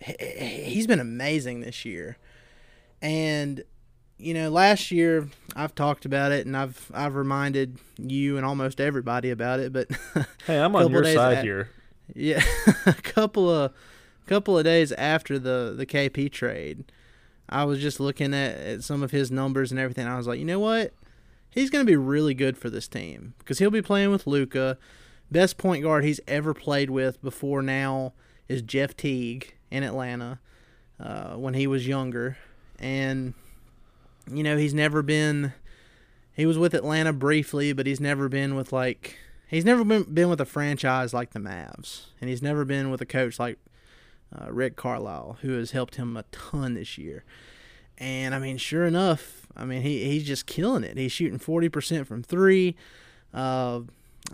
he- 0.00 0.64
he's 0.64 0.86
been 0.86 1.00
amazing 1.00 1.60
this 1.60 1.84
year. 1.84 2.18
And 3.02 3.62
you 4.18 4.34
know, 4.34 4.48
last 4.50 4.90
year 4.90 5.28
I've 5.54 5.74
talked 5.74 6.04
about 6.04 6.32
it 6.32 6.46
and 6.46 6.56
I've 6.56 6.90
I've 6.94 7.14
reminded 7.14 7.78
you 7.98 8.36
and 8.36 8.44
almost 8.44 8.80
everybody 8.80 9.30
about 9.30 9.60
it, 9.60 9.72
but 9.72 9.88
hey, 10.46 10.58
I'm 10.60 10.74
on 10.76 10.90
your 10.90 11.04
side 11.04 11.38
at- 11.38 11.44
here. 11.44 11.70
Yeah, 12.14 12.42
a 12.86 12.94
couple 12.94 13.48
of 13.48 13.72
couple 14.26 14.58
of 14.58 14.64
days 14.64 14.92
after 14.92 15.38
the 15.38 15.74
the 15.76 15.86
KP 15.86 16.30
trade, 16.30 16.84
I 17.48 17.64
was 17.64 17.80
just 17.80 18.00
looking 18.00 18.34
at, 18.34 18.56
at 18.58 18.84
some 18.84 19.02
of 19.02 19.10
his 19.10 19.30
numbers 19.30 19.70
and 19.70 19.80
everything. 19.80 20.06
I 20.06 20.16
was 20.16 20.26
like, 20.26 20.38
you 20.38 20.44
know 20.44 20.60
what? 20.60 20.92
He's 21.50 21.70
going 21.70 21.84
to 21.84 21.90
be 21.90 21.96
really 21.96 22.34
good 22.34 22.58
for 22.58 22.68
this 22.70 22.88
team 22.88 23.34
because 23.38 23.58
he'll 23.58 23.70
be 23.70 23.82
playing 23.82 24.10
with 24.10 24.26
Luka. 24.26 24.78
Best 25.30 25.58
point 25.58 25.82
guard 25.82 26.04
he's 26.04 26.20
ever 26.28 26.54
played 26.54 26.90
with 26.90 27.20
before 27.22 27.62
now 27.62 28.12
is 28.48 28.62
Jeff 28.62 28.96
Teague 28.96 29.54
in 29.70 29.82
Atlanta 29.82 30.40
uh, 31.00 31.34
when 31.34 31.54
he 31.54 31.66
was 31.66 31.86
younger, 31.86 32.38
and 32.78 33.34
you 34.32 34.42
know 34.42 34.56
he's 34.56 34.74
never 34.74 35.02
been. 35.02 35.52
He 36.34 36.46
was 36.46 36.56
with 36.56 36.74
Atlanta 36.74 37.12
briefly, 37.12 37.72
but 37.72 37.86
he's 37.86 38.00
never 38.00 38.28
been 38.28 38.54
with 38.54 38.72
like 38.72 39.18
he's 39.48 39.64
never 39.64 39.84
been 39.84 40.04
been 40.04 40.28
with 40.28 40.40
a 40.40 40.46
franchise 40.46 41.12
like 41.12 41.30
the 41.30 41.40
Mavs, 41.40 42.06
and 42.20 42.30
he's 42.30 42.42
never 42.42 42.64
been 42.64 42.90
with 42.90 43.00
a 43.00 43.06
coach 43.06 43.38
like 43.38 43.58
uh, 44.36 44.52
Rick 44.52 44.76
Carlisle, 44.76 45.38
who 45.42 45.52
has 45.52 45.72
helped 45.72 45.96
him 45.96 46.16
a 46.16 46.24
ton 46.30 46.74
this 46.74 46.98
year. 46.98 47.24
And 47.96 48.34
I 48.34 48.38
mean, 48.38 48.58
sure 48.58 48.86
enough, 48.86 49.46
I 49.56 49.64
mean 49.64 49.82
he 49.82 50.04
he's 50.04 50.24
just 50.24 50.46
killing 50.46 50.84
it. 50.84 50.96
He's 50.96 51.12
shooting 51.12 51.38
forty 51.38 51.68
percent 51.68 52.06
from 52.06 52.22
three. 52.22 52.76
Uh, 53.34 53.80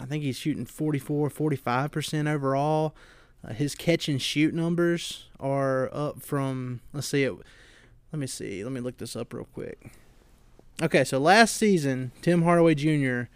I 0.00 0.06
think 0.06 0.22
he's 0.24 0.36
shooting 0.36 0.64
44, 0.64 1.30
45 1.30 1.90
percent 1.90 2.28
overall. 2.28 2.94
Uh, 3.46 3.52
his 3.52 3.74
catch 3.74 4.08
and 4.08 4.20
shoot 4.20 4.54
numbers 4.54 5.26
are 5.38 5.90
up 5.92 6.22
from 6.22 6.80
let's 6.92 7.08
see 7.08 7.24
it. 7.24 7.34
Let 8.12 8.18
me 8.18 8.26
see. 8.26 8.62
Let 8.62 8.72
me 8.72 8.80
look 8.80 8.98
this 8.98 9.16
up 9.16 9.32
real 9.32 9.48
quick. 9.52 9.92
Okay, 10.82 11.04
so 11.04 11.18
last 11.18 11.56
season, 11.56 12.12
Tim 12.22 12.42
Hardaway 12.42 12.74
Jr. 12.74 13.28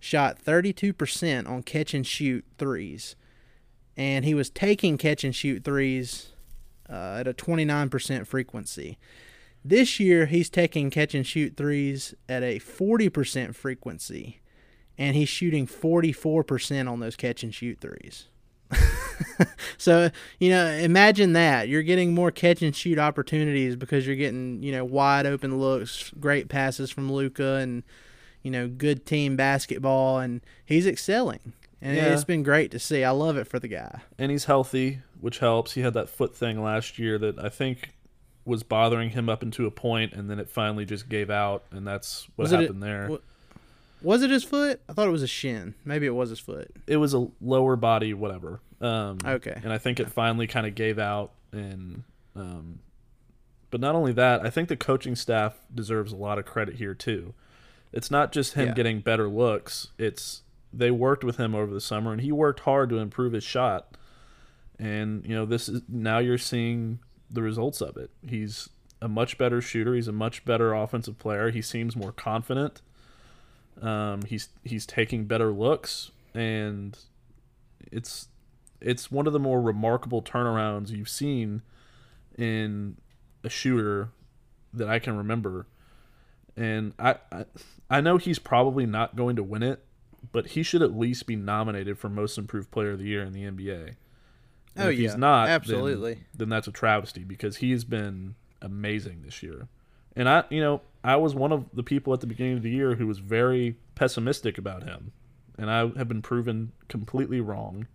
shot 0.00 0.42
32% 0.42 1.48
on 1.48 1.62
catch 1.62 1.94
and 1.94 2.06
shoot 2.06 2.44
threes. 2.58 3.14
And 3.96 4.24
he 4.24 4.34
was 4.34 4.48
taking 4.48 4.96
catch 4.96 5.22
and 5.22 5.36
shoot 5.36 5.62
threes 5.62 6.32
uh, 6.88 7.18
at 7.20 7.28
a 7.28 7.34
29% 7.34 8.26
frequency. 8.26 8.98
This 9.62 10.00
year, 10.00 10.24
he's 10.24 10.48
taking 10.48 10.88
catch 10.88 11.14
and 11.14 11.26
shoot 11.26 11.56
threes 11.56 12.14
at 12.28 12.42
a 12.42 12.58
40% 12.58 13.54
frequency. 13.54 14.40
And 14.96 15.14
he's 15.14 15.28
shooting 15.28 15.66
44% 15.66 16.90
on 16.90 17.00
those 17.00 17.16
catch 17.16 17.42
and 17.42 17.54
shoot 17.54 17.78
threes. 17.80 18.28
so, 19.78 20.10
you 20.38 20.48
know, 20.48 20.66
imagine 20.66 21.34
that. 21.34 21.68
You're 21.68 21.82
getting 21.82 22.14
more 22.14 22.30
catch 22.30 22.62
and 22.62 22.74
shoot 22.74 22.98
opportunities 22.98 23.76
because 23.76 24.06
you're 24.06 24.16
getting, 24.16 24.62
you 24.62 24.72
know, 24.72 24.84
wide 24.84 25.26
open 25.26 25.58
looks, 25.58 26.10
great 26.18 26.48
passes 26.48 26.90
from 26.90 27.12
Luka 27.12 27.56
and, 27.56 27.82
you 28.42 28.50
know, 28.50 28.68
good 28.68 29.04
team 29.06 29.36
basketball 29.36 30.18
and 30.18 30.40
he's 30.64 30.86
excelling. 30.86 31.52
And 31.82 31.96
Yeah. 31.96 32.12
it's 32.12 32.24
been 32.24 32.42
great 32.42 32.70
to 32.72 32.78
see. 32.78 33.04
I 33.04 33.10
love 33.10 33.36
it 33.36 33.46
for 33.46 33.58
the 33.58 33.68
guy. 33.68 34.00
and 34.18 34.30
he's 34.30 34.44
healthy, 34.44 35.00
which 35.20 35.38
helps. 35.38 35.72
He 35.72 35.80
had 35.80 35.94
that 35.94 36.08
foot 36.08 36.36
thing 36.36 36.62
last 36.62 36.98
year 36.98 37.18
that 37.18 37.38
I 37.38 37.48
think 37.48 37.90
was 38.44 38.62
bothering 38.62 39.10
him 39.10 39.28
up 39.28 39.42
into 39.42 39.66
a 39.66 39.70
point, 39.70 40.12
and 40.12 40.28
then 40.30 40.38
it 40.38 40.48
finally 40.48 40.84
just 40.84 41.08
gave 41.08 41.30
out, 41.30 41.64
and 41.70 41.86
that's 41.86 42.26
what 42.36 42.44
Was 42.44 42.52
it 42.52 42.60
happened 42.60 42.82
there. 42.82 43.08
wa- 43.08 43.18
Was 44.02 44.22
it 44.22 44.30
his 44.30 44.44
foot? 44.44 44.80
I 44.88 44.92
thought 44.94 45.06
it 45.08 45.12
was 45.12 45.22
a 45.22 45.26
shin. 45.26 45.74
Maybe 45.84 46.06
it 46.06 46.14
was 46.14 46.30
his 46.30 46.40
foot. 46.40 46.70
it 46.86 46.96
was 46.96 47.12
a 47.14 47.28
lower 47.40 47.76
body, 47.76 48.12
whatever. 48.14 48.60
Um, 48.80 49.18
Okay. 49.24 49.58
And 49.62 49.72
I 49.72 49.78
think 49.78 50.00
it 50.00 50.08
finally 50.10 50.46
kind 50.46 50.66
of 50.66 50.74
gave 50.74 50.98
out, 50.98 51.32
and 51.52 52.02
um, 52.34 52.80
but 53.70 53.80
not 53.80 53.94
only 53.94 54.12
that, 54.14 54.44
I 54.44 54.50
think 54.50 54.68
the 54.68 54.76
coaching 54.76 55.14
staff 55.14 55.54
deserves 55.74 56.12
a 56.12 56.16
lot 56.16 56.38
of 56.38 56.44
credit 56.46 56.76
here 56.76 56.94
too. 56.94 57.34
It's 57.92 58.10
not 58.10 58.32
just 58.32 58.54
him 58.54 58.68
Yeah. 58.68 58.74
getting 58.74 59.00
better 59.00 59.28
looks; 59.28 59.88
it's 59.98 60.42
they 60.72 60.90
worked 60.90 61.24
with 61.24 61.36
him 61.38 61.54
over 61.54 61.72
the 61.72 61.80
summer, 61.80 62.12
and 62.12 62.20
he 62.20 62.30
worked 62.32 62.60
hard 62.60 62.88
to 62.90 62.98
improve 62.98 63.32
his 63.32 63.44
shot. 63.44 63.96
and 64.78 65.26
you 65.26 65.34
know 65.34 65.44
this 65.44 65.68
is 65.68 65.82
now 65.88 66.18
you're 66.18 66.38
seeing 66.38 67.00
the 67.30 67.42
results 67.42 67.82
of 67.82 67.96
it. 67.98 68.10
He's 68.26 68.70
a 69.02 69.08
much 69.08 69.36
better 69.36 69.60
shooter. 69.60 69.94
He's 69.94 70.08
a 70.08 70.12
much 70.12 70.44
better 70.46 70.72
offensive 70.72 71.18
player. 71.18 71.50
He 71.50 71.60
seems 71.62 71.94
more 71.96 72.12
confident. 72.12 72.80
Um, 73.82 74.22
he's 74.22 74.48
he's 74.64 74.86
taking 74.86 75.26
better 75.26 75.52
looks, 75.52 76.10
and 76.34 76.98
it's 77.92 78.28
it's 78.80 79.10
one 79.10 79.26
of 79.26 79.32
the 79.34 79.38
more 79.38 79.60
remarkable 79.60 80.22
turnarounds 80.22 80.88
you've 80.90 81.08
seen 81.10 81.60
in 82.38 82.96
a 83.44 83.50
shooter 83.50 84.08
that 84.72 84.88
I 84.88 84.98
can 84.98 85.16
remember. 85.16 85.66
And 86.60 86.92
I, 86.98 87.16
I 87.32 87.44
I 87.88 88.00
know 88.00 88.18
he's 88.18 88.38
probably 88.38 88.84
not 88.86 89.16
going 89.16 89.36
to 89.36 89.42
win 89.42 89.62
it, 89.62 89.82
but 90.32 90.48
he 90.48 90.62
should 90.62 90.82
at 90.82 90.96
least 90.96 91.26
be 91.26 91.34
nominated 91.36 91.98
for 91.98 92.08
most 92.10 92.36
improved 92.38 92.70
player 92.70 92.90
of 92.92 92.98
the 92.98 93.06
year 93.06 93.22
in 93.22 93.32
the 93.32 93.44
NBA. 93.44 93.94
And 94.76 94.86
Oh, 94.86 94.88
if 94.90 94.98
yeah. 94.98 95.02
he's 95.08 95.16
not, 95.16 95.46
then- 95.46 95.54
Absolutely. 95.54 96.18
then 96.34 96.48
that's 96.50 96.68
a 96.68 96.72
travesty 96.72 97.24
because 97.24 97.56
he's 97.56 97.84
been 97.84 98.34
amazing 98.60 99.22
this 99.22 99.42
year. 99.42 99.68
And 100.14 100.28
I, 100.28 100.44
you 100.50 100.60
know, 100.60 100.82
I 101.02 101.16
was 101.16 101.34
one 101.34 101.50
of 101.52 101.64
the 101.72 101.82
people 101.82 102.12
at 102.12 102.20
the 102.20 102.26
beginning 102.26 102.58
of 102.58 102.62
the 102.62 102.70
year 102.70 102.96
who 102.96 103.06
was 103.06 103.20
very 103.20 103.76
pessimistic 103.94 104.58
about 104.58 104.82
him, 104.82 105.12
and 105.56 105.70
I 105.70 105.78
have 105.96 106.08
been 106.08 106.20
proven 106.22 106.72
completely 106.88 107.40
wrong. 107.40 107.86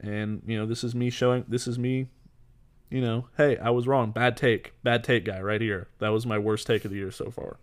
And 0.00 0.42
you 0.46 0.58
know, 0.58 0.66
this 0.66 0.84
is 0.84 0.94
me 0.94 1.08
showing. 1.10 1.44
This 1.48 1.66
is 1.66 1.78
me. 1.78 2.08
You 2.90 3.00
know, 3.00 3.28
hey, 3.36 3.56
I 3.58 3.70
was 3.70 3.86
wrong. 3.86 4.10
Bad 4.10 4.36
take. 4.36 4.72
Bad 4.82 5.02
take, 5.02 5.24
guy, 5.24 5.40
right 5.40 5.60
here. 5.60 5.88
That 5.98 6.10
was 6.10 6.26
my 6.26 6.38
worst 6.38 6.66
take 6.66 6.84
of 6.84 6.90
the 6.90 6.98
year 6.98 7.10
so 7.10 7.30
far. 7.30 7.56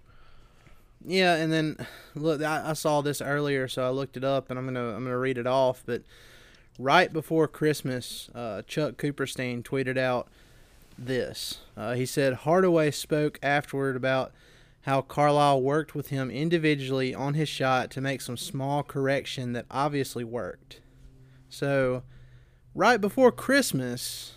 Yeah, 1.05 1.35
and 1.35 1.51
then 1.51 1.77
look, 2.15 2.41
I, 2.41 2.71
I 2.71 2.73
saw 2.73 3.01
this 3.01 3.21
earlier, 3.21 3.67
so 3.67 3.85
I 3.85 3.89
looked 3.89 4.17
it 4.17 4.23
up, 4.23 4.49
and 4.49 4.59
I'm 4.59 4.65
gonna 4.65 4.95
I'm 4.95 5.03
gonna 5.03 5.17
read 5.17 5.37
it 5.37 5.47
off. 5.47 5.83
But 5.85 6.03
right 6.77 7.11
before 7.11 7.47
Christmas, 7.47 8.29
uh, 8.35 8.61
Chuck 8.63 8.97
Cooperstein 8.97 9.63
tweeted 9.63 9.97
out 9.97 10.27
this. 10.97 11.59
Uh, 11.75 11.93
he 11.93 12.05
said 12.05 12.33
Hardaway 12.33 12.91
spoke 12.91 13.39
afterward 13.41 13.95
about 13.95 14.31
how 14.81 15.01
Carlisle 15.01 15.61
worked 15.61 15.93
with 15.93 16.09
him 16.09 16.31
individually 16.31 17.13
on 17.13 17.35
his 17.35 17.47
shot 17.47 17.91
to 17.91 18.01
make 18.01 18.21
some 18.21 18.37
small 18.37 18.83
correction 18.83 19.53
that 19.53 19.65
obviously 19.69 20.23
worked. 20.23 20.81
So, 21.49 22.03
right 22.73 22.99
before 22.99 23.31
Christmas, 23.31 24.33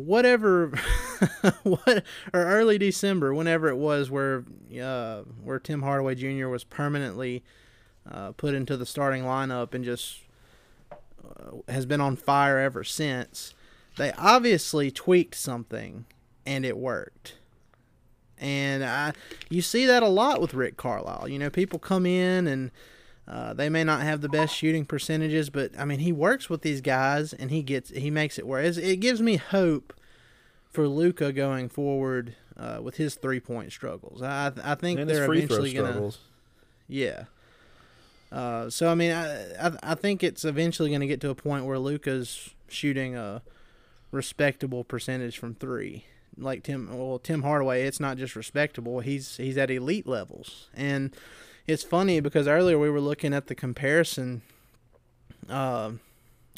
whatever 0.00 0.68
what 1.62 2.04
or 2.32 2.44
early 2.44 2.78
December, 2.78 3.34
whenever 3.34 3.68
it 3.68 3.76
was, 3.76 4.10
where 4.10 4.44
uh, 4.82 5.22
where 5.42 5.58
Tim 5.58 5.82
Hardaway 5.82 6.14
Jr. 6.14 6.48
was 6.48 6.64
permanently 6.64 7.42
uh, 8.10 8.32
put 8.32 8.54
into 8.54 8.76
the 8.76 8.86
starting 8.86 9.22
lineup 9.24 9.74
and 9.74 9.84
just 9.84 10.20
uh, 10.92 11.56
has 11.68 11.86
been 11.86 12.00
on 12.00 12.16
fire 12.16 12.58
ever 12.58 12.84
since. 12.84 13.54
They 13.96 14.12
obviously 14.12 14.90
tweaked 14.90 15.34
something, 15.34 16.06
and 16.46 16.64
it 16.64 16.76
worked. 16.76 17.34
And 18.38 18.82
I, 18.82 19.12
you 19.50 19.60
see 19.60 19.84
that 19.84 20.02
a 20.02 20.08
lot 20.08 20.40
with 20.40 20.54
Rick 20.54 20.76
Carlisle. 20.78 21.28
You 21.28 21.38
know, 21.38 21.50
people 21.50 21.78
come 21.78 22.06
in 22.06 22.46
and 22.46 22.70
uh, 23.28 23.54
they 23.54 23.68
may 23.68 23.84
not 23.84 24.02
have 24.02 24.20
the 24.20 24.28
best 24.28 24.54
shooting 24.54 24.84
percentages, 24.84 25.50
but 25.50 25.70
I 25.78 25.84
mean, 25.84 26.00
he 26.00 26.12
works 26.12 26.50
with 26.50 26.62
these 26.62 26.80
guys 26.80 27.32
and 27.32 27.50
he 27.50 27.62
gets 27.62 27.90
he 27.90 28.10
makes 28.10 28.38
it 28.38 28.46
work. 28.46 28.64
It 28.64 28.96
gives 28.96 29.22
me 29.22 29.36
hope 29.36 29.92
for 30.70 30.88
Luka 30.88 31.32
going 31.32 31.68
forward 31.68 32.34
uh, 32.56 32.80
with 32.82 32.96
his 32.96 33.14
three 33.14 33.40
point 33.40 33.72
struggles. 33.72 34.22
I 34.22 34.52
I 34.62 34.74
think 34.74 35.00
And 35.00 35.08
they're 35.08 35.32
eventually 35.32 35.72
gonna 35.72 36.10
yeah. 36.88 37.24
Uh, 38.32 38.70
so 38.70 38.88
I 38.88 38.94
mean, 38.94 39.12
I, 39.12 39.66
I 39.68 39.72
I 39.82 39.94
think 39.94 40.22
it's 40.22 40.44
eventually 40.44 40.90
going 40.90 41.00
to 41.00 41.06
get 41.06 41.20
to 41.22 41.30
a 41.30 41.34
point 41.34 41.64
where 41.64 41.78
Luka's 41.78 42.50
shooting 42.68 43.16
a 43.16 43.42
respectable 44.12 44.84
percentage 44.84 45.38
from 45.38 45.54
three. 45.54 46.04
Like 46.36 46.62
Tim, 46.62 46.96
well, 46.96 47.18
Tim 47.18 47.42
Hardaway, 47.42 47.82
it's 47.82 48.00
not 48.00 48.16
just 48.16 48.36
respectable; 48.36 49.00
he's 49.00 49.36
he's 49.36 49.58
at 49.58 49.70
elite 49.70 50.06
levels. 50.06 50.68
And 50.74 51.14
it's 51.70 51.82
funny 51.84 52.20
because 52.20 52.46
earlier 52.48 52.78
we 52.78 52.90
were 52.90 53.00
looking 53.00 53.32
at 53.34 53.46
the 53.46 53.54
comparison. 53.54 54.42
Uh, 55.48 55.92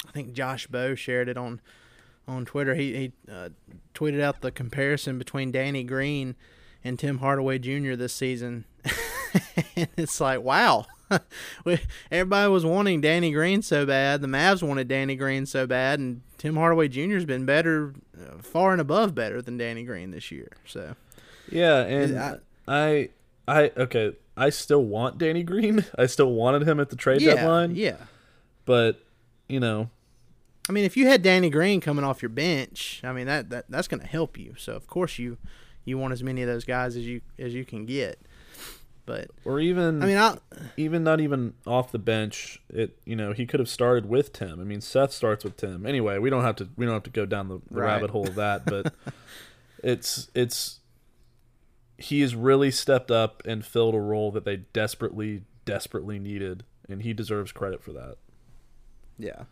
I 0.07 0.11
think 0.11 0.33
Josh 0.33 0.67
Bowe 0.67 0.95
shared 0.95 1.29
it 1.29 1.37
on 1.37 1.61
on 2.27 2.45
Twitter. 2.45 2.75
He 2.75 2.95
he 2.95 3.11
uh, 3.31 3.49
tweeted 3.93 4.21
out 4.21 4.41
the 4.41 4.51
comparison 4.51 5.17
between 5.17 5.51
Danny 5.51 5.83
Green 5.83 6.35
and 6.83 6.99
Tim 6.99 7.19
Hardaway 7.19 7.59
Jr. 7.59 7.95
this 7.95 8.13
season, 8.13 8.65
and 9.75 9.87
it's 9.97 10.19
like, 10.19 10.41
wow. 10.41 10.85
Everybody 12.11 12.51
was 12.51 12.65
wanting 12.65 12.99
Danny 13.01 13.31
Green 13.31 13.61
so 13.61 13.85
bad. 13.85 14.21
The 14.21 14.27
Mavs 14.27 14.63
wanted 14.63 14.87
Danny 14.87 15.15
Green 15.15 15.45
so 15.45 15.67
bad, 15.67 15.99
and 15.99 16.21
Tim 16.39 16.55
Hardaway 16.55 16.87
Jr.'s 16.87 17.25
been 17.25 17.45
better, 17.45 17.93
uh, 18.19 18.41
far 18.41 18.71
and 18.71 18.81
above 18.81 19.13
better 19.13 19.39
than 19.41 19.55
Danny 19.57 19.83
Green 19.83 20.09
this 20.11 20.31
year. 20.31 20.49
So 20.65 20.95
Yeah, 21.51 21.81
and 21.83 22.17
I- 22.17 22.37
I, 22.67 23.09
I, 23.47 23.71
okay, 23.77 24.13
I 24.35 24.49
still 24.49 24.83
want 24.83 25.17
Danny 25.17 25.43
Green. 25.43 25.85
I 25.97 26.05
still 26.07 26.31
wanted 26.31 26.67
him 26.67 26.79
at 26.79 26.89
the 26.89 26.95
trade 26.95 27.21
yeah, 27.21 27.35
deadline. 27.35 27.75
yeah. 27.75 27.97
but 28.65 29.03
you 29.47 29.59
know, 29.59 29.89
I 30.69 30.71
mean, 30.71 30.85
if 30.85 30.95
you 30.97 31.07
had 31.07 31.21
Danny 31.21 31.49
Green 31.49 31.81
coming 31.81 32.03
off 32.05 32.21
your 32.21 32.29
bench, 32.29 33.01
I 33.03 33.11
mean 33.13 33.27
that, 33.27 33.49
that 33.49 33.65
that's 33.69 33.87
going 33.87 33.99
to 34.01 34.07
help 34.07 34.37
you. 34.37 34.55
So 34.57 34.73
of 34.73 34.87
course 34.87 35.19
you 35.19 35.37
you 35.85 35.97
want 35.97 36.13
as 36.13 36.23
many 36.23 36.41
of 36.41 36.47
those 36.47 36.63
guys 36.65 36.95
as 36.95 37.05
you 37.05 37.21
as 37.37 37.53
you 37.53 37.65
can 37.65 37.85
get. 37.85 38.19
But 39.05 39.29
or 39.43 39.59
even 39.59 40.01
I 40.01 40.05
mean, 40.05 40.17
I 40.17 40.37
even 40.77 41.03
not 41.03 41.19
even 41.19 41.55
off 41.67 41.91
the 41.91 41.99
bench. 41.99 42.61
It 42.69 42.97
you 43.03 43.17
know 43.17 43.33
he 43.33 43.45
could 43.45 43.59
have 43.59 43.67
started 43.67 44.05
with 44.07 44.31
Tim. 44.31 44.61
I 44.61 44.63
mean 44.63 44.79
Seth 44.79 45.11
starts 45.11 45.43
with 45.43 45.57
Tim. 45.57 45.85
Anyway, 45.85 46.17
we 46.19 46.29
don't 46.29 46.43
have 46.43 46.55
to 46.55 46.69
we 46.77 46.85
don't 46.85 46.93
have 46.93 47.03
to 47.03 47.09
go 47.09 47.25
down 47.25 47.49
the, 47.49 47.59
the 47.69 47.81
Right. 47.81 47.87
rabbit 47.87 48.11
hole 48.11 48.25
of 48.27 48.35
that. 48.35 48.65
But 48.65 48.93
it's 49.83 50.29
it's 50.33 50.79
he 51.97 52.21
has 52.21 52.35
really 52.35 52.71
stepped 52.71 53.11
up 53.11 53.43
and 53.45 53.65
filled 53.65 53.95
a 53.95 53.99
role 53.99 54.31
that 54.31 54.45
they 54.45 54.57
desperately 54.57 55.43
desperately 55.65 56.19
needed, 56.19 56.63
and 56.89 57.03
he 57.03 57.13
deserves 57.13 57.51
credit 57.51 57.81
for 57.81 57.93
that. 57.93 58.17
Yeah. 59.17 59.43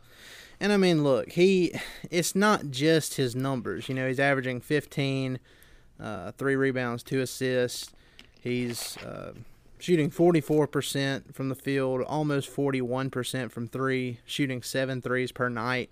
And 0.59 0.71
I 0.71 0.77
mean, 0.77 1.03
look, 1.03 1.31
he 1.31 1.73
it's 2.09 2.35
not 2.35 2.69
just 2.69 3.15
his 3.15 3.35
numbers. 3.35 3.89
You 3.89 3.95
know, 3.95 4.07
he's 4.07 4.19
averaging 4.19 4.61
15, 4.61 5.39
uh, 5.99 6.31
three 6.33 6.55
rebounds, 6.55 7.03
two 7.03 7.21
assists. 7.21 7.91
He's 8.39 8.97
uh, 8.97 9.33
shooting 9.79 10.09
44% 10.09 11.33
from 11.33 11.49
the 11.49 11.55
field, 11.55 12.01
almost 12.01 12.53
41% 12.55 13.51
from 13.51 13.67
three, 13.67 14.19
shooting 14.25 14.61
seven 14.61 15.01
threes 15.01 15.31
per 15.31 15.49
night. 15.49 15.89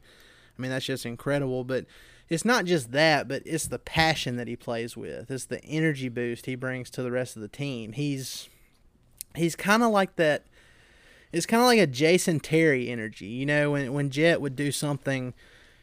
I 0.57 0.61
mean, 0.61 0.71
that's 0.71 0.85
just 0.85 1.05
incredible. 1.05 1.63
But 1.63 1.85
it's 2.29 2.45
not 2.45 2.65
just 2.65 2.91
that, 2.91 3.27
but 3.27 3.41
it's 3.45 3.67
the 3.67 3.79
passion 3.79 4.35
that 4.37 4.47
he 4.47 4.55
plays 4.55 4.95
with. 4.95 5.31
It's 5.31 5.45
the 5.45 5.63
energy 5.65 6.09
boost 6.09 6.45
he 6.45 6.55
brings 6.55 6.89
to 6.91 7.01
the 7.01 7.11
rest 7.11 7.35
of 7.35 7.41
the 7.41 7.47
team. 7.47 7.93
He's 7.93 8.49
he's 9.35 9.55
kind 9.55 9.83
of 9.83 9.91
like 9.91 10.15
that 10.17 10.45
it's 11.31 11.45
kind 11.45 11.61
of 11.61 11.67
like 11.67 11.79
a 11.79 11.87
Jason 11.87 12.39
Terry 12.39 12.89
energy. 12.89 13.27
You 13.27 13.45
know, 13.45 13.71
when 13.71 13.93
when 13.93 14.09
Jet 14.09 14.41
would 14.41 14.55
do 14.55 14.71
something, 14.71 15.33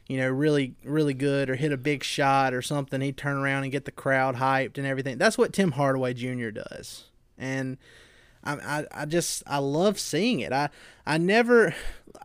you 0.08 0.16
know, 0.16 0.28
really 0.28 0.74
really 0.84 1.14
good 1.14 1.48
or 1.50 1.56
hit 1.56 1.72
a 1.72 1.76
big 1.76 2.02
shot 2.02 2.52
or 2.54 2.62
something, 2.62 3.00
he'd 3.00 3.16
turn 3.16 3.36
around 3.36 3.62
and 3.62 3.72
get 3.72 3.84
the 3.84 3.92
crowd 3.92 4.36
hyped 4.36 4.78
and 4.78 4.86
everything. 4.86 5.18
That's 5.18 5.38
what 5.38 5.52
Tim 5.52 5.72
Hardaway 5.72 6.14
Jr. 6.14 6.50
does, 6.50 7.04
and 7.38 7.78
I 8.42 8.86
I, 8.92 9.04
just 9.06 9.42
I 9.46 9.58
love 9.58 9.98
seeing 9.98 10.40
it. 10.40 10.52
I 10.52 10.68
I 11.06 11.18
never. 11.18 11.74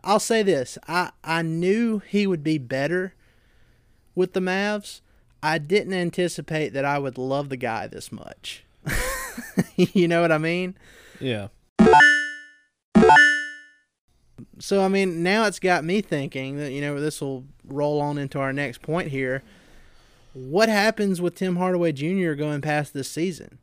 I'll 0.04 0.20
say 0.20 0.42
this. 0.42 0.78
I 0.88 1.10
I 1.22 1.42
knew 1.42 2.00
he 2.00 2.26
would 2.26 2.42
be 2.42 2.58
better 2.58 3.14
with 4.14 4.32
the 4.32 4.40
Mavs. 4.40 5.00
I 5.42 5.58
didn't 5.58 5.94
anticipate 5.94 6.72
that 6.72 6.84
I 6.84 6.98
would 6.98 7.18
love 7.18 7.48
the 7.48 7.56
guy 7.56 7.86
this 7.86 8.12
much. 8.12 8.64
you 9.76 10.06
know 10.06 10.22
what 10.22 10.32
I 10.32 10.38
mean? 10.38 10.76
Yeah. 11.20 11.48
so 14.58 14.84
I 14.84 14.88
mean, 14.88 15.22
now 15.22 15.46
it's 15.46 15.58
got 15.58 15.84
me 15.84 16.00
thinking 16.00 16.56
that 16.58 16.70
you 16.70 16.80
know 16.80 17.00
this 17.00 17.20
will 17.20 17.44
roll 17.64 18.00
on 18.00 18.18
into 18.18 18.38
our 18.38 18.52
next 18.52 18.82
point 18.82 19.08
here. 19.08 19.42
What 20.34 20.68
happens 20.68 21.20
with 21.20 21.34
Tim 21.34 21.56
Hardaway 21.56 21.92
Jr. 21.92 22.32
going 22.34 22.60
past 22.60 22.94
this 22.94 23.10
season? 23.10 23.58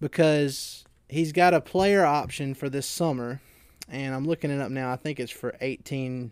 Because 0.00 0.84
he's 1.08 1.32
got 1.32 1.54
a 1.54 1.60
player 1.60 2.04
option 2.04 2.54
for 2.54 2.68
this 2.68 2.86
summer, 2.86 3.40
and 3.88 4.14
I'm 4.14 4.26
looking 4.26 4.50
it 4.50 4.60
up 4.60 4.70
now. 4.70 4.92
I 4.92 4.96
think 4.96 5.18
it's 5.18 5.32
for 5.32 5.56
18 5.60 6.30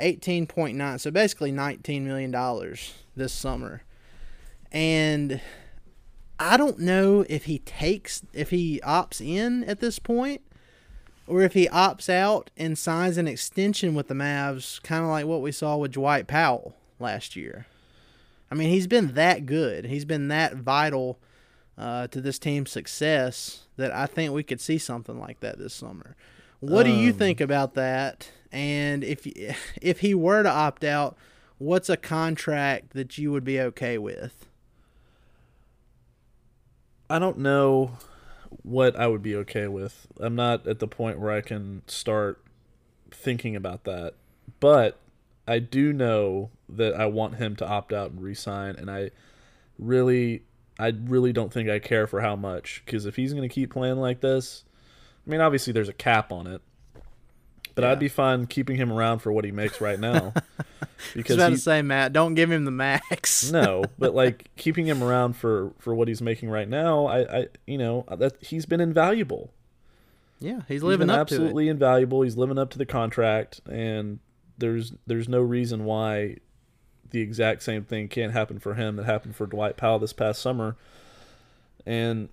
18.9 0.00 0.98
so 1.00 1.10
basically 1.10 1.52
19 1.52 2.06
million 2.06 2.30
dollars 2.30 2.94
this 3.16 3.32
summer 3.32 3.82
and 4.72 5.40
i 6.38 6.56
don't 6.56 6.78
know 6.78 7.24
if 7.28 7.44
he 7.44 7.58
takes 7.60 8.22
if 8.32 8.50
he 8.50 8.80
opts 8.84 9.20
in 9.20 9.64
at 9.64 9.80
this 9.80 9.98
point 9.98 10.40
or 11.26 11.42
if 11.42 11.52
he 11.52 11.68
opts 11.68 12.08
out 12.08 12.50
and 12.56 12.76
signs 12.76 13.16
an 13.16 13.28
extension 13.28 13.94
with 13.94 14.08
the 14.08 14.14
Mavs, 14.14 14.82
kind 14.82 15.04
of 15.04 15.10
like 15.10 15.26
what 15.26 15.40
we 15.40 15.52
saw 15.52 15.76
with 15.76 15.92
Dwight 15.92 16.26
Powell 16.26 16.74
last 16.98 17.36
year. 17.36 17.66
I 18.50 18.56
mean, 18.56 18.68
he's 18.68 18.88
been 18.88 19.14
that 19.14 19.46
good. 19.46 19.84
He's 19.84 20.04
been 20.04 20.26
that 20.26 20.56
vital 20.56 21.20
uh, 21.78 22.08
to 22.08 22.20
this 22.20 22.40
team's 22.40 22.72
success 22.72 23.68
that 23.76 23.92
I 23.92 24.06
think 24.06 24.32
we 24.32 24.42
could 24.42 24.60
see 24.60 24.76
something 24.76 25.20
like 25.20 25.38
that 25.38 25.56
this 25.60 25.72
summer. 25.72 26.16
What 26.58 26.82
do 26.82 26.90
you 26.90 27.10
Um, 27.12 27.18
think 27.18 27.40
about 27.40 27.74
that? 27.74 28.32
And 28.52 29.04
if 29.04 29.26
if 29.82 30.00
he 30.00 30.14
were 30.14 30.42
to 30.42 30.50
opt 30.50 30.84
out, 30.84 31.16
what's 31.58 31.88
a 31.88 31.96
contract 31.96 32.90
that 32.94 33.18
you 33.18 33.32
would 33.32 33.44
be 33.44 33.60
okay 33.60 33.98
with? 33.98 34.46
I 37.08 37.18
don't 37.18 37.38
know 37.38 37.98
what 38.62 38.96
I 38.96 39.06
would 39.06 39.22
be 39.22 39.34
okay 39.36 39.66
with. 39.66 40.06
I'm 40.18 40.34
not 40.34 40.66
at 40.66 40.78
the 40.78 40.88
point 40.88 41.18
where 41.18 41.32
I 41.32 41.40
can 41.40 41.82
start 41.86 42.42
thinking 43.10 43.56
about 43.56 43.84
that. 43.84 44.14
But 44.60 44.98
I 45.46 45.58
do 45.58 45.92
know 45.92 46.50
that 46.68 46.94
I 46.94 47.06
want 47.06 47.36
him 47.36 47.56
to 47.56 47.66
opt 47.66 47.92
out 47.92 48.12
and 48.12 48.22
resign 48.22 48.76
and 48.76 48.90
I 48.90 49.10
really 49.78 50.42
I 50.78 50.92
really 51.04 51.32
don't 51.32 51.52
think 51.52 51.68
I 51.68 51.78
care 51.78 52.06
for 52.06 52.20
how 52.20 52.36
much 52.36 52.82
cuz 52.86 53.06
if 53.06 53.16
he's 53.16 53.32
going 53.32 53.48
to 53.48 53.52
keep 53.52 53.72
playing 53.72 53.98
like 53.98 54.20
this, 54.20 54.64
I 55.26 55.30
mean 55.30 55.40
obviously 55.40 55.72
there's 55.72 55.88
a 55.88 55.94
cap 55.94 56.32
on 56.32 56.46
it. 56.46 56.62
But 57.80 57.86
Yeah. 57.86 57.92
I'd 57.92 57.98
be 57.98 58.08
fine 58.08 58.46
keeping 58.46 58.76
him 58.76 58.92
around 58.92 59.20
for 59.20 59.32
what 59.32 59.44
he 59.44 59.50
makes 59.52 59.80
right 59.80 59.98
now. 59.98 60.32
I 60.36 60.42
was 60.80 61.12
because 61.14 61.36
about 61.36 61.50
he, 61.50 61.56
to 61.56 61.60
say, 61.62 61.82
Matt, 61.82 62.12
don't 62.12 62.34
give 62.34 62.50
him 62.52 62.64
the 62.64 62.70
max. 62.70 63.50
no, 63.52 63.84
but 63.98 64.14
like 64.14 64.50
keeping 64.56 64.86
him 64.86 65.02
around 65.02 65.34
for 65.34 65.72
for 65.78 65.94
what 65.94 66.08
he's 66.08 66.20
making 66.22 66.50
right 66.50 66.68
now, 66.68 67.06
I 67.06 67.38
I 67.40 67.46
you 67.66 67.78
know, 67.78 68.04
uh, 68.08 68.16
that 68.16 68.36
he's 68.42 68.66
been 68.66 68.80
invaluable. 68.80 69.52
yeah, 70.40 70.60
he's 70.68 70.76
He's 70.76 70.82
living 70.82 71.06
been 71.08 71.16
up 71.16 71.28
to 71.28 71.34
it. 71.34 71.36
absolutely 71.38 71.68
invaluable. 71.68 72.22
He's 72.22 72.36
living 72.36 72.58
up 72.58 72.70
to 72.70 72.78
the 72.78 72.86
contract, 72.86 73.60
and 73.70 74.18
there's 74.58 74.92
there's 75.06 75.28
no 75.28 75.40
reason 75.40 75.84
why 75.84 76.36
the 77.10 77.20
exact 77.22 77.62
same 77.62 77.82
thing 77.84 78.06
can't 78.08 78.32
happen 78.32 78.58
for 78.58 78.74
him 78.74 78.96
that 78.96 79.04
happened 79.06 79.34
for 79.34 79.46
Dwight 79.46 79.76
Powell 79.76 79.98
this 79.98 80.12
past 80.12 80.40
summer. 80.42 80.76
And 81.86 82.28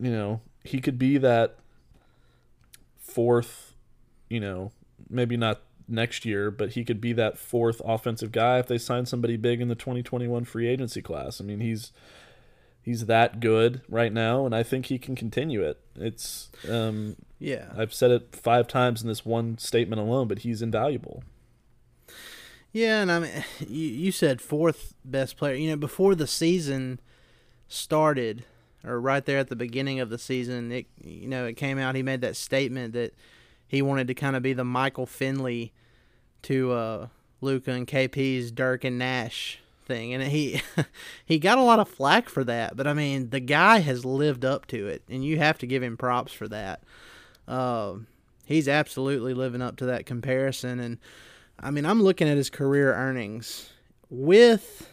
you 0.00 0.10
know, 0.10 0.40
he 0.64 0.80
could 0.80 0.98
be 0.98 1.18
that 1.18 1.56
fourth, 2.96 3.74
you 4.28 4.40
know, 4.40 4.72
maybe 5.10 5.36
not 5.36 5.62
next 5.88 6.24
year, 6.24 6.50
but 6.50 6.70
he 6.70 6.84
could 6.84 7.00
be 7.00 7.12
that 7.14 7.38
fourth 7.38 7.80
offensive 7.84 8.30
guy 8.32 8.58
if 8.58 8.66
they 8.66 8.78
sign 8.78 9.06
somebody 9.06 9.36
big 9.36 9.60
in 9.60 9.68
the 9.68 9.74
2021 9.74 10.44
free 10.44 10.68
agency 10.68 11.00
class. 11.00 11.40
I 11.40 11.44
mean, 11.44 11.60
he's 11.60 11.92
he's 12.82 13.06
that 13.06 13.40
good 13.40 13.82
right 13.88 14.12
now, 14.12 14.46
and 14.46 14.54
I 14.54 14.62
think 14.62 14.86
he 14.86 14.98
can 14.98 15.14
continue 15.14 15.62
it. 15.62 15.80
It's 15.96 16.50
um, 16.68 17.16
Yeah. 17.38 17.66
I've 17.76 17.94
said 17.94 18.10
it 18.10 18.36
five 18.36 18.68
times 18.68 19.02
in 19.02 19.08
this 19.08 19.24
one 19.24 19.58
statement 19.58 20.00
alone, 20.00 20.28
but 20.28 20.40
he's 20.40 20.62
invaluable. 20.62 21.22
Yeah, 22.72 23.00
and 23.00 23.10
I 23.10 23.18
mean, 23.20 23.44
you, 23.60 23.88
you 23.88 24.12
said 24.12 24.40
fourth 24.40 24.94
best 25.04 25.36
player. 25.36 25.54
You 25.54 25.70
know, 25.70 25.76
before 25.76 26.14
the 26.14 26.26
season 26.26 27.00
started, 27.66 28.44
or 28.84 29.00
right 29.00 29.24
there 29.24 29.38
at 29.38 29.48
the 29.48 29.56
beginning 29.56 30.00
of 30.00 30.10
the 30.10 30.18
season, 30.18 30.70
it 30.70 30.86
you 31.02 31.28
know 31.28 31.46
it 31.46 31.54
came 31.54 31.78
out. 31.78 31.94
He 31.94 32.02
made 32.02 32.20
that 32.20 32.36
statement 32.36 32.92
that 32.92 33.14
he 33.68 33.82
wanted 33.82 34.08
to 34.08 34.14
kind 34.14 34.34
of 34.34 34.42
be 34.42 34.54
the 34.54 34.64
Michael 34.64 35.06
Finley 35.06 35.72
to 36.42 36.72
uh, 36.72 37.06
Luka 37.40 37.70
and 37.70 37.86
KP's 37.86 38.50
Dirk 38.50 38.82
and 38.84 38.98
Nash 38.98 39.60
thing, 39.88 40.14
and 40.14 40.22
he 40.24 40.62
he 41.24 41.38
got 41.38 41.58
a 41.58 41.62
lot 41.62 41.78
of 41.78 41.88
flack 41.88 42.28
for 42.28 42.44
that. 42.44 42.76
But 42.76 42.86
I 42.86 42.94
mean, 42.94 43.30
the 43.30 43.40
guy 43.40 43.78
has 43.80 44.04
lived 44.04 44.44
up 44.44 44.66
to 44.68 44.86
it, 44.86 45.02
and 45.08 45.24
you 45.24 45.38
have 45.38 45.58
to 45.58 45.66
give 45.66 45.82
him 45.82 45.96
props 45.96 46.32
for 46.32 46.48
that. 46.48 46.82
Um, 47.46 48.06
he's 48.44 48.68
absolutely 48.68 49.34
living 49.34 49.62
up 49.62 49.76
to 49.76 49.86
that 49.86 50.06
comparison, 50.06 50.80
and 50.80 50.98
I 51.60 51.70
mean, 51.70 51.84
I'm 51.84 52.02
looking 52.02 52.28
at 52.28 52.36
his 52.36 52.50
career 52.50 52.94
earnings 52.94 53.70
with 54.08 54.88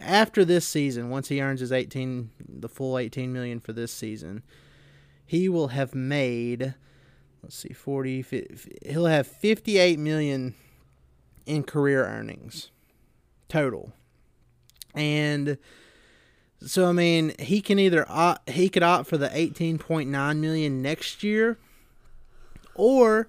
after 0.00 0.44
this 0.44 0.66
season. 0.66 1.10
Once 1.10 1.28
he 1.28 1.40
earns 1.40 1.60
his 1.60 1.72
18, 1.72 2.30
the 2.48 2.68
full 2.68 2.98
18 2.98 3.32
million 3.32 3.60
for 3.60 3.72
this 3.72 3.92
season, 3.92 4.42
he 5.24 5.48
will 5.48 5.68
have 5.68 5.94
made. 5.94 6.74
Let's 7.42 7.56
see, 7.56 7.72
40. 7.72 8.22
fi- 8.22 8.46
He'll 8.86 9.06
have 9.06 9.26
58 9.26 9.98
million 9.98 10.54
in 11.46 11.64
career 11.64 12.04
earnings 12.04 12.70
total, 13.48 13.92
and 14.94 15.58
so 16.64 16.86
I 16.88 16.92
mean, 16.92 17.34
he 17.40 17.60
can 17.60 17.78
either 17.80 18.06
opt, 18.08 18.48
he 18.50 18.68
could 18.68 18.84
opt 18.84 19.08
for 19.08 19.16
the 19.18 19.28
18.9 19.28 20.36
million 20.38 20.80
next 20.82 21.22
year, 21.24 21.58
or 22.76 23.28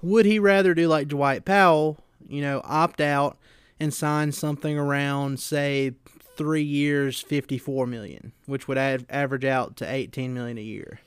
would 0.00 0.26
he 0.26 0.38
rather 0.38 0.72
do 0.74 0.86
like 0.86 1.08
Dwight 1.08 1.44
Powell, 1.44 1.98
you 2.28 2.40
know, 2.40 2.60
opt 2.64 3.00
out 3.00 3.36
and 3.80 3.92
sign 3.92 4.30
something 4.30 4.78
around 4.78 5.40
say 5.40 5.92
3 6.36 6.62
years 6.62 7.20
54 7.20 7.86
million, 7.88 8.32
which 8.46 8.68
would 8.68 8.78
av- 8.78 9.06
average 9.10 9.44
out 9.44 9.76
to 9.78 9.92
18 9.92 10.32
million 10.32 10.56
a 10.58 10.62
year. 10.62 11.00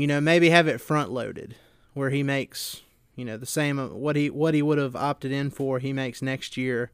You 0.00 0.06
know, 0.06 0.20
maybe 0.20 0.48
have 0.50 0.66
it 0.66 0.80
front 0.80 1.10
loaded 1.10 1.56
where 1.92 2.08
he 2.10 2.22
makes, 2.22 2.80
you 3.16 3.24
know, 3.24 3.36
the 3.36 3.44
same 3.44 3.76
what 4.00 4.16
he 4.16 4.30
what 4.30 4.54
he 4.54 4.62
would 4.62 4.78
have 4.78 4.96
opted 4.96 5.30
in 5.30 5.50
for, 5.50 5.78
he 5.78 5.92
makes 5.92 6.22
next 6.22 6.56
year 6.56 6.90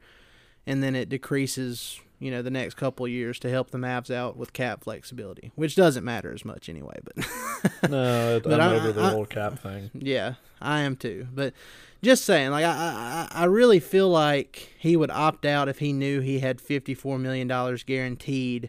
and 0.66 0.82
then 0.82 0.96
it 0.96 1.08
decreases, 1.08 2.00
you 2.18 2.32
know, 2.32 2.42
the 2.42 2.50
next 2.50 2.74
couple 2.74 3.06
of 3.06 3.12
years 3.12 3.38
to 3.38 3.48
help 3.50 3.70
the 3.70 3.78
Mavs 3.78 4.10
out 4.10 4.36
with 4.36 4.52
cap 4.52 4.82
flexibility, 4.82 5.52
which 5.54 5.76
doesn't 5.76 6.02
matter 6.04 6.32
as 6.32 6.44
much 6.44 6.68
anyway, 6.68 6.98
but 7.04 7.16
No, 7.90 8.40
But 8.42 8.60
I'm 8.60 8.72
I- 8.72 8.76
over 8.76 8.90
the 8.92 9.08
whole 9.10 9.24
cap 9.26 9.60
thing. 9.60 9.90
Yeah, 9.94 10.34
I 10.60 10.80
am 10.80 10.96
too. 10.96 11.28
But 11.32 11.54
just 12.02 12.24
saying, 12.24 12.50
like 12.50 12.64
I, 12.64 13.28
I, 13.30 13.42
I 13.42 13.44
really 13.44 13.78
feel 13.78 14.08
like 14.08 14.74
he 14.78 14.96
would 14.96 15.10
opt 15.12 15.44
out 15.46 15.68
if 15.68 15.78
he 15.78 15.92
knew 15.92 16.20
he 16.20 16.40
had 16.40 16.60
fifty-four 16.60 17.18
million 17.20 17.46
dollars 17.46 17.84
guaranteed 17.84 18.68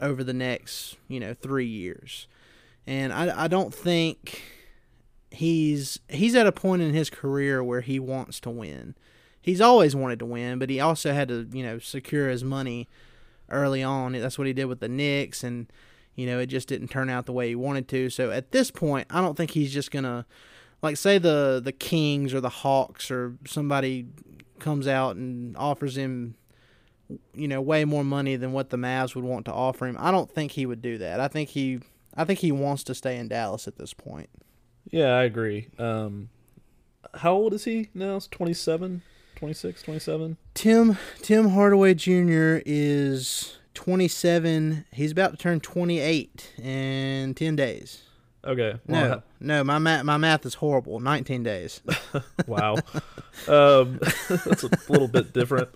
over 0.00 0.24
the 0.24 0.32
next, 0.32 0.96
you 1.08 1.20
know, 1.20 1.34
three 1.34 1.66
years. 1.66 2.26
And 2.86 3.12
I, 3.12 3.44
I 3.44 3.48
don't 3.48 3.74
think 3.74 4.42
he's 5.30 5.98
he's 6.08 6.34
at 6.34 6.46
a 6.46 6.52
point 6.52 6.82
in 6.82 6.94
his 6.94 7.10
career 7.10 7.62
where 7.62 7.80
he 7.80 7.98
wants 7.98 8.40
to 8.40 8.50
win. 8.50 8.94
He's 9.40 9.60
always 9.60 9.94
wanted 9.94 10.18
to 10.20 10.26
win, 10.26 10.58
but 10.58 10.70
he 10.70 10.80
also 10.80 11.12
had 11.12 11.28
to, 11.28 11.48
you 11.52 11.62
know, 11.62 11.78
secure 11.78 12.28
his 12.28 12.42
money 12.42 12.88
early 13.48 13.82
on. 13.82 14.12
That's 14.12 14.38
what 14.38 14.46
he 14.46 14.52
did 14.52 14.64
with 14.64 14.80
the 14.80 14.88
Knicks, 14.88 15.44
and 15.44 15.70
you 16.14 16.26
know, 16.26 16.38
it 16.38 16.46
just 16.46 16.68
didn't 16.68 16.88
turn 16.88 17.10
out 17.10 17.26
the 17.26 17.32
way 17.32 17.48
he 17.48 17.54
wanted 17.54 17.88
to. 17.88 18.10
So 18.10 18.30
at 18.30 18.50
this 18.52 18.70
point, 18.70 19.06
I 19.10 19.20
don't 19.20 19.36
think 19.36 19.52
he's 19.52 19.72
just 19.72 19.90
gonna 19.90 20.26
like 20.82 20.96
say 20.96 21.18
the 21.18 21.60
the 21.62 21.72
Kings 21.72 22.34
or 22.34 22.40
the 22.40 22.48
Hawks 22.48 23.10
or 23.10 23.36
somebody 23.46 24.06
comes 24.58 24.88
out 24.88 25.16
and 25.16 25.56
offers 25.56 25.96
him 25.96 26.34
you 27.34 27.46
know 27.46 27.60
way 27.60 27.84
more 27.84 28.02
money 28.02 28.36
than 28.36 28.52
what 28.52 28.70
the 28.70 28.76
Mavs 28.76 29.14
would 29.14 29.24
want 29.24 29.44
to 29.46 29.52
offer 29.52 29.86
him. 29.86 29.96
I 29.98 30.10
don't 30.10 30.30
think 30.30 30.52
he 30.52 30.66
would 30.66 30.82
do 30.82 30.98
that. 30.98 31.20
I 31.20 31.28
think 31.28 31.50
he 31.50 31.80
I 32.16 32.24
think 32.24 32.40
he 32.40 32.52
wants 32.52 32.82
to 32.84 32.94
stay 32.94 33.16
in 33.16 33.28
Dallas 33.28 33.68
at 33.68 33.76
this 33.76 33.92
point. 33.94 34.30
Yeah, 34.90 35.14
I 35.16 35.24
agree. 35.24 35.68
Um, 35.78 36.28
how 37.14 37.34
old 37.34 37.52
is 37.54 37.64
he 37.64 37.88
now? 37.94 38.16
It's 38.16 38.26
27, 38.28 39.02
26, 39.36 39.82
27? 39.82 40.36
Tim 40.54 40.98
Tim 41.22 41.50
Hardaway 41.50 41.94
Jr. 41.94 42.60
is 42.64 43.58
27. 43.74 44.84
He's 44.92 45.12
about 45.12 45.32
to 45.32 45.36
turn 45.36 45.60
28 45.60 46.52
in 46.62 47.34
10 47.34 47.56
days. 47.56 48.02
Okay. 48.44 48.78
No, 48.86 49.00
Well, 49.08 49.22
no, 49.40 49.64
my 49.64 49.78
math 49.78 50.04
my 50.04 50.16
math 50.16 50.46
is 50.46 50.54
horrible. 50.54 51.00
19 51.00 51.42
days. 51.42 51.80
wow. 52.46 52.74
um, 53.48 53.98
that's 54.28 54.62
a 54.62 54.70
little 54.88 55.08
bit 55.08 55.32
different. 55.32 55.68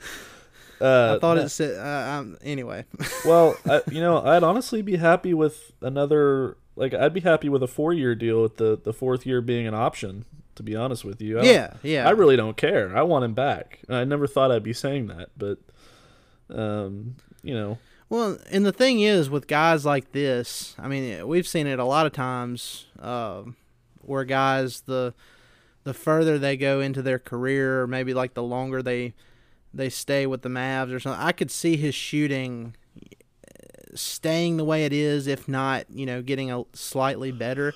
Uh, 0.81 1.15
I 1.17 1.19
thought 1.21 1.39
it 1.39 1.49
said. 1.51 1.77
Uh, 1.79 2.11
um, 2.19 2.39
anyway, 2.43 2.85
Well, 3.25 3.57
I, 3.69 3.83
you 3.91 4.01
know, 4.01 4.23
I'd 4.25 4.43
honestly 4.43 4.83
be 4.83 4.97
happy 4.97 5.35
with 5.35 5.73
another. 5.83 6.57
Like, 6.77 6.95
I'd 6.95 7.13
be 7.13 7.21
happy 7.21 7.49
with 7.49 7.63
a 7.63 7.67
four-year 7.67 8.15
deal 8.15 8.43
with 8.43 8.57
the 8.57 8.79
the 8.83 8.93
fourth 8.93 9.27
year 9.27 9.41
being 9.41 9.67
an 9.67 9.75
option. 9.75 10.25
To 10.57 10.63
be 10.63 10.77
honest 10.77 11.05
with 11.05 11.23
you, 11.23 11.39
I 11.41 11.43
Yeah, 11.43 11.75
yeah. 11.83 12.07
I 12.07 12.11
really 12.11 12.37
don't 12.37 12.57
care. 12.57 12.95
I 12.97 13.03
want 13.03 13.25
him 13.25 13.33
back. 13.35 13.81
And 13.89 13.97
I 13.97 14.05
never 14.05 14.27
thought 14.27 14.51
I'd 14.53 14.63
be 14.63 14.75
saying 14.75 15.07
that, 15.07 15.31
but, 15.39 15.59
um, 16.55 17.17
you 17.43 17.55
know, 17.55 17.79
Well, 18.11 18.37
and 18.51 18.67
the 18.67 18.73
thing 18.73 19.01
is, 19.01 19.31
with 19.31 19.47
guys 19.47 19.87
like 19.87 20.13
this, 20.13 20.75
I 20.79 20.89
mean, 20.89 21.27
we've 21.27 21.47
seen 21.47 21.67
it 21.67 21.79
a 21.79 21.85
lot 21.85 22.07
of 22.07 22.13
times 22.13 22.87
um 22.99 23.57
where 24.03 24.25
guys 24.25 24.83
the 24.83 25.15
the 25.85 25.95
further 25.95 26.39
they 26.39 26.57
go 26.57 26.81
into 26.81 27.01
their 27.03 27.19
career, 27.19 27.87
maybe 27.87 28.13
like 28.13 28.35
the 28.35 28.43
longer 28.43 28.83
they 28.83 29.15
they 29.73 29.89
stay 29.89 30.27
with 30.27 30.43
the 30.43 30.49
Mavs 30.49 30.93
or 30.93 31.01
something. 31.01 31.21
I 31.21 31.33
could 31.33 31.51
see 31.51 31.77
his 31.77 31.95
shooting 31.95 32.75
uh, 32.97 33.95
staying 33.95 34.57
the 34.57 34.65
way 34.65 34.85
it 34.85 34.93
is, 34.93 35.27
if 35.27 35.49
not, 35.49 35.87
you 35.91 36.07
know, 36.07 36.23
getting 36.23 36.51
a 36.51 36.65
slightly 36.73 37.33
better. 37.33 37.75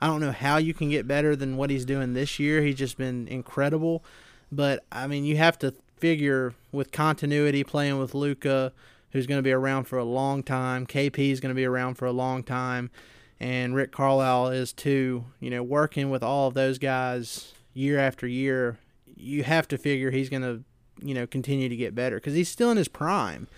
I 0.00 0.06
don't 0.06 0.20
know 0.20 0.32
how 0.32 0.56
you 0.56 0.74
can 0.74 0.90
get 0.90 1.06
better 1.06 1.36
than 1.36 1.56
what 1.56 1.70
he's 1.70 1.84
doing 1.84 2.12
this 2.12 2.38
year. 2.38 2.60
He's 2.62 2.74
just 2.74 2.98
been 2.98 3.28
incredible. 3.28 4.04
But 4.50 4.84
I 4.92 5.06
mean, 5.06 5.24
you 5.24 5.36
have 5.36 5.58
to 5.60 5.74
figure 5.96 6.54
with 6.72 6.90
continuity 6.90 7.62
playing 7.62 7.98
with 7.98 8.14
Luka, 8.14 8.72
who's 9.12 9.28
going 9.28 9.38
to 9.38 9.42
be 9.42 9.52
around 9.52 9.84
for 9.84 9.98
a 9.98 10.04
long 10.04 10.42
time. 10.42 10.86
KP 10.86 11.30
is 11.30 11.38
going 11.38 11.50
to 11.50 11.54
be 11.54 11.64
around 11.64 11.94
for 11.94 12.06
a 12.06 12.12
long 12.12 12.42
time, 12.42 12.90
and 13.38 13.74
Rick 13.74 13.92
Carlisle 13.92 14.48
is 14.48 14.72
too. 14.72 15.24
You 15.38 15.50
know, 15.50 15.62
working 15.62 16.10
with 16.10 16.22
all 16.22 16.48
of 16.48 16.54
those 16.54 16.78
guys 16.78 17.54
year 17.72 17.98
after 17.98 18.26
year, 18.26 18.78
you 19.16 19.44
have 19.44 19.68
to 19.68 19.78
figure 19.78 20.10
he's 20.10 20.28
going 20.28 20.42
to, 20.42 20.64
you 21.00 21.14
know, 21.14 21.26
continue 21.26 21.68
to 21.68 21.76
get 21.76 21.94
better 21.94 22.16
because 22.16 22.34
he's 22.34 22.48
still 22.48 22.70
in 22.70 22.76
his 22.76 22.88
prime. 22.88 23.48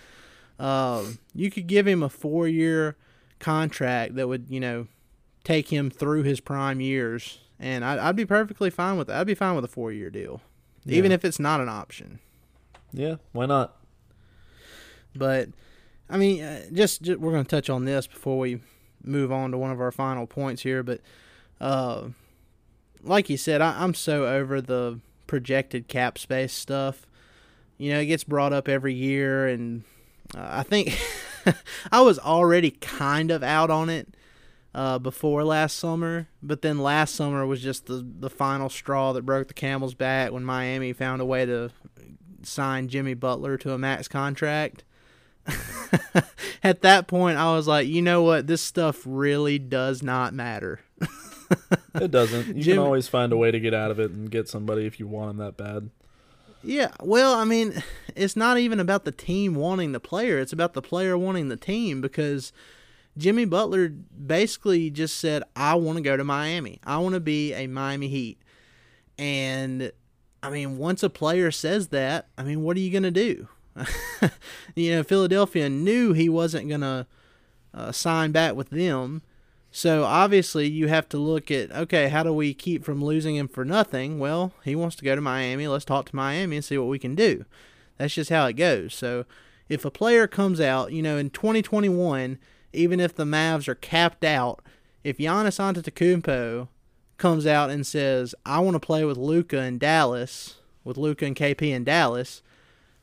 Um, 0.59 1.19
you 1.33 1.51
could 1.51 1.67
give 1.67 1.87
him 1.87 2.01
a 2.01 2.09
four-year 2.09 2.95
contract 3.39 4.15
that 4.15 4.27
would, 4.27 4.45
you 4.49 4.59
know, 4.59 4.87
take 5.43 5.71
him 5.71 5.89
through 5.89 6.23
his 6.23 6.39
prime 6.39 6.79
years 6.79 7.39
and 7.59 7.85
I, 7.85 8.09
I'd 8.09 8.15
be 8.15 8.25
perfectly 8.25 8.69
fine 8.69 8.97
with 8.97 9.07
that. 9.07 9.17
I'd 9.19 9.27
be 9.27 9.35
fine 9.35 9.55
with 9.55 9.65
a 9.65 9.69
four 9.69 9.91
year 9.91 10.09
deal, 10.09 10.41
even 10.85 11.11
if 11.11 11.23
it's 11.23 11.39
not 11.39 11.61
an 11.61 11.69
option. 11.69 12.19
Yeah, 12.91 13.15
why 13.31 13.45
not? 13.45 13.75
But 15.15 15.49
I 16.09 16.17
mean, 16.17 16.43
uh, 16.43 16.65
just, 16.71 17.01
ju- 17.01 17.17
we're 17.17 17.31
going 17.31 17.45
to 17.45 17.49
touch 17.49 17.69
on 17.69 17.85
this 17.85 18.07
before 18.07 18.37
we 18.37 18.59
move 19.03 19.31
on 19.31 19.51
to 19.51 19.57
one 19.57 19.71
of 19.71 19.79
our 19.81 19.91
final 19.91 20.27
points 20.27 20.63
here. 20.63 20.83
But 20.83 21.01
uh, 21.61 22.09
like 23.03 23.29
you 23.29 23.37
said, 23.37 23.61
I, 23.61 23.81
I'm 23.83 23.93
so 23.93 24.25
over 24.25 24.61
the 24.61 24.99
projected 25.27 25.87
cap 25.87 26.17
space 26.17 26.53
stuff. 26.53 27.05
You 27.77 27.93
know, 27.93 27.99
it 27.99 28.05
gets 28.05 28.23
brought 28.23 28.53
up 28.53 28.67
every 28.67 28.93
year, 28.93 29.47
and 29.47 29.83
uh, 30.35 30.47
I 30.49 30.63
think 30.63 30.97
I 31.91 32.01
was 32.01 32.19
already 32.19 32.71
kind 32.71 33.31
of 33.31 33.43
out 33.43 33.69
on 33.69 33.89
it 33.89 34.15
uh, 34.73 34.99
before 34.99 35.43
last 35.43 35.77
summer, 35.77 36.27
but 36.41 36.61
then 36.61 36.79
last 36.79 37.15
summer 37.15 37.45
was 37.45 37.61
just 37.61 37.85
the 37.85 38.05
the 38.19 38.29
final 38.29 38.69
straw 38.69 39.13
that 39.13 39.25
broke 39.25 39.47
the 39.47 39.53
camel's 39.53 39.93
back 39.93 40.31
when 40.31 40.43
Miami 40.43 40.93
found 40.93 41.21
a 41.21 41.25
way 41.25 41.45
to 41.45 41.71
sign 42.43 42.87
Jimmy 42.87 43.13
Butler 43.13 43.57
to 43.57 43.73
a 43.73 43.77
max 43.77 44.07
contract. 44.07 44.83
At 46.63 46.81
that 46.81 47.07
point, 47.07 47.37
I 47.37 47.53
was 47.55 47.67
like, 47.67 47.87
you 47.87 48.01
know 48.01 48.23
what? 48.23 48.47
This 48.47 48.61
stuff 48.61 49.03
really 49.05 49.59
does 49.59 50.01
not 50.01 50.33
matter. 50.33 50.79
It 51.93 52.09
doesn't. 52.11 52.57
You 52.57 52.63
Jim- 52.63 52.75
can 52.77 52.83
always 52.83 53.07
find 53.07 53.31
a 53.31 53.37
way 53.37 53.51
to 53.51 53.59
get 53.59 53.73
out 53.73 53.91
of 53.91 53.99
it 53.99 54.11
and 54.11 54.29
get 54.29 54.49
somebody 54.49 54.85
if 54.85 54.99
you 54.99 55.07
want 55.07 55.37
them 55.37 55.45
that 55.45 55.55
bad. 55.55 55.89
Yeah, 56.65 56.91
well, 56.99 57.35
I 57.35 57.43
mean, 57.43 57.83
it's 58.15 58.35
not 58.35 58.57
even 58.57 58.79
about 58.79 59.05
the 59.05 59.11
team 59.11 59.55
wanting 59.55 59.91
the 59.91 59.99
player, 59.99 60.39
it's 60.39 60.53
about 60.53 60.73
the 60.73 60.81
player 60.81 61.17
wanting 61.17 61.49
the 61.49 61.57
team 61.57 62.01
because 62.01 62.51
Jimmy 63.17 63.45
Butler 63.45 63.89
basically 63.89 64.89
just 64.89 65.17
said, 65.17 65.43
I 65.55 65.75
want 65.75 65.97
to 65.97 66.01
go 66.01 66.17
to 66.17 66.23
Miami. 66.23 66.79
I 66.83 66.97
want 66.97 67.13
to 67.13 67.21
be 67.21 67.53
a 67.53 67.67
Miami 67.67 68.09
Heat. 68.09 68.41
And 69.17 69.91
I 70.43 70.49
mean, 70.49 70.77
once 70.77 71.01
a 71.01 71.09
player 71.09 71.49
says 71.51 71.89
that, 71.89 72.27
I 72.37 72.43
mean, 72.43 72.61
what 72.61 72.75
are 72.75 72.81
you 72.81 72.91
going 72.91 73.03
to 73.03 73.11
do? 73.11 73.47
you 74.75 74.95
know, 74.95 75.03
Philadelphia 75.03 75.69
knew 75.69 76.13
he 76.13 76.27
wasn't 76.27 76.67
going 76.67 76.81
to 76.81 77.07
uh, 77.73 77.91
sign 77.91 78.31
back 78.31 78.55
with 78.55 78.69
them. 78.69 79.21
So 79.75 80.05
obviously, 80.05 80.69
you 80.69 80.87
have 80.87 81.09
to 81.09 81.17
look 81.17 81.51
at 81.51 81.69
okay, 81.69 82.07
how 82.07 82.23
do 82.23 82.31
we 82.31 82.53
keep 82.53 82.85
from 82.85 83.03
losing 83.03 83.35
him 83.35 83.49
for 83.49 83.65
nothing? 83.65 84.19
Well, 84.19 84.53
he 84.63 84.73
wants 84.73 84.95
to 84.95 85.03
go 85.03 85.15
to 85.15 85.21
Miami. 85.21 85.67
Let's 85.67 85.83
talk 85.83 86.07
to 86.07 86.15
Miami 86.15 86.55
and 86.55 86.63
see 86.63 86.77
what 86.77 86.87
we 86.87 86.97
can 86.97 87.13
do. 87.13 87.43
That's 87.97 88.13
just 88.13 88.29
how 88.29 88.45
it 88.45 88.53
goes. 88.53 88.95
So 88.95 89.25
if 89.67 89.83
a 89.83 89.91
player 89.91 90.27
comes 90.27 90.61
out, 90.61 90.93
you 90.93 91.01
know, 91.01 91.17
in 91.17 91.29
2021, 91.29 92.39
even 92.71 93.01
if 93.01 93.13
the 93.15 93.25
Mavs 93.25 93.67
are 93.67 93.75
capped 93.75 94.23
out, 94.23 94.63
if 95.03 95.17
Giannis 95.17 95.59
Antetokounmpo 95.59 96.69
comes 97.17 97.45
out 97.45 97.69
and 97.69 97.85
says, 97.85 98.33
"I 98.45 98.59
want 98.59 98.75
to 98.75 98.79
play 98.79 99.03
with 99.03 99.17
Luka 99.17 99.61
in 99.61 99.77
Dallas," 99.77 100.55
with 100.85 100.95
Luka 100.95 101.25
and 101.25 101.35
KP 101.35 101.73
in 101.73 101.83
Dallas, 101.83 102.41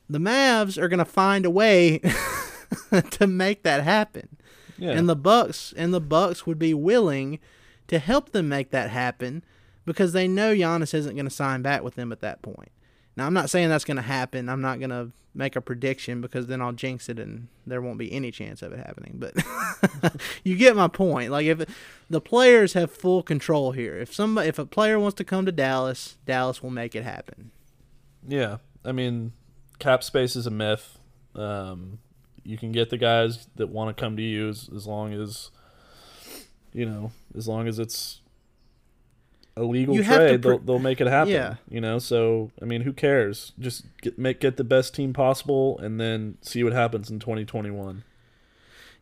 the 0.09 0.17
Mavs 0.17 0.81
are 0.81 0.89
going 0.89 0.97
to 0.97 1.05
find 1.05 1.45
a 1.45 1.51
way 1.51 1.99
to 3.11 3.27
make 3.27 3.61
that 3.61 3.83
happen 3.83 4.32
Yeah. 4.77 4.91
and 4.91 5.07
the 5.07 5.15
Bucks 5.15 5.73
and 5.75 5.93
the 5.93 6.01
Bucks 6.01 6.45
would 6.45 6.59
be 6.59 6.73
willing 6.73 7.39
to 7.87 7.99
help 7.99 8.31
them 8.31 8.49
make 8.49 8.71
that 8.71 8.89
happen 8.89 9.43
because 9.85 10.13
they 10.13 10.27
know 10.27 10.55
Giannis 10.55 10.93
isn't 10.93 11.15
going 11.15 11.25
to 11.25 11.31
sign 11.31 11.61
back 11.61 11.83
with 11.83 11.95
them 11.95 12.11
at 12.11 12.21
that 12.21 12.41
point. 12.41 12.71
Now, 13.15 13.27
I'm 13.27 13.33
not 13.33 13.49
saying 13.49 13.69
that's 13.69 13.85
going 13.85 13.97
to 13.97 14.03
happen. 14.03 14.49
I'm 14.49 14.61
not 14.61 14.79
going 14.79 14.89
to 14.89 15.11
make 15.35 15.55
a 15.55 15.61
prediction 15.61 16.21
because 16.21 16.47
then 16.47 16.61
I'll 16.61 16.71
jinx 16.71 17.09
it 17.09 17.19
and 17.19 17.47
there 17.65 17.81
won't 17.81 17.97
be 17.97 18.11
any 18.11 18.31
chance 18.31 18.61
of 18.61 18.71
it 18.71 18.77
happening. 18.77 19.15
But 19.15 19.35
you 20.43 20.55
get 20.55 20.75
my 20.75 20.87
point. 20.87 21.31
Like 21.31 21.45
if 21.45 21.65
the 22.09 22.21
players 22.21 22.73
have 22.73 22.91
full 22.91 23.23
control 23.23 23.71
here, 23.71 23.97
if 23.97 24.13
somebody, 24.13 24.49
if 24.49 24.59
a 24.59 24.65
player 24.65 24.99
wants 24.99 25.15
to 25.15 25.23
come 25.23 25.45
to 25.45 25.51
Dallas, 25.51 26.17
Dallas 26.25 26.61
will 26.63 26.69
make 26.69 26.95
it 26.95 27.03
happen. 27.03 27.51
Yeah, 28.27 28.57
I 28.85 28.91
mean, 28.91 29.33
cap 29.79 30.03
space 30.03 30.35
is 30.35 30.47
a 30.47 30.51
myth. 30.51 30.97
Um, 31.35 31.99
you 32.43 32.57
can 32.57 32.71
get 32.71 32.89
the 32.89 32.97
guys 32.97 33.47
that 33.55 33.69
want 33.69 33.95
to 33.95 33.99
come 33.99 34.17
to 34.17 34.23
you 34.23 34.49
as, 34.49 34.69
as 34.75 34.85
long 34.87 35.13
as, 35.13 35.51
you 36.73 36.85
know, 36.85 37.11
as 37.35 37.47
long 37.47 37.67
as 37.67 37.79
it's 37.79 38.21
a 39.55 39.63
legal 39.63 39.95
You 39.95 40.03
trade, 40.03 40.41
pr- 40.41 40.49
they'll, 40.49 40.59
they'll 40.59 40.79
make 40.79 40.99
it 40.99 41.07
happen. 41.07 41.33
Yeah. 41.33 41.55
You 41.69 41.81
know, 41.81 41.99
so 41.99 42.51
I 42.61 42.65
mean, 42.65 42.81
who 42.81 42.93
cares? 42.93 43.53
Just 43.59 43.85
get 44.01 44.17
make 44.17 44.39
get 44.39 44.57
the 44.57 44.63
best 44.63 44.95
team 44.95 45.13
possible, 45.13 45.77
and 45.79 45.99
then 45.99 46.37
see 46.41 46.63
what 46.63 46.73
happens 46.73 47.09
in 47.09 47.19
2021. 47.19 48.03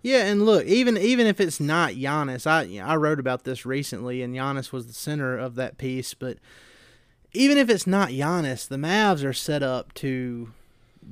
Yeah, 0.03 0.25
and 0.25 0.43
look, 0.43 0.65
even 0.65 0.97
even 0.97 1.27
if 1.27 1.39
it's 1.39 1.59
not 1.59 1.93
Giannis, 1.93 2.47
I 2.47 2.83
I 2.83 2.95
wrote 2.95 3.19
about 3.19 3.43
this 3.43 3.65
recently, 3.65 4.21
and 4.21 4.35
Giannis 4.35 4.71
was 4.71 4.87
the 4.87 4.93
center 4.93 5.37
of 5.37 5.55
that 5.55 5.77
piece. 5.77 6.13
But 6.13 6.37
even 7.33 7.57
if 7.57 7.69
it's 7.69 7.87
not 7.87 8.09
Giannis, 8.09 8.67
the 8.67 8.77
Mavs 8.77 9.23
are 9.23 9.33
set 9.33 9.63
up 9.63 9.93
to 9.95 10.51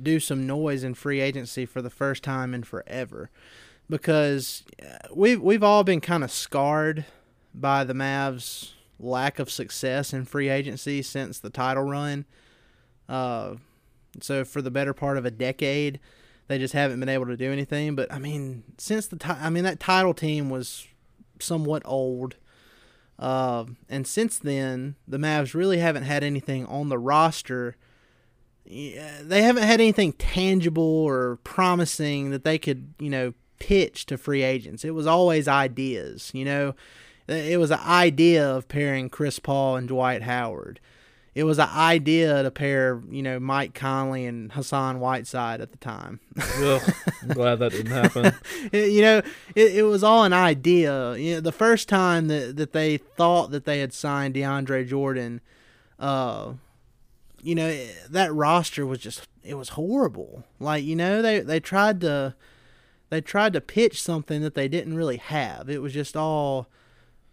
do 0.02 0.20
some 0.20 0.46
noise 0.46 0.84
in 0.84 0.94
free 0.94 1.20
agency 1.20 1.66
for 1.66 1.82
the 1.82 1.90
first 1.90 2.22
time 2.22 2.54
in 2.54 2.62
forever, 2.62 3.30
because 3.88 4.62
uh, 4.82 5.08
we've 5.14 5.40
we've 5.40 5.62
all 5.62 5.84
been 5.84 6.00
kind 6.00 6.24
of 6.24 6.30
scarred 6.30 7.04
by 7.54 7.84
the 7.84 7.94
Mavs' 7.94 8.72
lack 8.98 9.38
of 9.38 9.50
success 9.50 10.12
in 10.12 10.24
free 10.24 10.48
agency 10.48 11.02
since 11.02 11.38
the 11.38 11.50
title 11.50 11.84
run. 11.84 12.24
Uh, 13.08 13.56
so 14.20 14.44
for 14.44 14.62
the 14.62 14.70
better 14.70 14.92
part 14.92 15.18
of 15.18 15.24
a 15.24 15.30
decade, 15.30 15.98
they 16.48 16.58
just 16.58 16.74
haven't 16.74 17.00
been 17.00 17.08
able 17.08 17.26
to 17.26 17.36
do 17.36 17.52
anything. 17.52 17.94
But 17.94 18.12
I 18.12 18.18
mean, 18.18 18.62
since 18.78 19.06
the 19.06 19.16
ti- 19.16 19.30
I 19.30 19.50
mean 19.50 19.64
that 19.64 19.80
title 19.80 20.14
team 20.14 20.50
was 20.50 20.86
somewhat 21.40 21.82
old, 21.84 22.36
uh, 23.18 23.64
and 23.88 24.06
since 24.06 24.38
then 24.38 24.96
the 25.08 25.18
Mavs 25.18 25.54
really 25.54 25.78
haven't 25.78 26.04
had 26.04 26.22
anything 26.22 26.66
on 26.66 26.88
the 26.88 26.98
roster. 26.98 27.76
Yeah, 28.64 29.18
They 29.22 29.42
haven't 29.42 29.64
had 29.64 29.80
anything 29.80 30.12
tangible 30.14 30.82
or 30.82 31.36
promising 31.44 32.30
that 32.30 32.44
they 32.44 32.58
could, 32.58 32.94
you 32.98 33.10
know, 33.10 33.34
pitch 33.58 34.06
to 34.06 34.16
free 34.18 34.42
agents. 34.42 34.84
It 34.84 34.94
was 34.94 35.06
always 35.06 35.48
ideas, 35.48 36.30
you 36.34 36.44
know. 36.44 36.74
It 37.28 37.58
was 37.60 37.70
an 37.70 37.78
idea 37.80 38.48
of 38.48 38.66
pairing 38.68 39.08
Chris 39.08 39.38
Paul 39.38 39.76
and 39.76 39.86
Dwight 39.88 40.22
Howard. 40.22 40.80
It 41.32 41.44
was 41.44 41.60
an 41.60 41.68
idea 41.68 42.42
to 42.42 42.50
pair, 42.50 43.00
you 43.08 43.22
know, 43.22 43.38
Mike 43.38 43.72
Conley 43.72 44.26
and 44.26 44.50
Hassan 44.50 44.98
Whiteside 44.98 45.60
at 45.60 45.70
the 45.70 45.78
time. 45.78 46.18
Ugh, 46.58 46.82
I'm 47.22 47.28
glad 47.28 47.60
that 47.60 47.70
didn't 47.70 47.92
happen. 47.92 48.32
It- 48.72 48.90
you 48.92 49.02
know, 49.02 49.18
it, 49.54 49.76
it 49.76 49.82
was 49.84 50.02
all 50.02 50.24
an 50.24 50.32
idea. 50.32 51.14
You 51.14 51.34
know, 51.36 51.40
the 51.40 51.52
first 51.52 51.88
time 51.88 52.26
that, 52.28 52.56
that 52.56 52.72
they 52.72 52.96
thought 52.96 53.52
that 53.52 53.64
they 53.64 53.78
had 53.78 53.92
signed 53.92 54.34
DeAndre 54.34 54.88
Jordan, 54.88 55.40
uh, 56.00 56.54
you 57.42 57.54
know, 57.54 57.70
that 58.08 58.32
roster 58.32 58.86
was 58.86 58.98
just 58.98 59.26
it 59.42 59.54
was 59.54 59.70
horrible. 59.70 60.44
Like, 60.58 60.84
you 60.84 60.96
know, 60.96 61.22
they 61.22 61.40
they 61.40 61.60
tried 61.60 62.00
to 62.02 62.34
they 63.08 63.20
tried 63.20 63.52
to 63.54 63.60
pitch 63.60 64.02
something 64.02 64.42
that 64.42 64.54
they 64.54 64.68
didn't 64.68 64.96
really 64.96 65.16
have. 65.16 65.68
It 65.68 65.82
was 65.82 65.92
just 65.92 66.16
all 66.16 66.68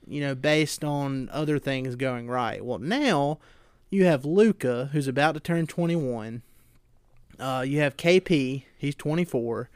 you 0.08 0.22
know, 0.22 0.34
based 0.34 0.84
on 0.84 1.30
other 1.32 1.60
things 1.60 1.96
going 1.96 2.30
right. 2.30 2.64
Well, 2.64 2.80
now 2.80 3.40
you 3.90 4.06
have 4.06 4.26
Luka, 4.26 4.90
who's 4.94 5.08
about 5.08 5.34
to 5.34 5.40
turn 5.40 5.68
21. 5.68 6.42
Uh, 7.40 7.64
you 7.68 7.80
have 7.80 7.98
KP, 7.98 8.64
he's 8.78 8.96
24. 8.96 9.70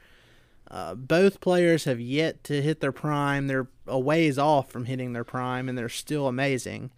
Uh, 0.70 0.94
both 0.94 1.40
players 1.40 1.84
have 1.84 2.00
yet 2.00 2.42
to 2.44 2.62
hit 2.62 2.80
their 2.80 2.92
prime. 2.92 3.46
They're 3.46 3.68
a 3.86 4.00
ways 4.00 4.38
off 4.38 4.70
from 4.70 4.86
hitting 4.86 5.12
their 5.12 5.24
prime, 5.24 5.68
and 5.68 5.76
they're 5.76 5.90
still 5.90 6.26
amazing. 6.26 6.90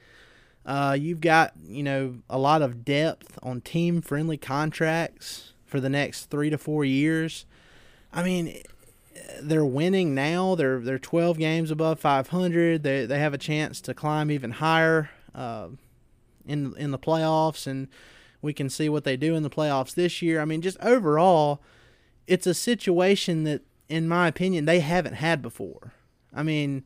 Uh, 0.66 0.96
you've 0.98 1.20
got 1.20 1.52
you 1.66 1.82
know 1.82 2.16
a 2.30 2.38
lot 2.38 2.62
of 2.62 2.84
depth 2.84 3.38
on 3.42 3.60
team 3.60 4.00
friendly 4.00 4.36
contracts 4.36 5.52
for 5.64 5.80
the 5.80 5.90
next 5.90 6.26
three 6.26 6.50
to 6.50 6.58
four 6.58 6.84
years. 6.84 7.44
I 8.12 8.22
mean, 8.22 8.62
they're 9.42 9.64
winning 9.64 10.14
now. 10.14 10.54
They're 10.54 10.80
they're 10.80 10.98
12 10.98 11.38
games 11.38 11.70
above 11.70 12.00
500. 12.00 12.82
They 12.82 13.06
they 13.06 13.18
have 13.18 13.34
a 13.34 13.38
chance 13.38 13.80
to 13.82 13.94
climb 13.94 14.30
even 14.30 14.52
higher 14.52 15.10
uh, 15.34 15.68
in 16.46 16.74
in 16.76 16.90
the 16.90 16.98
playoffs, 16.98 17.66
and 17.66 17.88
we 18.40 18.52
can 18.52 18.70
see 18.70 18.88
what 18.88 19.04
they 19.04 19.16
do 19.16 19.34
in 19.34 19.42
the 19.42 19.50
playoffs 19.50 19.94
this 19.94 20.22
year. 20.22 20.40
I 20.40 20.44
mean, 20.44 20.62
just 20.62 20.78
overall, 20.80 21.60
it's 22.26 22.46
a 22.46 22.54
situation 22.54 23.44
that, 23.44 23.62
in 23.88 24.08
my 24.08 24.28
opinion, 24.28 24.64
they 24.64 24.80
haven't 24.80 25.14
had 25.14 25.42
before. 25.42 25.92
I 26.32 26.42
mean, 26.42 26.84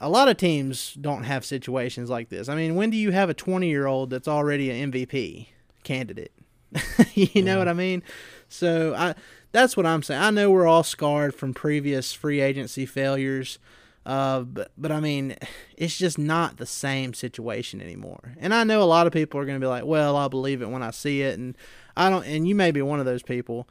a 0.00 0.08
lot 0.08 0.28
of 0.28 0.36
teams 0.36 0.94
don't 0.94 1.24
have 1.24 1.44
situations 1.44 2.08
like 2.08 2.28
this. 2.28 2.48
I 2.48 2.54
mean, 2.54 2.74
when 2.74 2.90
do 2.90 2.96
you 2.96 3.10
have 3.10 3.30
a 3.30 3.34
20 3.34 3.68
year 3.68 3.86
old 3.86 4.10
that's 4.10 4.28
already 4.28 4.70
an 4.70 4.92
MVP 4.92 5.48
candidate? 5.82 6.32
you 7.14 7.42
know 7.42 7.58
what 7.58 7.68
I 7.68 7.72
mean? 7.72 8.02
So 8.48 8.94
I 8.94 9.14
that's 9.52 9.76
what 9.76 9.86
I'm 9.86 10.02
saying. 10.02 10.20
I 10.20 10.30
know 10.30 10.50
we're 10.50 10.66
all 10.66 10.82
scarred 10.82 11.34
from 11.34 11.54
previous 11.54 12.12
free 12.12 12.40
agency 12.40 12.86
failures. 12.86 13.58
Uh, 14.04 14.40
but 14.40 14.70
but 14.78 14.90
I 14.92 15.00
mean, 15.00 15.36
it's 15.76 15.98
just 15.98 16.18
not 16.18 16.56
the 16.56 16.66
same 16.66 17.12
situation 17.14 17.80
anymore. 17.80 18.34
And 18.38 18.54
I 18.54 18.64
know 18.64 18.82
a 18.82 18.84
lot 18.84 19.06
of 19.06 19.12
people 19.12 19.40
are 19.40 19.44
going 19.44 19.58
to 19.58 19.64
be 19.64 19.68
like, 19.68 19.84
"Well, 19.84 20.16
I'll 20.16 20.28
believe 20.30 20.62
it 20.62 20.70
when 20.70 20.82
I 20.82 20.90
see 20.90 21.22
it," 21.22 21.38
and 21.38 21.56
I 21.96 22.08
don't. 22.08 22.24
And 22.24 22.48
you 22.48 22.54
may 22.54 22.70
be 22.70 22.80
one 22.80 23.00
of 23.00 23.06
those 23.06 23.22
people, 23.22 23.68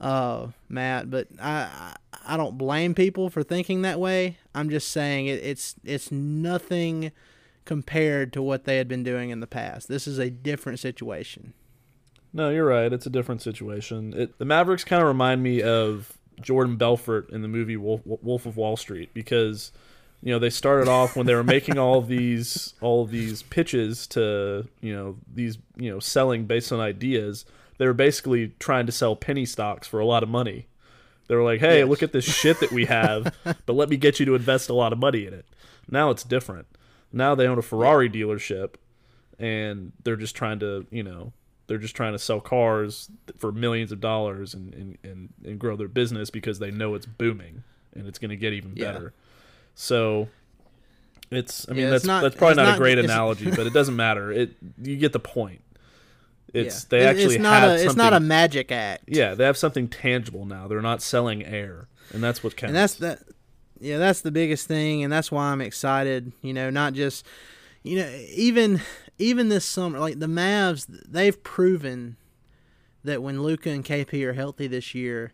uh, 0.00 0.48
Matt. 0.68 1.10
But 1.10 1.28
I 1.40 1.94
I 2.28 2.36
don't 2.36 2.58
blame 2.58 2.94
people 2.94 3.30
for 3.30 3.42
thinking 3.42 3.82
that 3.82 3.98
way. 3.98 4.36
I'm 4.54 4.68
just 4.68 4.88
saying 4.88 5.26
it, 5.26 5.42
it's 5.42 5.74
it's 5.82 6.12
nothing 6.12 7.10
compared 7.64 8.32
to 8.34 8.42
what 8.42 8.64
they 8.64 8.76
had 8.76 8.86
been 8.86 9.02
doing 9.02 9.30
in 9.30 9.40
the 9.40 9.46
past. 9.46 9.88
This 9.88 10.06
is 10.06 10.18
a 10.18 10.30
different 10.30 10.78
situation. 10.78 11.54
No, 12.32 12.50
you're 12.50 12.66
right. 12.66 12.92
It's 12.92 13.06
a 13.06 13.10
different 13.10 13.42
situation. 13.42 14.12
It, 14.14 14.38
the 14.38 14.44
Mavericks 14.44 14.84
kind 14.84 15.00
of 15.00 15.08
remind 15.08 15.42
me 15.42 15.62
of 15.62 16.18
Jordan 16.40 16.76
Belfort 16.76 17.30
in 17.30 17.42
the 17.42 17.48
movie 17.48 17.76
Wolf, 17.76 18.02
Wolf 18.04 18.46
of 18.46 18.56
Wall 18.56 18.76
Street 18.76 19.10
because 19.14 19.72
you 20.22 20.32
know 20.32 20.38
they 20.38 20.50
started 20.50 20.88
off 20.88 21.16
when 21.16 21.26
they 21.26 21.34
were 21.34 21.44
making 21.44 21.78
all 21.78 22.02
these 22.02 22.74
all 22.80 23.06
these 23.06 23.42
pitches 23.42 24.06
to 24.08 24.68
you 24.80 24.94
know 24.94 25.16
these 25.32 25.58
you 25.76 25.90
know 25.90 25.98
selling 25.98 26.44
based 26.44 26.72
on 26.72 26.80
ideas. 26.80 27.46
They 27.78 27.86
were 27.86 27.94
basically 27.94 28.52
trying 28.58 28.86
to 28.86 28.92
sell 28.92 29.16
penny 29.16 29.46
stocks 29.46 29.86
for 29.86 30.00
a 30.00 30.06
lot 30.06 30.22
of 30.22 30.28
money. 30.28 30.66
They 31.28 31.36
were 31.36 31.44
like, 31.44 31.60
"Hey, 31.60 31.78
Yes. 31.80 31.88
look 31.88 32.02
at 32.02 32.12
this 32.12 32.24
shit 32.24 32.58
that 32.60 32.72
we 32.72 32.86
have, 32.86 33.32
but 33.66 33.72
let 33.74 33.88
me 33.88 33.96
get 33.96 34.18
you 34.18 34.26
to 34.26 34.34
invest 34.34 34.68
a 34.70 34.74
lot 34.74 34.92
of 34.92 34.98
money 34.98 35.26
in 35.26 35.32
it." 35.34 35.46
Now 35.90 36.10
it's 36.10 36.24
different. 36.24 36.66
Now 37.12 37.34
they 37.34 37.46
own 37.46 37.58
a 37.58 37.62
Ferrari 37.62 38.10
dealership, 38.10 38.74
and 39.38 39.92
they're 40.04 40.16
just 40.16 40.34
trying 40.36 40.58
to, 40.60 40.86
you 40.90 41.02
know, 41.02 41.32
they're 41.66 41.78
just 41.78 41.94
trying 41.94 42.12
to 42.12 42.18
sell 42.18 42.40
cars 42.40 43.10
for 43.36 43.52
millions 43.52 43.92
of 43.92 44.00
dollars 44.00 44.52
and 44.54 44.74
and, 44.74 44.98
and, 45.04 45.28
and 45.44 45.58
grow 45.58 45.76
their 45.76 45.88
business 45.88 46.30
because 46.30 46.58
they 46.58 46.70
know 46.70 46.94
it's 46.94 47.06
booming 47.06 47.62
and 47.94 48.06
it's 48.06 48.18
going 48.18 48.30
to 48.30 48.36
get 48.36 48.52
even 48.52 48.72
Yeah. 48.74 48.92
better. 48.92 49.12
So 49.74 50.28
it's 51.30 51.68
I 51.68 51.72
mean 51.72 51.84
Yeah, 51.84 51.90
that's 51.90 52.04
not- 52.04 52.22
that's 52.22 52.36
probably 52.36 52.56
not, 52.56 52.64
not- 52.64 52.74
a 52.76 52.78
great 52.78 52.98
analogy, 52.98 53.50
but 53.50 53.66
it 53.66 53.72
doesn't 53.74 53.96
matter. 53.96 54.32
It 54.32 54.56
you 54.82 54.96
get 54.96 55.12
the 55.12 55.20
point. 55.20 55.60
It's 56.54 56.84
Yeah. 56.84 56.86
they 56.90 57.06
actually 57.06 57.34
it's 57.36 57.42
not 57.42 57.62
have 57.62 57.70
a 57.72 57.84
it's 57.84 57.96
not 57.96 58.12
a 58.12 58.20
magic 58.20 58.72
act. 58.72 59.04
yeah 59.06 59.34
they 59.34 59.44
have 59.44 59.56
something 59.56 59.88
tangible 59.88 60.44
now. 60.46 60.66
They're 60.68 60.80
not 60.82 61.02
selling 61.02 61.44
air, 61.44 61.88
and 62.12 62.22
that's 62.22 62.42
what 62.42 62.56
counts. 62.56 62.70
and 62.70 62.76
that's 62.76 62.94
that 62.96 63.18
yeah 63.80 63.98
that's 63.98 64.22
the 64.22 64.30
biggest 64.32 64.66
thing 64.66 65.04
and 65.04 65.12
that's 65.12 65.30
why 65.30 65.52
i'm 65.52 65.60
excited 65.60 66.32
you 66.42 66.52
know 66.52 66.68
not 66.68 66.94
just 66.94 67.24
you 67.84 67.96
know 67.96 68.08
even 68.34 68.80
even 69.18 69.50
this 69.50 69.64
summer 69.64 70.00
like 70.00 70.18
the 70.18 70.26
mavs 70.26 70.84
they've 71.08 71.44
proven 71.44 72.16
that 73.04 73.22
when 73.22 73.40
luka 73.40 73.70
and 73.70 73.84
kp 73.84 74.20
are 74.24 74.32
healthy 74.32 74.66
this 74.66 74.96
year 74.96 75.32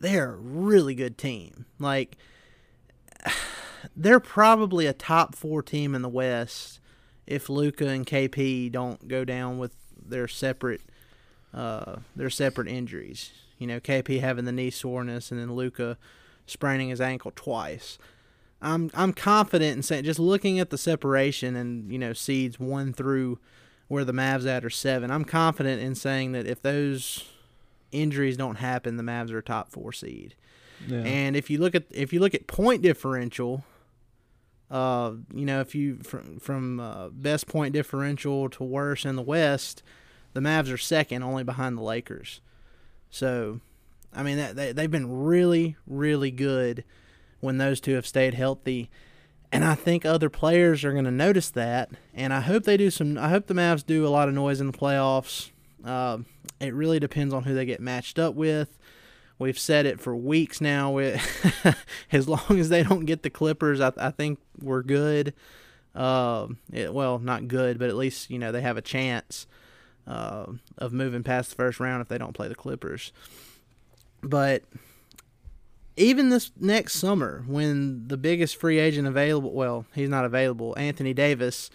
they're 0.00 0.32
a 0.32 0.36
really 0.36 0.94
good 0.94 1.18
team 1.18 1.66
like 1.78 2.16
they're 3.96 4.20
probably 4.20 4.86
a 4.86 4.94
top 4.94 5.34
four 5.34 5.62
team 5.62 5.94
in 5.94 6.00
the 6.00 6.08
west 6.08 6.80
if 7.26 7.50
luka 7.50 7.86
and 7.88 8.06
kp 8.06 8.72
don't 8.72 9.06
go 9.06 9.22
down 9.22 9.58
with 9.58 9.74
their 10.10 10.28
separate 10.28 10.82
uh, 11.54 11.96
their 12.14 12.30
separate 12.30 12.68
injuries 12.68 13.32
you 13.58 13.66
know 13.66 13.80
kp 13.80 14.20
having 14.20 14.44
the 14.44 14.52
knee 14.52 14.70
soreness 14.70 15.30
and 15.30 15.40
then 15.40 15.52
luka 15.54 15.96
spraining 16.46 16.88
his 16.88 17.00
ankle 17.00 17.32
twice. 17.34 17.98
I'm 18.62 18.90
I'm 18.94 19.12
confident 19.12 19.76
in 19.76 19.82
saying 19.82 20.04
just 20.04 20.18
looking 20.18 20.58
at 20.58 20.70
the 20.70 20.78
separation 20.78 21.54
and 21.56 21.92
you 21.92 21.98
know 21.98 22.12
seeds 22.12 22.58
one 22.58 22.92
through 22.92 23.38
where 23.88 24.04
the 24.04 24.12
Mavs 24.12 24.46
at 24.46 24.64
are 24.64 24.70
seven. 24.70 25.10
I'm 25.10 25.24
confident 25.24 25.82
in 25.82 25.94
saying 25.94 26.32
that 26.32 26.46
if 26.46 26.62
those 26.62 27.28
injuries 27.92 28.36
don't 28.36 28.56
happen, 28.56 28.96
the 28.96 29.02
Mavs 29.02 29.30
are 29.30 29.38
a 29.38 29.42
top 29.42 29.70
four 29.70 29.92
seed. 29.92 30.34
Yeah. 30.88 31.00
And 31.00 31.36
if 31.36 31.50
you 31.50 31.58
look 31.58 31.74
at 31.74 31.84
if 31.90 32.12
you 32.12 32.20
look 32.20 32.34
at 32.34 32.46
point 32.46 32.82
differential, 32.82 33.64
uh, 34.70 35.12
you 35.32 35.46
know 35.46 35.60
if 35.60 35.74
you 35.74 35.98
from 35.98 36.38
from 36.38 36.80
uh, 36.80 37.08
best 37.10 37.46
point 37.46 37.72
differential 37.72 38.48
to 38.50 38.64
worst 38.64 39.04
in 39.04 39.16
the 39.16 39.22
West, 39.22 39.82
the 40.32 40.40
Mavs 40.40 40.72
are 40.72 40.78
second, 40.78 41.22
only 41.22 41.44
behind 41.44 41.78
the 41.78 41.82
Lakers. 41.82 42.40
So 43.10 43.60
I 44.16 44.22
mean, 44.22 44.38
that, 44.38 44.56
they, 44.56 44.72
they've 44.72 44.90
been 44.90 45.24
really, 45.24 45.76
really 45.86 46.30
good 46.30 46.84
when 47.40 47.58
those 47.58 47.80
two 47.80 47.94
have 47.94 48.06
stayed 48.06 48.34
healthy. 48.34 48.90
And 49.52 49.64
I 49.64 49.74
think 49.74 50.04
other 50.04 50.30
players 50.30 50.84
are 50.84 50.92
going 50.92 51.04
to 51.04 51.10
notice 51.10 51.50
that. 51.50 51.90
And 52.14 52.32
I 52.32 52.40
hope 52.40 52.64
they 52.64 52.78
do 52.78 52.90
some, 52.90 53.18
I 53.18 53.28
hope 53.28 53.46
the 53.46 53.54
Mavs 53.54 53.84
do 53.84 54.06
a 54.06 54.08
lot 54.08 54.28
of 54.28 54.34
noise 54.34 54.60
in 54.60 54.66
the 54.66 54.76
playoffs. 54.76 55.50
Uh, 55.84 56.18
it 56.58 56.74
really 56.74 56.98
depends 56.98 57.34
on 57.34 57.44
who 57.44 57.54
they 57.54 57.66
get 57.66 57.80
matched 57.80 58.18
up 58.18 58.34
with. 58.34 58.78
We've 59.38 59.58
said 59.58 59.86
it 59.86 60.00
for 60.00 60.16
weeks 60.16 60.60
now. 60.60 60.96
As 62.12 62.28
long 62.28 62.58
as 62.58 62.68
they 62.68 62.82
don't 62.82 63.04
get 63.04 63.22
the 63.22 63.30
Clippers, 63.30 63.80
I, 63.80 63.92
I 63.98 64.10
think 64.10 64.38
we're 64.60 64.82
good. 64.82 65.34
Uh, 65.94 66.48
it, 66.72 66.92
well, 66.92 67.18
not 67.18 67.48
good, 67.48 67.78
but 67.78 67.88
at 67.88 67.96
least, 67.96 68.30
you 68.30 68.38
know, 68.38 68.52
they 68.52 68.60
have 68.62 68.76
a 68.76 68.82
chance 68.82 69.46
uh, 70.06 70.46
of 70.78 70.92
moving 70.92 71.22
past 71.22 71.50
the 71.50 71.56
first 71.56 71.80
round 71.80 72.00
if 72.00 72.08
they 72.08 72.18
don't 72.18 72.34
play 72.34 72.48
the 72.48 72.54
Clippers. 72.54 73.12
But 74.22 74.62
even 75.96 76.30
this 76.30 76.50
next 76.58 76.94
summer, 76.94 77.44
when 77.46 78.08
the 78.08 78.16
biggest 78.16 78.56
free 78.56 78.78
agent 78.78 79.06
available, 79.08 79.52
well, 79.52 79.86
he's 79.94 80.08
not 80.08 80.24
available, 80.24 80.74
Anthony 80.78 81.14
Davis, 81.14 81.70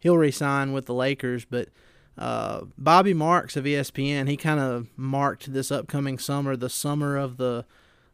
he'll 0.00 0.18
resign 0.18 0.72
with 0.72 0.86
the 0.86 0.94
Lakers. 0.94 1.44
But 1.44 1.68
uh, 2.18 2.62
Bobby 2.76 3.14
Marks 3.14 3.56
of 3.56 3.64
ESPN, 3.64 4.28
he 4.28 4.36
kind 4.36 4.60
of 4.60 4.88
marked 4.96 5.52
this 5.52 5.70
upcoming 5.70 6.18
summer 6.18 6.56
the 6.56 6.68
summer 6.68 7.16
of 7.16 7.36
the 7.36 7.64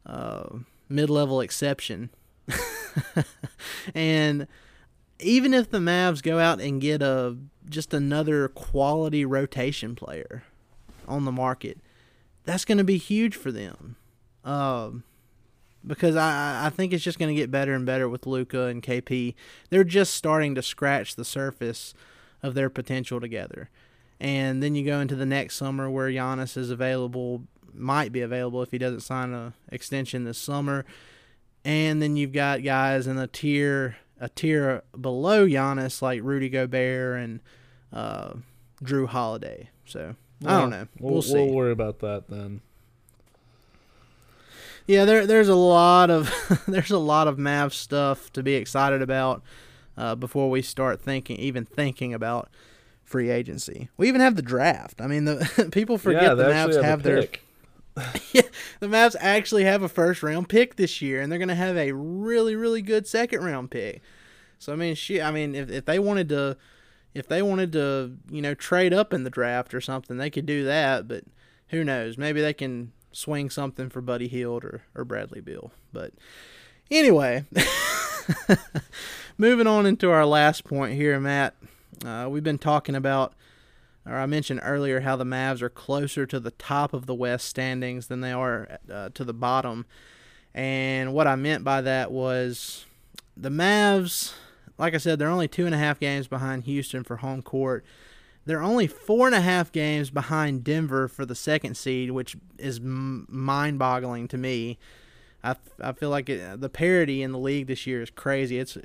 uh, 0.07 0.59
mid 0.89 1.11
level 1.11 1.41
exception. 1.41 2.11
and 3.95 4.47
even 5.21 5.53
if 5.53 5.71
the 5.71 5.79
Mavs 5.79 6.23
go 6.23 6.39
out 6.39 6.61
and 6.61 6.81
get 6.81 7.03
a 7.03 7.37
just 7.69 7.93
another 7.93 8.49
quality 8.49 9.25
rotation 9.25 9.95
player 9.95 10.45
on 11.07 11.25
the 11.25 11.33
market, 11.33 11.79
that's 12.45 12.65
going 12.65 12.79
to 12.79 12.85
be 12.85 12.99
huge 12.99 13.37
for 13.37 13.53
them. 13.53 13.97
Um, 14.45 15.03
because 15.87 16.17
I, 16.17 16.67
I 16.67 16.71
think 16.71 16.93
it's 16.93 17.05
just 17.05 17.19
going 17.19 17.35
to 17.35 17.41
get 17.41 17.51
better 17.51 17.75
and 17.75 17.85
better 17.85 18.09
with 18.09 18.27
Luka 18.27 18.65
and 18.67 18.83
KP. 18.83 19.35
They're 19.71 19.85
just 19.85 20.15
starting 20.15 20.55
to 20.55 20.63
scratch 20.63 21.17
the 21.17 21.25
surface 21.25 21.95
of 22.43 22.55
their 22.55 22.71
potential 22.71 23.21
together. 23.21 23.71
And 24.21 24.63
then 24.63 24.75
you 24.75 24.85
go 24.85 25.01
into 25.01 25.15
the 25.15 25.27
next 25.27 25.57
summer 25.57 25.89
where 25.91 26.09
Giannis 26.09 26.57
is 26.57 26.71
available, 26.71 27.45
might 27.73 28.13
be 28.13 28.21
available 28.21 28.63
if 28.63 28.71
he 28.71 28.79
doesn't 28.79 29.01
sign 29.01 29.33
a 29.33 29.55
extension 29.71 30.25
this 30.25 30.39
summer. 30.39 30.85
And 31.65 32.03
then 32.03 32.17
you've 32.17 32.33
got 32.33 32.65
guys 32.65 33.07
in 33.07 33.19
a 33.19 33.27
tier 33.27 33.97
a 34.21 34.29
tier 34.29 34.83
below 35.01 35.47
Giannis 35.47 36.03
like 36.03 36.23
Rudy 36.23 36.49
Gobert 36.49 37.21
and 37.21 37.41
uh, 37.93 38.35
Jrue 38.83 39.07
Holiday. 39.07 39.71
So 39.85 40.17
I 40.45 40.61
don't 40.61 40.71
know. 40.71 40.89
We'll, 40.99 41.23
see. 41.23 41.35
We'll 41.35 41.53
worry 41.53 41.73
about 41.73 42.01
that 42.01 42.29
then. 42.29 42.61
Yeah, 44.87 45.05
there 45.05 45.27
there's 45.27 45.49
a 45.49 45.55
lot 45.55 46.11
of 46.11 46.33
there's 46.67 46.91
a 46.91 46.99
lot 46.99 47.29
of 47.29 47.37
Mavs 47.37 47.75
stuff 47.75 48.33
to 48.33 48.43
be 48.43 48.55
excited 48.55 49.03
about 49.03 49.43
uh, 49.97 50.15
before 50.15 50.49
we 50.49 50.63
start 50.63 51.01
thinking, 51.01 51.37
even 51.39 51.65
thinking 51.65 52.15
about 52.15 52.49
free 53.09 53.31
agency. 53.31 53.89
We 53.97 54.09
even 54.09 54.21
have 54.21 54.37
the 54.37 54.43
draft. 54.43 55.01
I 55.01 55.07
mean, 55.07 55.25
the 55.25 55.69
people 55.73 55.99
forget 55.99 56.23
yeah, 56.23 56.35
the 56.35 56.45
Mavs 56.45 56.67
actually 56.67 56.85
have, 56.85 57.03
their 57.03 57.21
pick. 57.23 57.43
yeah, 58.33 58.43
the 58.81 58.87
Mavs 58.87 59.17
actually 59.19 59.65
have 59.65 59.83
a 59.83 59.89
first 59.89 60.23
round 60.23 60.49
pick 60.49 60.77
this 60.77 61.01
year, 61.01 61.21
and 61.21 61.33
they're 61.33 61.39
going 61.39 61.49
to 61.49 61.55
have 61.55 61.77
a 61.77 61.93
really 61.93 62.55
really 62.55 62.83
good 62.83 63.07
second 63.07 63.43
round 63.43 63.71
pick. 63.71 64.03
So 64.59 64.73
I 64.73 64.77
mean, 64.77 64.95
she, 64.95 65.21
I 65.21 65.31
mean, 65.31 65.55
if 65.55 65.71
if 65.71 65.85
they 65.87 65.99
wanted 65.99 66.29
to, 66.29 66.57
if 67.15 67.27
they 67.27 67.43
wanted 67.43 67.73
to, 67.73 68.17
you 68.31 68.43
know, 68.43 68.55
trade 68.55 68.93
up 68.93 69.13
in 69.13 69.25
the 69.25 69.31
draft 69.31 69.75
or 69.75 69.81
something, 69.81 70.19
they 70.19 70.31
could 70.31 70.47
do 70.47 70.65
that. 70.65 71.09
But 71.09 71.25
who 71.69 71.83
knows? 71.85 72.19
Maybe 72.19 72.41
they 72.41 72.53
can 72.53 72.93
swing 73.13 73.49
something 73.51 73.89
for 73.89 74.01
Buddy 74.01 74.29
Hield 74.29 74.65
or, 74.65 74.83
or 74.95 75.05
Bradley 75.05 75.41
Beal. 75.41 75.73
But 75.93 76.13
anyway, 76.91 77.47
moving 79.39 79.67
on 79.67 79.87
into 79.87 80.11
our 80.11 80.27
last 80.27 80.65
point 80.65 80.95
here, 80.95 81.19
Matt. 81.19 81.55
Uh, 82.05 82.29
we've 82.31 82.45
been 82.45 82.59
talking 82.59 82.95
about, 82.95 83.35
or 84.07 84.15
I 84.17 84.27
mentioned 84.27 84.61
earlier, 84.63 85.01
how 85.01 85.17
the 85.17 85.25
Mavs 85.25 85.63
are 85.63 85.69
closer 85.69 86.27
to 86.27 86.39
the 86.39 86.53
top 86.53 86.93
of 86.93 87.07
the 87.07 87.15
West 87.15 87.49
standings 87.49 88.07
than 88.07 88.21
they 88.21 88.33
are 88.33 88.79
uh, 88.93 89.09
to 89.15 89.25
the 89.25 89.33
bottom. 89.35 89.87
And 90.55 91.13
what 91.13 91.27
I 91.27 91.37
meant 91.37 91.65
by 91.65 91.81
that 91.83 92.11
was 92.11 92.87
the 93.37 93.51
Mavs, 93.51 94.35
like 94.79 94.95
I 94.95 94.99
said, 94.99 95.19
they're 95.19 95.29
only 95.29 95.49
two 95.49 95.67
and 95.67 95.75
a 95.75 95.79
half 95.79 96.01
games 96.01 96.27
behind 96.27 96.65
Houston 96.65 97.05
for 97.05 97.17
home 97.17 97.43
court. 97.43 97.85
They're 98.47 98.63
only 98.63 98.87
four 98.87 99.27
and 99.27 99.35
a 99.35 99.43
half 99.43 99.71
games 99.73 100.09
behind 100.09 100.65
Denver 100.65 101.07
for 101.07 101.27
the 101.27 101.35
second 101.35 101.77
seed, 101.77 102.13
which 102.13 102.35
is 102.57 102.79
m- 102.79 103.27
mind-boggling 103.29 104.29
to 104.29 104.39
me. 104.39 104.79
I, 105.45 105.57
I 105.81 105.93
feel 105.93 106.09
like 106.11 106.31
it, 106.31 106.61
the 106.61 106.71
parity 106.71 107.23
in 107.23 107.33
the 107.33 107.39
league 107.39 107.67
this 107.67 107.87
year 107.87 108.01
is 108.01 108.11
crazy. 108.11 108.59
It's 108.59 108.79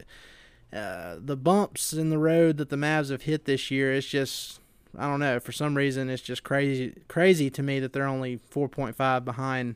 uh, 0.74 1.17
the 1.19 1.38
bumps 1.38 1.93
in 1.93 2.09
the 2.09 2.17
road 2.17 2.57
that 2.57 2.69
the 2.69 2.76
Mavs 2.76 3.09
have 3.11 3.24
hit 3.24 3.45
this 3.45 3.69
year. 3.71 3.93
It's 3.93 4.07
just 4.07 4.59
I 4.97 5.07
don't 5.07 5.19
know. 5.19 5.39
For 5.39 5.51
some 5.51 5.76
reason, 5.76 6.09
it's 6.09 6.21
just 6.24 6.43
crazy 6.43 6.93
crazy 7.07 7.49
to 7.51 7.63
me 7.63 7.80
that 7.80 7.93
they're 7.93 8.05
only 8.07 8.38
4.5 8.38 9.26
behind 9.26 9.76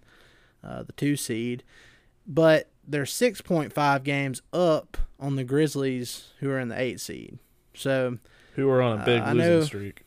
uh, 0.63 0.83
the 0.83 0.93
two 0.93 1.15
seed, 1.15 1.63
but 2.25 2.69
they're 2.87 3.03
6.5 3.03 4.03
games 4.03 4.41
up 4.53 4.97
on 5.19 5.35
the 5.35 5.43
Grizzlies, 5.43 6.27
who 6.39 6.49
are 6.49 6.59
in 6.59 6.69
the 6.69 6.79
eight 6.79 6.99
seed. 6.99 7.37
So 7.73 8.17
Who 8.55 8.69
are 8.69 8.81
on 8.81 9.01
a 9.01 9.05
big 9.05 9.21
Uh, 9.21 9.33
losing 9.33 9.37
know- 9.49 9.61
streak. 9.63 10.01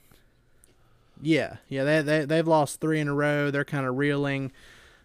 yeah, 1.23 1.57
yeah, 1.69 1.85
they 1.85 2.03
they 2.03 2.25
they've 2.25 2.47
lost 2.49 2.81
three 2.81 3.01
in 3.01 3.09
a 3.09 3.15
row. 3.15 3.51
They're 3.51 3.65
kind 3.65 3.87
of 3.87 3.97
reeling. 3.97 4.53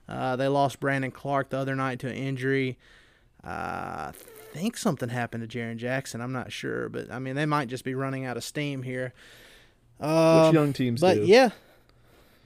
Uh, 0.07 0.35
they 0.35 0.47
lost 0.47 0.79
Brandon 0.79 1.11
Clarke 1.11 1.49
the 1.49 1.57
other 1.57 1.75
night 1.75 1.99
to 1.99 2.07
an 2.07 2.15
injury. 2.15 2.77
Uh, 3.43 4.11
I 4.11 4.13
think 4.55 4.77
something 4.77 5.09
happened 5.09 5.49
to 5.49 5.57
Jaren 5.57 5.75
Jackson. 5.75 6.21
I'm 6.21 6.31
not 6.31 6.51
sure, 6.51 6.87
but 6.89 7.11
I 7.11 7.19
mean 7.19 7.35
they 7.35 7.45
might 7.45 7.67
just 7.67 7.83
be 7.83 7.93
running 7.93 8.25
out 8.25 8.37
of 8.37 8.43
steam 8.43 8.83
here. 8.83 9.13
Um, 9.99 10.45
Which 10.47 10.53
young 10.53 10.73
teams 10.73 11.01
but 11.01 11.15
do. 11.15 11.25
yeah, 11.25 11.49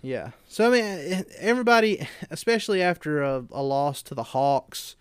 yeah. 0.01 0.31
So 0.47 0.67
I 0.67 0.81
mean, 0.81 1.25
everybody, 1.37 2.07
especially 2.29 2.81
after 2.81 3.21
a, 3.21 3.45
a 3.51 3.61
loss 3.61 4.01
to 4.03 4.15
the 4.15 4.23
Hawks, 4.23 4.95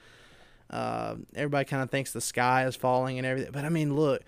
uh, 0.70 1.16
everybody 1.34 1.64
kind 1.64 1.82
of 1.82 1.90
thinks 1.90 2.12
the 2.12 2.20
sky 2.20 2.66
is 2.66 2.76
falling 2.76 3.18
and 3.18 3.26
everything. 3.26 3.52
But 3.52 3.64
I 3.64 3.70
mean, 3.70 3.96
look, 3.96 4.22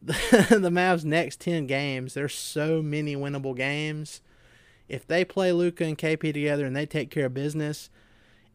the, 0.00 0.12
the 0.50 0.70
Mavs' 0.70 1.04
next 1.04 1.40
ten 1.40 1.66
games, 1.66 2.14
there's 2.14 2.34
so 2.34 2.82
many 2.82 3.16
winnable 3.16 3.56
games. 3.56 4.20
If 4.88 5.06
they 5.06 5.24
play 5.24 5.52
Luka 5.52 5.84
and 5.84 5.96
KP 5.96 6.32
together 6.32 6.66
and 6.66 6.76
they 6.76 6.86
take 6.86 7.10
care 7.10 7.26
of 7.26 7.34
business, 7.34 7.90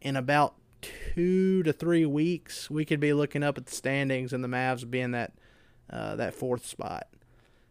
in 0.02 0.16
about 0.16 0.56
two 0.82 1.64
to 1.64 1.74
three 1.74 2.06
weeks, 2.06 2.70
we 2.70 2.86
could 2.86 3.00
be 3.00 3.14
looking 3.14 3.44
up 3.44 3.58
at 3.58 3.66
the 3.66 3.76
standings 3.76 4.34
and 4.34 4.44
the 4.44 4.48
Mavs 4.48 4.90
being 4.90 5.12
that 5.12 5.34
uh, 5.90 6.16
that 6.16 6.34
fourth 6.34 6.66
spot. 6.66 7.08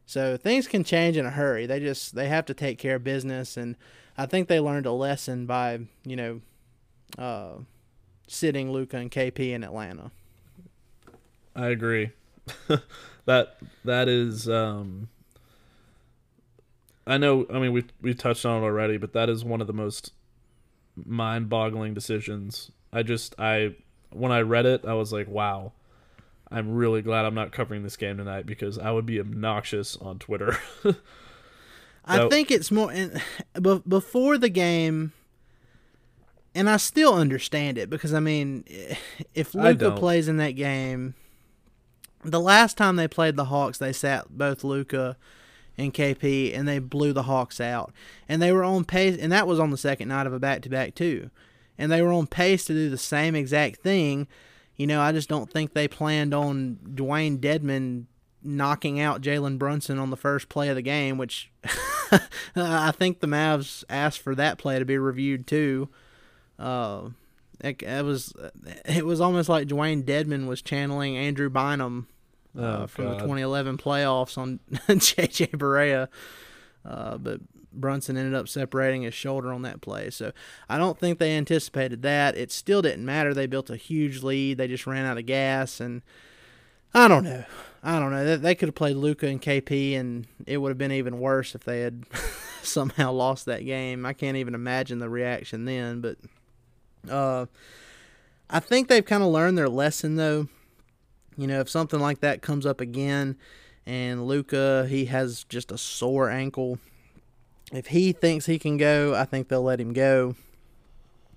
So 0.06 0.36
things 0.36 0.68
can 0.68 0.84
change 0.84 1.16
in 1.16 1.26
a 1.26 1.30
hurry. 1.30 1.66
They 1.66 1.80
just 1.80 2.14
they 2.14 2.28
have 2.28 2.46
to 2.46 2.54
take 2.54 2.78
care 2.78 2.96
of 2.96 3.04
business, 3.04 3.56
and 3.56 3.76
I 4.16 4.26
think 4.26 4.48
they 4.48 4.60
learned 4.60 4.86
a 4.86 4.92
lesson 4.92 5.46
by 5.46 5.80
you 6.04 6.16
know 6.16 6.40
uh, 7.18 7.54
sitting 8.28 8.70
Luka 8.70 8.96
and 8.96 9.10
KP 9.10 9.52
in 9.52 9.64
Atlanta. 9.64 10.10
I 11.54 11.68
agree. 11.68 12.10
that 13.24 13.56
that 13.84 14.08
is 14.08 14.48
um 14.48 15.08
I 17.06 17.18
know 17.18 17.46
I 17.52 17.58
mean 17.58 17.72
we 17.72 17.84
we 18.00 18.14
touched 18.14 18.46
on 18.46 18.62
it 18.62 18.64
already, 18.64 18.96
but 18.96 19.12
that 19.12 19.28
is 19.28 19.44
one 19.44 19.60
of 19.60 19.66
the 19.66 19.72
most 19.72 20.12
mind-boggling 21.04 21.94
decisions. 21.94 22.70
I 22.96 23.02
just 23.02 23.34
I 23.38 23.74
when 24.10 24.32
I 24.32 24.40
read 24.40 24.66
it, 24.66 24.84
I 24.86 24.94
was 24.94 25.12
like, 25.12 25.28
wow. 25.28 25.72
I'm 26.50 26.76
really 26.76 27.02
glad 27.02 27.24
I'm 27.24 27.34
not 27.34 27.50
covering 27.50 27.82
this 27.82 27.96
game 27.96 28.18
tonight 28.18 28.46
because 28.46 28.78
I 28.78 28.92
would 28.92 29.04
be 29.04 29.18
obnoxious 29.18 29.96
on 29.96 30.20
Twitter. 30.20 30.56
I 32.04 32.28
think 32.28 32.52
it's 32.52 32.70
more 32.70 32.92
in, 32.92 33.20
before 33.88 34.38
the 34.38 34.48
game, 34.48 35.12
and 36.54 36.70
I 36.70 36.76
still 36.76 37.14
understand 37.14 37.78
it 37.78 37.90
because 37.90 38.14
I 38.14 38.20
mean, 38.20 38.64
if 39.34 39.54
Luka 39.54 39.90
plays 39.90 40.28
in 40.28 40.36
that 40.38 40.52
game, 40.52 41.14
the 42.24 42.40
last 42.40 42.76
time 42.76 42.96
they 42.96 43.08
played 43.08 43.36
the 43.36 43.46
Hawks, 43.46 43.78
they 43.78 43.92
sat 43.92 44.26
both 44.30 44.64
Luka 44.64 45.16
and 45.76 45.92
KP, 45.92 46.56
and 46.56 46.66
they 46.66 46.78
blew 46.78 47.12
the 47.12 47.24
Hawks 47.24 47.60
out, 47.60 47.92
and 48.28 48.40
they 48.40 48.52
were 48.52 48.64
on 48.64 48.84
pace, 48.84 49.18
and 49.20 49.30
that 49.32 49.46
was 49.46 49.58
on 49.58 49.70
the 49.70 49.76
second 49.76 50.08
night 50.08 50.26
of 50.26 50.32
a 50.32 50.38
back 50.38 50.62
to 50.62 50.70
back 50.70 50.94
too, 50.94 51.30
and 51.78 51.90
they 51.90 52.02
were 52.02 52.12
on 52.12 52.26
pace 52.26 52.64
to 52.66 52.72
do 52.72 52.90
the 52.90 52.98
same 52.98 53.34
exact 53.34 53.80
thing. 53.80 54.28
You 54.76 54.86
know, 54.86 55.00
I 55.00 55.12
just 55.12 55.28
don't 55.28 55.50
think 55.50 55.72
they 55.72 55.88
planned 55.88 56.34
on 56.34 56.78
Dewayne 56.94 57.38
Dedmon 57.38 58.04
knocking 58.42 59.00
out 59.00 59.22
Jalen 59.22 59.58
Brunson 59.58 59.98
on 59.98 60.10
the 60.10 60.16
first 60.16 60.48
play 60.48 60.68
of 60.68 60.76
the 60.76 60.82
game, 60.82 61.18
which 61.18 61.50
I 62.54 62.92
think 62.92 63.20
the 63.20 63.26
Mavs 63.26 63.84
asked 63.88 64.20
for 64.20 64.34
that 64.34 64.58
play 64.58 64.78
to 64.78 64.84
be 64.84 64.98
reviewed 64.98 65.46
too. 65.46 65.88
Uh, 66.58 67.08
it, 67.60 67.82
it 67.82 68.04
was 68.04 68.34
it 68.84 69.04
was 69.04 69.20
almost 69.20 69.48
like 69.48 69.66
Dewayne 69.66 70.04
Dedmon 70.04 70.46
was 70.46 70.62
channeling 70.62 71.16
Andrew 71.16 71.48
Bynum 71.48 72.06
uh, 72.56 72.82
Oh, 72.82 72.86
from 72.86 73.04
the 73.06 73.14
2011 73.14 73.78
playoffs 73.78 74.38
on 74.38 74.60
JJ 74.72 75.50
Barea. 75.52 76.08
Uh, 76.84 77.18
but 77.18 77.40
Brunson 77.80 78.16
ended 78.16 78.34
up 78.34 78.48
separating 78.48 79.02
his 79.02 79.14
shoulder 79.14 79.52
on 79.52 79.62
that 79.62 79.80
play. 79.80 80.10
So 80.10 80.32
I 80.68 80.78
don't 80.78 80.98
think 80.98 81.18
they 81.18 81.36
anticipated 81.36 82.02
that. 82.02 82.36
It 82.36 82.50
still 82.50 82.82
didn't 82.82 83.04
matter. 83.04 83.34
They 83.34 83.46
built 83.46 83.70
a 83.70 83.76
huge 83.76 84.22
lead. 84.22 84.58
They 84.58 84.68
just 84.68 84.86
ran 84.86 85.04
out 85.06 85.18
of 85.18 85.26
gas. 85.26 85.80
And 85.80 86.02
I 86.94 87.08
don't 87.08 87.24
know. 87.24 87.44
I 87.82 87.98
don't 87.98 88.10
know. 88.10 88.24
They, 88.24 88.36
they 88.36 88.54
could 88.54 88.68
have 88.68 88.74
played 88.74 88.96
Luka 88.96 89.28
and 89.28 89.40
KP, 89.40 89.96
and 89.96 90.26
it 90.46 90.56
would 90.56 90.70
have 90.70 90.78
been 90.78 90.92
even 90.92 91.20
worse 91.20 91.54
if 91.54 91.62
they 91.62 91.80
had 91.82 92.04
somehow 92.62 93.12
lost 93.12 93.46
that 93.46 93.64
game. 93.64 94.04
I 94.04 94.12
can't 94.12 94.36
even 94.36 94.54
imagine 94.54 94.98
the 94.98 95.08
reaction 95.08 95.66
then. 95.66 96.00
But 96.00 96.16
uh, 97.08 97.46
I 98.50 98.60
think 98.60 98.88
they've 98.88 99.04
kind 99.04 99.22
of 99.22 99.28
learned 99.28 99.56
their 99.56 99.68
lesson, 99.68 100.16
though. 100.16 100.48
You 101.36 101.46
know, 101.46 101.60
if 101.60 101.68
something 101.68 102.00
like 102.00 102.20
that 102.20 102.42
comes 102.42 102.64
up 102.64 102.80
again, 102.80 103.36
and 103.86 104.26
Luka 104.26 104.86
he 104.88 105.04
has 105.06 105.44
just 105.44 105.70
a 105.70 105.78
sore 105.78 106.28
ankle, 106.28 106.78
if 107.72 107.88
he 107.88 108.12
thinks 108.12 108.46
he 108.46 108.58
can 108.58 108.76
go, 108.76 109.14
I 109.14 109.24
think 109.24 109.48
they'll 109.48 109.62
let 109.62 109.80
him 109.80 109.92
go. 109.92 110.34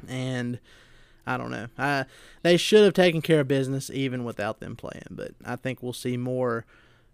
And 0.08 0.60
I 1.26 1.38
don't 1.38 1.52
know. 1.52 1.68
I 1.78 2.06
they 2.42 2.58
should 2.58 2.84
have 2.84 2.94
taken 2.94 3.22
care 3.22 3.42
of 3.42 3.48
business 3.48 3.90
even 3.90 4.24
without 4.24 4.60
them 4.60 4.76
playing, 4.76 5.04
but 5.12 5.32
I 5.46 5.56
think 5.56 5.84
we'll 5.84 5.94
see 5.94 6.18
more 6.18 6.66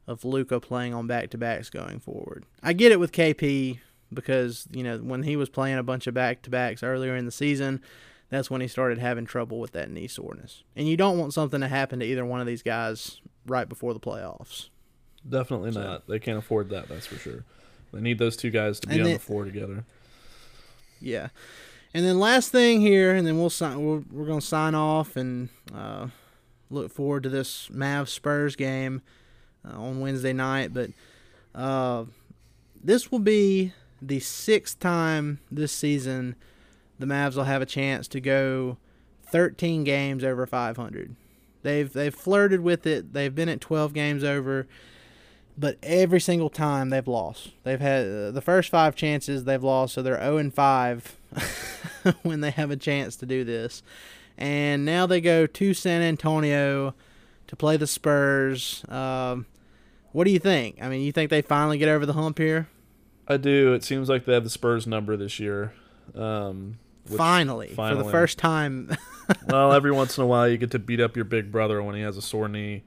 of 0.07 0.24
Luka 0.24 0.59
playing 0.59 0.93
on 0.93 1.07
back 1.07 1.32
to 1.32 1.38
backs 1.38 1.70
going 1.70 1.99
forward. 1.99 2.45
I 2.61 2.74
get 2.74 2.91
it 2.91 2.99
with 2.99 3.11
KP 3.11 3.80
because 4.13 4.68
you 4.72 4.84
know 4.84 4.99
when 4.99 5.24
he 5.24 5.36
was 5.36 5.49
playing 5.49 5.78
a 5.78 5.84
bunch 5.84 6.07
of 6.07 6.13
back 6.13 6.41
to 6.43 6.49
backs 6.49 6.84
earlier 6.84 7.16
in 7.16 7.26
the 7.26 7.32
season, 7.32 7.82
that's 8.30 8.49
when 8.49 8.61
he 8.61 8.68
started 8.68 8.99
having 8.99 9.26
trouble 9.26 9.59
with 9.59 9.72
that 9.72 9.89
knee 9.89 10.07
soreness. 10.07 10.63
And 10.76 10.88
you 10.88 10.95
don't 10.95 11.18
want 11.18 11.34
something 11.34 11.61
to 11.61 11.68
happen 11.68 11.99
to 11.99 12.05
either 12.05 12.26
one 12.26 12.39
of 12.39 12.47
these 12.47 12.63
guys 12.63 13.20
right 13.45 13.68
before 13.68 13.93
the 13.93 13.99
playoffs. 13.99 14.70
Definitely 15.28 15.72
not. 15.72 16.07
They 16.07 16.20
can't 16.20 16.38
afford 16.38 16.70
that, 16.70 16.88
that's 16.88 17.07
for 17.07 17.18
sure. 17.18 17.43
They 17.96 18.02
need 18.02 18.20
those 18.20 18.36
two 18.36 18.52
guys 18.52 18.80
to 18.82 18.88
be 18.88 18.96
And 18.96 19.04
on 19.06 19.14
the 19.14 19.20
floor 19.20 19.46
together. 19.46 19.86
Yeah. 21.02 21.30
And 21.93 22.06
then 22.06 22.20
last 22.20 22.52
thing 22.52 22.82
here, 22.82 23.16
and 23.16 23.26
then 23.26 23.39
we'll 23.39 23.50
sign. 23.50 23.84
We're, 23.84 24.04
we're 24.12 24.28
gonna 24.28 24.41
sign 24.41 24.76
off 24.76 25.16
and 25.16 25.50
uh, 25.74 26.08
look 26.70 26.91
forward 26.91 27.24
to 27.24 27.30
this 27.30 27.70
Mavs 27.70 28.10
Spurs 28.10 28.56
game 28.56 29.02
uh, 29.66 29.80
on 29.82 30.02
Wednesday 30.02 30.34
night. 30.34 30.74
But 30.74 30.89
uh, 31.54 32.06
this 32.84 33.12
will 33.12 33.20
be 33.20 33.72
the 34.02 34.20
sixth 34.20 34.80
time 34.80 35.39
this 35.50 35.72
season 35.72 36.36
the 37.00 37.06
Mavs 37.06 37.36
will 37.36 37.43
have 37.43 37.62
a 37.62 37.66
chance 37.66 38.08
to 38.10 38.22
go 38.22 38.78
13 39.32 39.84
games 39.84 40.24
over 40.24 40.46
500. 40.46 41.16
They've 41.64 41.91
they've 41.91 42.14
flirted 42.14 42.62
with 42.62 42.86
it. 42.86 43.14
They've 43.14 43.34
been 43.34 43.50
at 43.50 43.60
12 43.60 43.93
games 43.93 44.24
over, 44.24 44.68
but 45.58 45.78
every 45.84 46.20
single 46.20 46.49
time 46.49 46.89
they've 46.89 47.08
lost. 47.08 47.51
They've 47.64 47.80
had 47.80 48.06
uh, 48.06 48.32
the 48.32 48.41
first 48.41 48.70
five 48.70 48.95
chances 48.95 49.43
they've 49.43 49.64
lost, 49.64 49.93
so 49.93 50.01
they're 50.01 50.20
0 50.20 50.38
and 50.38 50.53
5 50.53 51.18
when 52.24 52.41
they 52.41 52.51
have 52.51 52.72
a 52.72 52.76
chance 52.76 53.16
to 53.18 53.26
do 53.26 53.43
this. 53.43 53.82
And 54.38 54.84
now 54.86 55.06
they 55.06 55.22
go 55.22 55.47
to 55.47 55.74
San 55.74 56.01
Antonio 56.01 56.93
to 57.47 57.56
play 57.56 57.78
the 57.78 57.88
Spurs. 57.88 58.84
Um, 58.89 59.45
what 60.12 60.26
do 60.26 60.32
you 60.32 60.39
think? 60.39 60.78
I 60.82 60.89
mean, 60.89 61.01
you 61.01 61.12
think 61.12 61.30
they 61.30 61.41
finally 61.41 61.78
get 61.78 61.89
over 61.89 62.06
the 62.06 62.14
hump 62.14 62.38
here? 62.38 62.68
I 63.28 63.38
do. 63.38 63.74
It 63.74 63.84
seems 63.84 64.10
like 64.10 64.26
they 64.26 64.34
have 64.34 64.43
the 64.43 64.49
Spurs 64.49 64.86
number 64.86 65.16
this 65.16 65.39
year. 65.39 65.74
Um, 66.14 66.78
which- 67.08 67.18
finally, 67.18 67.70
for 67.70 67.95
the 67.95 68.03
first 68.06 68.38
time. 68.38 68.95
well, 69.47 69.74
every 69.74 69.91
once 69.91 70.18
in 70.18 70.24
a 70.24 70.28
while 70.28 70.47
you 70.47 70.58
get 70.58 70.72
to 70.72 70.80
beat 70.80 70.99
up 70.99 71.16
your 71.16 71.26
big 71.26 71.51
brother 71.51 71.82
when 71.82 71.95
he 71.95 72.01
has 72.01 72.18
a 72.18 72.22
sore 72.22 72.47
knee, 72.47 72.84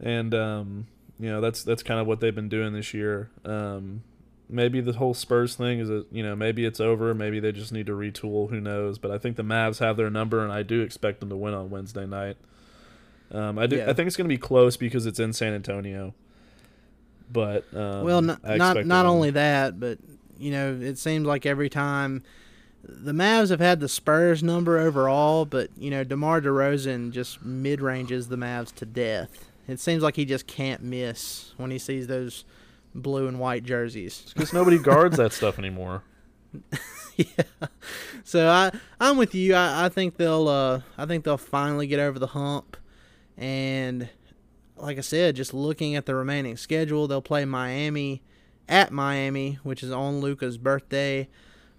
and 0.00 0.34
um, 0.34 0.86
you 1.18 1.30
know 1.30 1.40
that's 1.40 1.62
that's 1.62 1.82
kind 1.82 2.00
of 2.00 2.06
what 2.06 2.20
they've 2.20 2.34
been 2.34 2.48
doing 2.48 2.72
this 2.72 2.92
year. 2.92 3.30
Um, 3.44 4.02
maybe 4.48 4.80
the 4.80 4.92
whole 4.92 5.14
Spurs 5.14 5.54
thing 5.54 5.80
is, 5.80 5.90
a, 5.90 6.04
you 6.10 6.22
know, 6.22 6.36
maybe 6.36 6.64
it's 6.64 6.80
over. 6.80 7.14
Maybe 7.14 7.40
they 7.40 7.52
just 7.52 7.72
need 7.72 7.86
to 7.86 7.92
retool. 7.92 8.50
Who 8.50 8.60
knows? 8.60 8.98
But 8.98 9.10
I 9.10 9.18
think 9.18 9.36
the 9.36 9.42
Mavs 9.42 9.80
have 9.80 9.96
their 9.96 10.10
number, 10.10 10.42
and 10.42 10.52
I 10.52 10.62
do 10.62 10.82
expect 10.82 11.20
them 11.20 11.28
to 11.30 11.36
win 11.36 11.54
on 11.54 11.70
Wednesday 11.70 12.06
night. 12.06 12.36
Um, 13.32 13.58
I 13.58 13.66
do. 13.66 13.76
Yeah. 13.76 13.90
I 13.90 13.92
think 13.92 14.06
it's 14.06 14.16
going 14.16 14.28
to 14.28 14.34
be 14.34 14.38
close 14.38 14.76
because 14.76 15.06
it's 15.06 15.18
in 15.18 15.32
San 15.32 15.52
Antonio. 15.54 16.14
But 17.30 17.64
um, 17.74 18.04
well, 18.04 18.22
not 18.22 18.44
not, 18.44 18.86
not 18.86 19.06
only 19.06 19.30
that, 19.30 19.80
but 19.80 19.98
you 20.38 20.50
know, 20.50 20.78
it 20.80 20.98
seems 20.98 21.26
like 21.26 21.44
every 21.44 21.68
time 21.68 22.22
the 22.84 23.12
Mavs 23.12 23.50
have 23.50 23.58
had 23.58 23.80
the 23.80 23.88
Spurs 23.88 24.42
number 24.42 24.78
overall, 24.78 25.44
but 25.44 25.70
you 25.76 25.90
know, 25.90 26.04
DeMar 26.04 26.40
DeRozan 26.40 27.10
just 27.10 27.44
mid 27.44 27.80
ranges 27.80 28.28
the 28.28 28.36
Mavs 28.36 28.72
to 28.76 28.86
death. 28.86 29.50
It 29.68 29.80
seems 29.80 30.02
like 30.02 30.16
he 30.16 30.24
just 30.24 30.46
can't 30.46 30.82
miss 30.82 31.52
when 31.56 31.70
he 31.70 31.78
sees 31.78 32.06
those 32.06 32.44
blue 32.94 33.26
and 33.28 33.38
white 33.38 33.64
jerseys. 33.64 34.32
because 34.32 34.52
nobody 34.52 34.78
guards 34.82 35.16
that 35.16 35.32
stuff 35.32 35.58
anymore. 35.58 36.02
yeah. 37.16 37.26
So 38.24 38.48
I 38.48 38.70
I'm 39.00 39.16
with 39.16 39.34
you. 39.34 39.54
I, 39.54 39.86
I 39.86 39.88
think 39.88 40.16
they'll 40.16 40.48
uh 40.48 40.80
I 40.96 41.04
think 41.06 41.24
they'll 41.24 41.36
finally 41.36 41.86
get 41.86 42.00
over 42.00 42.18
the 42.18 42.28
hump 42.28 42.76
and 43.36 44.08
like 44.76 44.98
I 44.98 45.02
said, 45.02 45.36
just 45.36 45.54
looking 45.54 45.96
at 45.96 46.06
the 46.06 46.14
remaining 46.14 46.56
schedule, 46.56 47.08
they'll 47.08 47.22
play 47.22 47.44
Miami 47.44 48.22
at 48.68 48.92
Miami, 48.92 49.58
which 49.62 49.82
is 49.82 49.90
on 49.90 50.20
Luka's 50.20 50.58
birthday. 50.58 51.28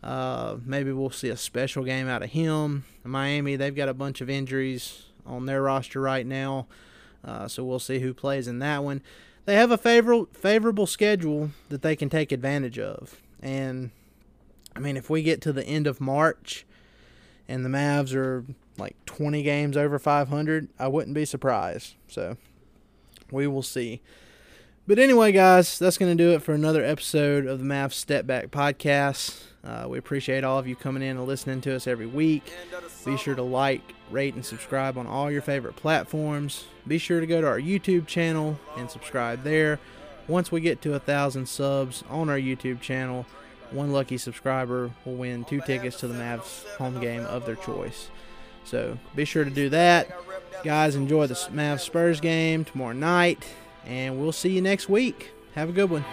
Uh, 0.03 0.57
maybe 0.65 0.91
we'll 0.91 1.09
see 1.09 1.29
a 1.29 1.37
special 1.37 1.83
game 1.83 2.07
out 2.07 2.23
of 2.23 2.31
him. 2.31 2.85
Miami, 3.03 3.55
they've 3.55 3.75
got 3.75 3.89
a 3.89 3.93
bunch 3.93 4.21
of 4.21 4.29
injuries 4.29 5.03
on 5.25 5.45
their 5.45 5.61
roster 5.61 5.99
right 5.99 6.25
now, 6.25 6.67
uh, 7.23 7.47
so 7.47 7.63
we'll 7.63 7.79
see 7.79 7.99
who 7.99 8.13
plays 8.13 8.47
in 8.47 8.59
that 8.59 8.83
one. 8.83 9.01
They 9.45 9.55
have 9.55 9.71
a 9.71 9.77
favorable 9.77 10.27
favorable 10.33 10.87
schedule 10.87 11.51
that 11.69 11.81
they 11.81 11.95
can 11.95 12.09
take 12.09 12.31
advantage 12.31 12.77
of, 12.79 13.21
and 13.41 13.91
I 14.75 14.79
mean, 14.79 14.95
if 14.95 15.09
we 15.09 15.23
get 15.23 15.41
to 15.41 15.53
the 15.53 15.65
end 15.65 15.87
of 15.87 15.99
March 15.99 16.65
and 17.47 17.65
the 17.65 17.69
Mavs 17.69 18.13
are 18.13 18.45
like 18.77 18.95
20 19.05 19.41
games 19.41 19.75
over 19.75 19.97
500, 19.97 20.69
I 20.77 20.87
wouldn't 20.87 21.15
be 21.15 21.25
surprised. 21.25 21.95
So 22.07 22.37
we 23.31 23.47
will 23.47 23.63
see. 23.63 24.01
But 24.87 24.99
anyway, 24.99 25.33
guys, 25.33 25.77
that's 25.79 25.97
going 25.97 26.17
to 26.17 26.23
do 26.23 26.31
it 26.31 26.41
for 26.41 26.53
another 26.53 26.81
episode 26.81 27.45
of 27.45 27.59
the 27.59 27.65
Mavs 27.65 27.91
Step 27.91 28.25
Back 28.25 28.51
Podcast. 28.51 29.43
Uh, 29.61 29.85
we 29.89 29.97
appreciate 29.97 30.45
all 30.45 30.57
of 30.57 30.65
you 30.65 30.77
coming 30.77 31.03
in 31.03 31.17
and 31.17 31.27
listening 31.27 31.59
to 31.61 31.75
us 31.75 31.87
every 31.87 32.05
week. 32.05 32.53
Be 33.03 33.17
sure 33.17 33.35
to 33.35 33.41
like, 33.41 33.81
rate, 34.09 34.35
and 34.35 34.45
subscribe 34.45 34.97
on 34.97 35.05
all 35.05 35.29
your 35.29 35.41
favorite 35.41 35.75
platforms. 35.75 36.67
Be 36.87 36.99
sure 36.99 37.19
to 37.19 37.27
go 37.27 37.41
to 37.41 37.47
our 37.47 37.59
YouTube 37.59 38.07
channel 38.07 38.57
and 38.77 38.89
subscribe 38.89 39.43
there. 39.43 39.77
Once 40.29 40.53
we 40.53 40.61
get 40.61 40.81
to 40.83 40.93
a 40.93 40.99
thousand 40.99 41.49
subs 41.49 42.05
on 42.09 42.29
our 42.29 42.39
YouTube 42.39 42.79
channel, 42.79 43.25
one 43.71 43.91
lucky 43.91 44.17
subscriber 44.17 44.91
will 45.03 45.15
win 45.15 45.43
two 45.43 45.59
tickets 45.59 45.99
to 45.99 46.07
the 46.07 46.13
Mavs 46.13 46.65
home 46.77 47.01
game 47.01 47.25
of 47.25 47.45
their 47.45 47.55
choice. 47.55 48.09
So 48.63 48.97
be 49.17 49.25
sure 49.25 49.43
to 49.43 49.49
do 49.49 49.67
that. 49.67 50.09
Guys, 50.63 50.95
enjoy 50.95 51.27
the 51.27 51.33
Mavs 51.33 51.81
Spurs 51.81 52.21
game 52.21 52.63
tomorrow 52.63 52.93
night, 52.93 53.45
and 53.87 54.19
we'll 54.19 54.31
see 54.31 54.49
you 54.49 54.61
next 54.61 54.89
week. 54.89 55.31
Have 55.55 55.69
a 55.69 55.71
good 55.71 55.89
one. 55.89 56.05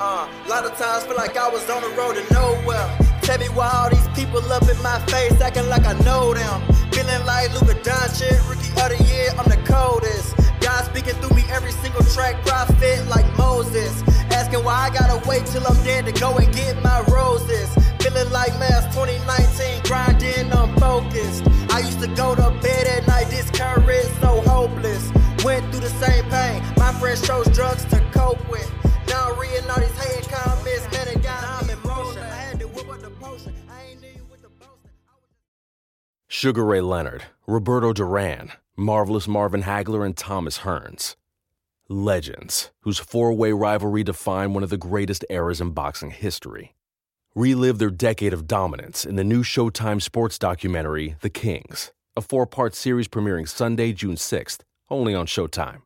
Uh, 0.00 0.28
a 0.44 0.48
lot 0.48 0.64
of 0.64 0.76
times 0.76 1.04
feel 1.04 1.16
like 1.16 1.36
I 1.36 1.48
was 1.48 1.68
on 1.70 1.80
the 1.82 1.88
road 1.96 2.14
to 2.16 2.34
nowhere. 2.34 2.98
Tell 3.22 3.38
me 3.38 3.46
why 3.54 3.70
all 3.72 3.88
these 3.88 4.08
people 4.18 4.42
up 4.52 4.68
in 4.68 4.82
my 4.82 4.98
face 5.06 5.40
acting 5.40 5.68
like 5.68 5.86
I 5.86 5.94
know 6.00 6.34
them. 6.34 6.60
Feeling 6.90 7.24
like 7.24 7.52
Luka 7.54 7.78
Doncic, 7.80 8.36
rookie 8.50 8.68
of 8.82 8.90
the 8.90 9.04
year, 9.08 9.30
I'm 9.38 9.48
the 9.48 9.62
coldest. 9.64 10.34
God 10.60 10.84
speaking 10.84 11.14
through 11.22 11.36
me 11.36 11.44
every 11.50 11.72
single 11.72 12.04
track, 12.04 12.44
prophet 12.44 13.06
like 13.08 13.26
Moses. 13.38 14.02
Asking 14.32 14.64
why 14.64 14.74
I 14.74 14.90
gotta 14.90 15.22
wait 15.28 15.46
till 15.46 15.66
I'm 15.66 15.82
dead 15.84 16.06
to 16.06 16.12
go 16.12 16.36
and 16.36 16.52
get 16.52 16.82
my 16.82 17.00
roses. 17.12 17.70
Feeling 18.00 18.30
like 18.30 18.52
Mavs 18.54 18.90
2019, 18.94 19.82
grinding, 19.84 20.50
unfocused. 20.50 21.46
I 21.70 21.80
used 21.80 22.00
to 22.00 22.08
go 22.08 22.34
to 22.34 22.50
bed 22.60 22.86
at 22.86 23.06
night, 23.06 23.30
discouraged, 23.30 24.10
so 24.20 24.40
hopeless. 24.42 25.12
Went 25.44 25.70
through 25.70 25.80
the 25.80 25.94
same 25.98 26.24
pain, 26.30 26.61
friends 27.02 27.26
chose 27.26 27.48
drugs 27.48 27.84
to 27.86 27.98
cope 28.12 28.48
with. 28.48 28.70
Now 29.08 29.32
I'm 29.32 29.38
reading 29.40 29.68
all 29.68 29.80
these 29.80 29.90
comments, 30.28 30.92
man, 30.92 31.08
it 31.08 31.20
got 31.20 31.42
I'm 31.42 31.68
in 31.68 31.82
motion. 31.82 32.22
I 32.22 32.36
had 32.36 32.60
to 32.60 32.68
whip 32.68 32.88
up 32.88 33.00
the 33.00 33.10
potion. 33.10 33.52
I 33.68 33.86
ain't 33.90 34.30
with 34.30 34.40
the 34.40 34.48
boasting. 34.48 34.90
Sugar 36.28 36.64
Ray 36.64 36.80
Leonard, 36.80 37.24
Roberto 37.48 37.92
Duran, 37.92 38.52
Marvelous 38.76 39.26
Marvin 39.26 39.64
Hagler, 39.64 40.06
and 40.06 40.16
Thomas 40.16 40.58
Hearns. 40.58 41.16
Legends, 41.88 42.70
whose 42.82 43.00
four 43.00 43.32
way 43.32 43.50
rivalry 43.50 44.04
defined 44.04 44.54
one 44.54 44.62
of 44.62 44.70
the 44.70 44.76
greatest 44.76 45.24
eras 45.28 45.60
in 45.60 45.70
boxing 45.70 46.12
history. 46.12 46.76
Relive 47.34 47.78
their 47.78 47.90
decade 47.90 48.32
of 48.32 48.46
dominance 48.46 49.04
in 49.04 49.16
the 49.16 49.24
new 49.24 49.42
Showtime 49.42 50.00
sports 50.00 50.38
documentary, 50.38 51.16
The 51.20 51.30
Kings, 51.30 51.90
a 52.16 52.20
four 52.20 52.46
part 52.46 52.76
series 52.76 53.08
premiering 53.08 53.48
Sunday, 53.48 53.92
June 53.92 54.14
6th, 54.14 54.60
only 54.88 55.16
on 55.16 55.26
Showtime. 55.26 55.80